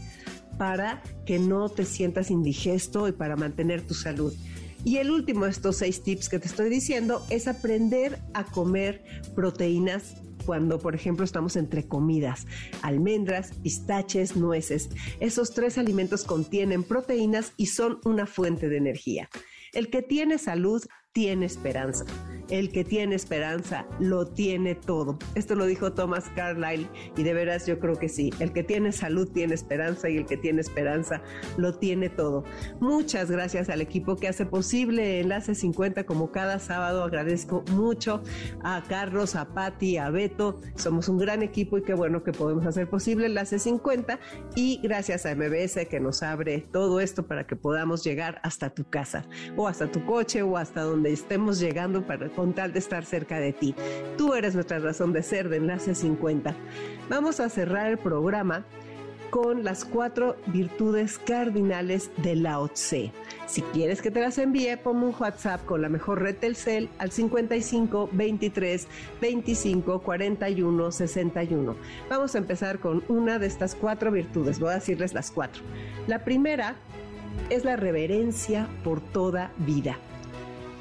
para 0.57 1.01
que 1.25 1.39
no 1.39 1.69
te 1.69 1.85
sientas 1.85 2.29
indigesto 2.29 3.07
y 3.07 3.13
para 3.13 3.35
mantener 3.35 3.81
tu 3.81 3.93
salud. 3.93 4.33
Y 4.85 4.97
el 4.97 5.09
último 5.09 5.45
de 5.45 5.51
estos 5.51 5.77
seis 5.77 6.03
tips 6.03 6.29
que 6.29 6.37
te 6.37 6.47
estoy 6.47 6.69
diciendo 6.69 7.25
es 7.31 7.47
aprender 7.47 8.19
a 8.35 8.45
comer 8.45 9.03
proteínas 9.33 10.21
cuando, 10.45 10.77
por 10.77 10.93
ejemplo, 10.93 11.25
estamos 11.25 11.55
entre 11.55 11.87
comidas, 11.87 12.45
almendras, 12.83 13.51
pistaches, 13.63 14.35
nueces. 14.35 14.89
Esos 15.19 15.55
tres 15.55 15.79
alimentos 15.79 16.23
contienen 16.23 16.83
proteínas 16.83 17.53
y 17.57 17.65
son 17.65 17.99
una 18.05 18.27
fuente 18.27 18.69
de 18.69 18.77
energía. 18.77 19.27
El 19.73 19.89
que 19.89 20.03
tiene 20.03 20.37
salud 20.37 20.83
tiene 21.11 21.47
esperanza. 21.47 22.05
El 22.49 22.71
que 22.71 22.83
tiene 22.83 23.15
esperanza 23.15 23.85
lo 23.99 24.27
tiene 24.27 24.75
todo. 24.75 25.17
Esto 25.35 25.55
lo 25.55 25.65
dijo 25.65 25.93
Thomas 25.93 26.25
Carlyle 26.35 26.87
y 27.17 27.23
de 27.23 27.33
veras 27.33 27.65
yo 27.65 27.79
creo 27.79 27.95
que 27.95 28.09
sí. 28.09 28.31
El 28.39 28.53
que 28.53 28.63
tiene 28.63 28.91
salud 28.91 29.27
tiene 29.27 29.53
esperanza 29.53 30.09
y 30.09 30.17
el 30.17 30.25
que 30.25 30.37
tiene 30.37 30.61
esperanza 30.61 31.21
lo 31.57 31.75
tiene 31.75 32.09
todo. 32.09 32.43
Muchas 32.79 33.31
gracias 33.31 33.69
al 33.69 33.81
equipo 33.81 34.15
que 34.15 34.27
hace 34.27 34.45
posible 34.45 35.19
Enlace 35.21 35.55
50 35.55 36.05
como 36.05 36.31
cada 36.31 36.59
sábado. 36.59 37.03
Agradezco 37.03 37.63
mucho 37.71 38.21
a 38.63 38.83
Carlos, 38.87 39.35
a 39.35 39.53
Patti, 39.53 39.97
a 39.97 40.09
Beto. 40.09 40.59
Somos 40.75 41.09
un 41.09 41.17
gran 41.17 41.41
equipo 41.43 41.77
y 41.77 41.83
qué 41.83 41.93
bueno 41.93 42.23
que 42.23 42.31
podemos 42.31 42.65
hacer 42.65 42.89
posible 42.89 43.27
Enlace 43.27 43.59
50 43.59 44.19
y 44.55 44.79
gracias 44.83 45.25
a 45.25 45.35
MBS 45.35 45.87
que 45.89 45.99
nos 45.99 46.23
abre 46.23 46.65
todo 46.71 46.99
esto 46.99 47.25
para 47.25 47.47
que 47.47 47.55
podamos 47.55 48.03
llegar 48.03 48.39
hasta 48.43 48.69
tu 48.69 48.89
casa 48.89 49.25
o 49.55 49.67
hasta 49.67 49.91
tu 49.91 50.05
coche 50.05 50.41
o 50.41 50.57
hasta 50.57 50.81
donde 50.81 51.11
estemos 51.11 51.59
llegando 51.59 52.05
para 52.05 52.29
con 52.35 52.53
tal 52.53 52.73
de 52.73 52.79
estar 52.79 53.05
cerca 53.05 53.39
de 53.39 53.53
ti. 53.53 53.75
Tú 54.17 54.33
eres 54.33 54.55
nuestra 54.55 54.79
razón 54.79 55.13
de 55.13 55.23
ser 55.23 55.49
de 55.49 55.57
Enlace 55.57 55.95
50. 55.95 56.55
Vamos 57.09 57.39
a 57.39 57.49
cerrar 57.49 57.87
el 57.87 57.97
programa 57.97 58.65
con 59.29 59.63
las 59.63 59.83
cuatro 59.83 60.37
virtudes 60.47 61.17
cardinales 61.17 62.09
de 62.17 62.35
Lao 62.35 62.69
Tse. 62.69 63.11
Si 63.47 63.61
quieres 63.61 64.01
que 64.01 64.09
te 64.09 64.21
las 64.21 64.37
envíe, 64.37 64.77
ponme 64.77 65.07
un 65.07 65.15
WhatsApp 65.19 65.65
con 65.65 65.81
la 65.81 65.89
mejor 65.89 66.21
red 66.21 66.37
Telcel 66.37 66.89
al 66.99 67.11
55 67.11 68.09
23 68.11 68.87
25 69.19 70.01
41 70.01 70.91
61. 70.91 71.75
Vamos 72.09 72.35
a 72.35 72.37
empezar 72.37 72.79
con 72.79 73.03
una 73.09 73.37
de 73.37 73.47
estas 73.47 73.75
cuatro 73.75 74.09
virtudes. 74.09 74.59
Voy 74.59 74.69
a 74.69 74.75
decirles 74.75 75.13
las 75.13 75.31
cuatro. 75.31 75.63
La 76.07 76.23
primera 76.23 76.75
es 77.49 77.65
la 77.65 77.75
reverencia 77.75 78.67
por 78.83 79.01
toda 79.01 79.51
vida. 79.57 79.97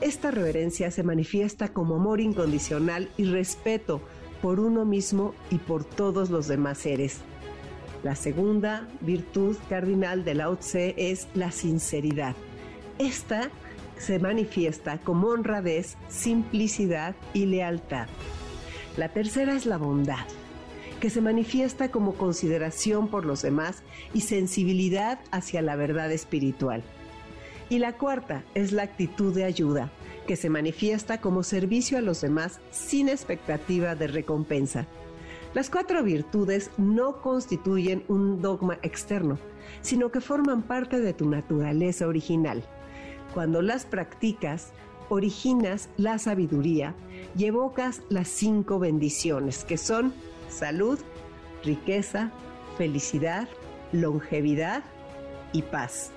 Esta 0.01 0.31
reverencia 0.31 0.91
se 0.91 1.03
manifiesta 1.03 1.69
como 1.69 1.97
amor 1.97 2.21
incondicional 2.21 3.11
y 3.17 3.25
respeto 3.25 4.01
por 4.43 4.61
uno 4.61 4.85
mismo 4.85 5.35
y 5.51 5.59
por 5.59 5.85
todos 5.85 6.31
los 6.31 6.49
demás 6.49 6.79
seres. 6.79 7.21
La 8.03 8.17
segunda 8.17 8.87
virtud 9.01 9.57
cardinal 9.71 10.25
de 10.25 10.35
Lao 10.35 10.57
Tse 10.57 10.95
es 10.99 11.29
la 11.35 11.51
sinceridad. 11.51 12.37
Esta 12.99 13.51
se 13.97 14.19
manifiesta 14.19 14.99
como 14.99 15.29
honradez, 15.29 15.97
simplicidad 16.09 17.15
y 17.33 17.47
lealtad. 17.47 18.09
La 18.97 19.09
tercera 19.09 19.57
es 19.57 19.65
la 19.65 19.79
bondad, 19.79 20.27
que 21.01 21.09
se 21.09 21.21
manifiesta 21.21 21.91
como 21.91 22.15
consideración 22.15 23.09
por 23.09 23.25
los 23.25 23.43
demás 23.43 23.83
y 24.13 24.21
sensibilidad 24.21 25.21
hacia 25.31 25.63
la 25.63 25.77
verdad 25.77 26.13
espiritual. 26.13 26.83
Y 27.75 27.81
la 27.81 27.95
cuarta 27.95 28.45
es 28.55 28.71
la 28.71 28.85
actitud 28.85 29.35
de 29.35 29.43
ayuda, 29.43 29.91
que 30.29 30.37
se 30.37 30.49
manifiesta 30.49 31.21
como 31.21 31.43
servicio 31.43 31.99
a 31.99 32.03
los 32.03 32.21
demás 32.21 32.61
sin 32.71 33.09
expectativa 33.09 33.97
de 33.97 34.07
recompensa. 34.07 34.87
Las 35.55 35.71
cuatro 35.71 36.05
virtudes 36.05 36.71
no 36.79 37.21
constituyen 37.21 38.05
un 38.07 38.41
dogma 38.41 38.79
externo, 38.83 39.41
sino 39.81 40.13
que 40.13 40.21
forman 40.21 40.63
parte 40.63 41.01
de 41.01 41.15
tu 41.15 41.29
naturaleza 41.29 42.07
original. 42.07 42.63
Cuando 43.35 43.61
las 43.61 43.87
practicas, 43.87 44.71
originas 45.09 45.89
la 45.97 46.21
sabiduría 46.21 46.95
y 47.37 47.47
evocas 47.47 48.03
las 48.09 48.29
cinco 48.29 48.79
bendiciones, 48.79 49.65
que 49.65 49.79
son 49.79 50.15
salud, 50.49 51.01
riqueza, 51.65 52.31
felicidad, 52.79 53.49
longevidad 53.91 54.85
y 55.53 55.63
paz 55.63 56.13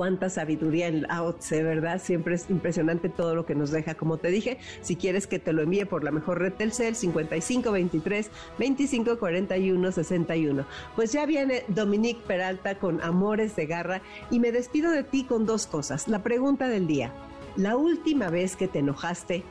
cuánta 0.00 0.30
sabiduría 0.30 0.86
en 0.86 1.02
Lao 1.02 1.36
¿verdad? 1.50 2.00
Siempre 2.00 2.34
es 2.34 2.48
impresionante 2.48 3.10
todo 3.10 3.34
lo 3.34 3.44
que 3.44 3.54
nos 3.54 3.70
deja. 3.70 3.96
Como 3.96 4.16
te 4.16 4.28
dije, 4.28 4.56
si 4.80 4.96
quieres 4.96 5.26
que 5.26 5.38
te 5.38 5.52
lo 5.52 5.60
envíe 5.60 5.84
por 5.84 6.04
la 6.04 6.10
mejor 6.10 6.38
red 6.38 6.54
Telcel, 6.54 6.96
5523 6.96 8.30
2541 8.58 9.92
61. 9.92 10.64
Pues 10.96 11.12
ya 11.12 11.26
viene 11.26 11.64
Dominique 11.68 12.22
Peralta 12.26 12.78
con 12.78 13.02
Amores 13.02 13.54
de 13.56 13.66
Garra 13.66 14.00
y 14.30 14.40
me 14.40 14.52
despido 14.52 14.90
de 14.90 15.04
ti 15.04 15.24
con 15.24 15.44
dos 15.44 15.66
cosas. 15.66 16.08
La 16.08 16.22
pregunta 16.22 16.66
del 16.68 16.86
día. 16.86 17.12
La 17.56 17.76
última 17.76 18.30
vez 18.30 18.56
que 18.56 18.68
te 18.68 18.78
enojaste, 18.78 19.42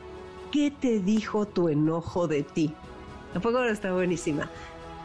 ¿qué 0.50 0.72
te 0.72 0.98
dijo 0.98 1.46
tu 1.46 1.68
enojo 1.68 2.26
de 2.26 2.42
ti? 2.42 2.74
Tampoco 3.32 3.62
está 3.62 3.92
buenísima. 3.92 4.50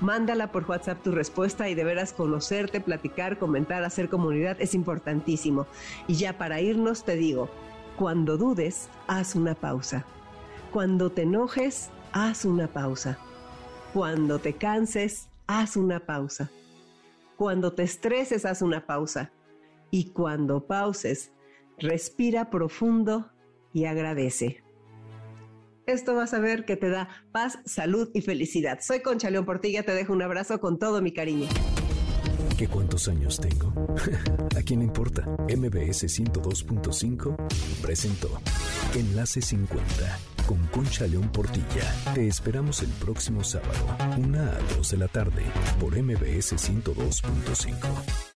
Mándala 0.02 0.52
por 0.52 0.70
WhatsApp 0.70 1.02
tu 1.02 1.12
respuesta 1.12 1.70
y 1.70 1.76
de 1.76 1.86
veras 1.86 2.12
conocerte, 2.12 2.82
platicar, 2.82 3.40
comentar, 3.40 3.84
hacer 3.84 4.10
comunidad 4.10 4.58
es 4.60 4.74
importantísimo. 4.74 5.68
Y 6.08 6.16
ya 6.16 6.38
para 6.38 6.60
irnos 6.60 7.06
te 7.06 7.16
digo, 7.16 7.50
cuando 7.98 8.38
dudes, 8.38 8.90
haz 9.08 9.36
una 9.36 9.56
pausa. 9.56 10.06
Cuando 10.74 11.12
te 11.12 11.22
enojes, 11.22 11.92
haz 12.12 12.44
una 12.44 12.68
pausa. 12.68 13.18
Cuando 13.94 14.40
te 14.40 14.54
canses, 14.54 15.30
haz 15.48 15.78
una 15.78 16.02
pausa. 16.02 16.52
Cuando 17.38 17.72
te 17.72 17.84
estreses, 17.84 18.46
haz 18.46 18.62
una 18.62 18.86
pausa. 18.86 19.32
Y 19.92 20.12
cuando 20.12 20.68
pauses, 20.68 21.32
respira 21.78 22.50
profundo 22.50 23.32
y 23.72 23.86
agradece. 23.86 24.65
Esto 25.88 26.16
vas 26.16 26.34
a 26.34 26.40
ver 26.40 26.66
que 26.66 26.76
te 26.76 26.90
da 26.90 27.10
paz, 27.32 27.60
salud 27.66 28.10
y 28.14 28.22
felicidad. 28.22 28.80
Soy 28.82 29.02
Concha 29.02 29.30
León 29.30 29.46
Portilla, 29.46 29.84
te 29.84 29.94
dejo 29.94 30.14
un 30.14 30.22
abrazo 30.22 30.60
con 30.60 30.80
todo 30.80 31.02
mi 31.02 31.12
cariño. 31.12 31.48
¿Qué 32.58 32.68
cuántos 32.68 33.08
años 33.10 33.40
tengo? 33.40 33.74
¿A 34.58 34.62
quién 34.62 34.80
le 34.80 34.86
importa? 34.86 35.24
MBS 35.50 36.06
102.5 36.06 37.82
presentó 37.82 38.30
Enlace 38.94 39.42
50 39.42 40.20
con 40.48 40.66
Concha 40.68 41.06
León 41.06 41.30
Portilla. 41.32 41.94
Te 42.14 42.28
esperamos 42.28 42.82
el 42.82 42.90
próximo 42.90 43.44
sábado, 43.44 43.98
una 44.18 44.52
a 44.52 44.60
2 44.78 44.92
de 44.92 44.98
la 44.98 45.08
tarde, 45.08 45.44
por 45.80 46.02
MBS 46.02 46.54
102.5. 46.54 48.35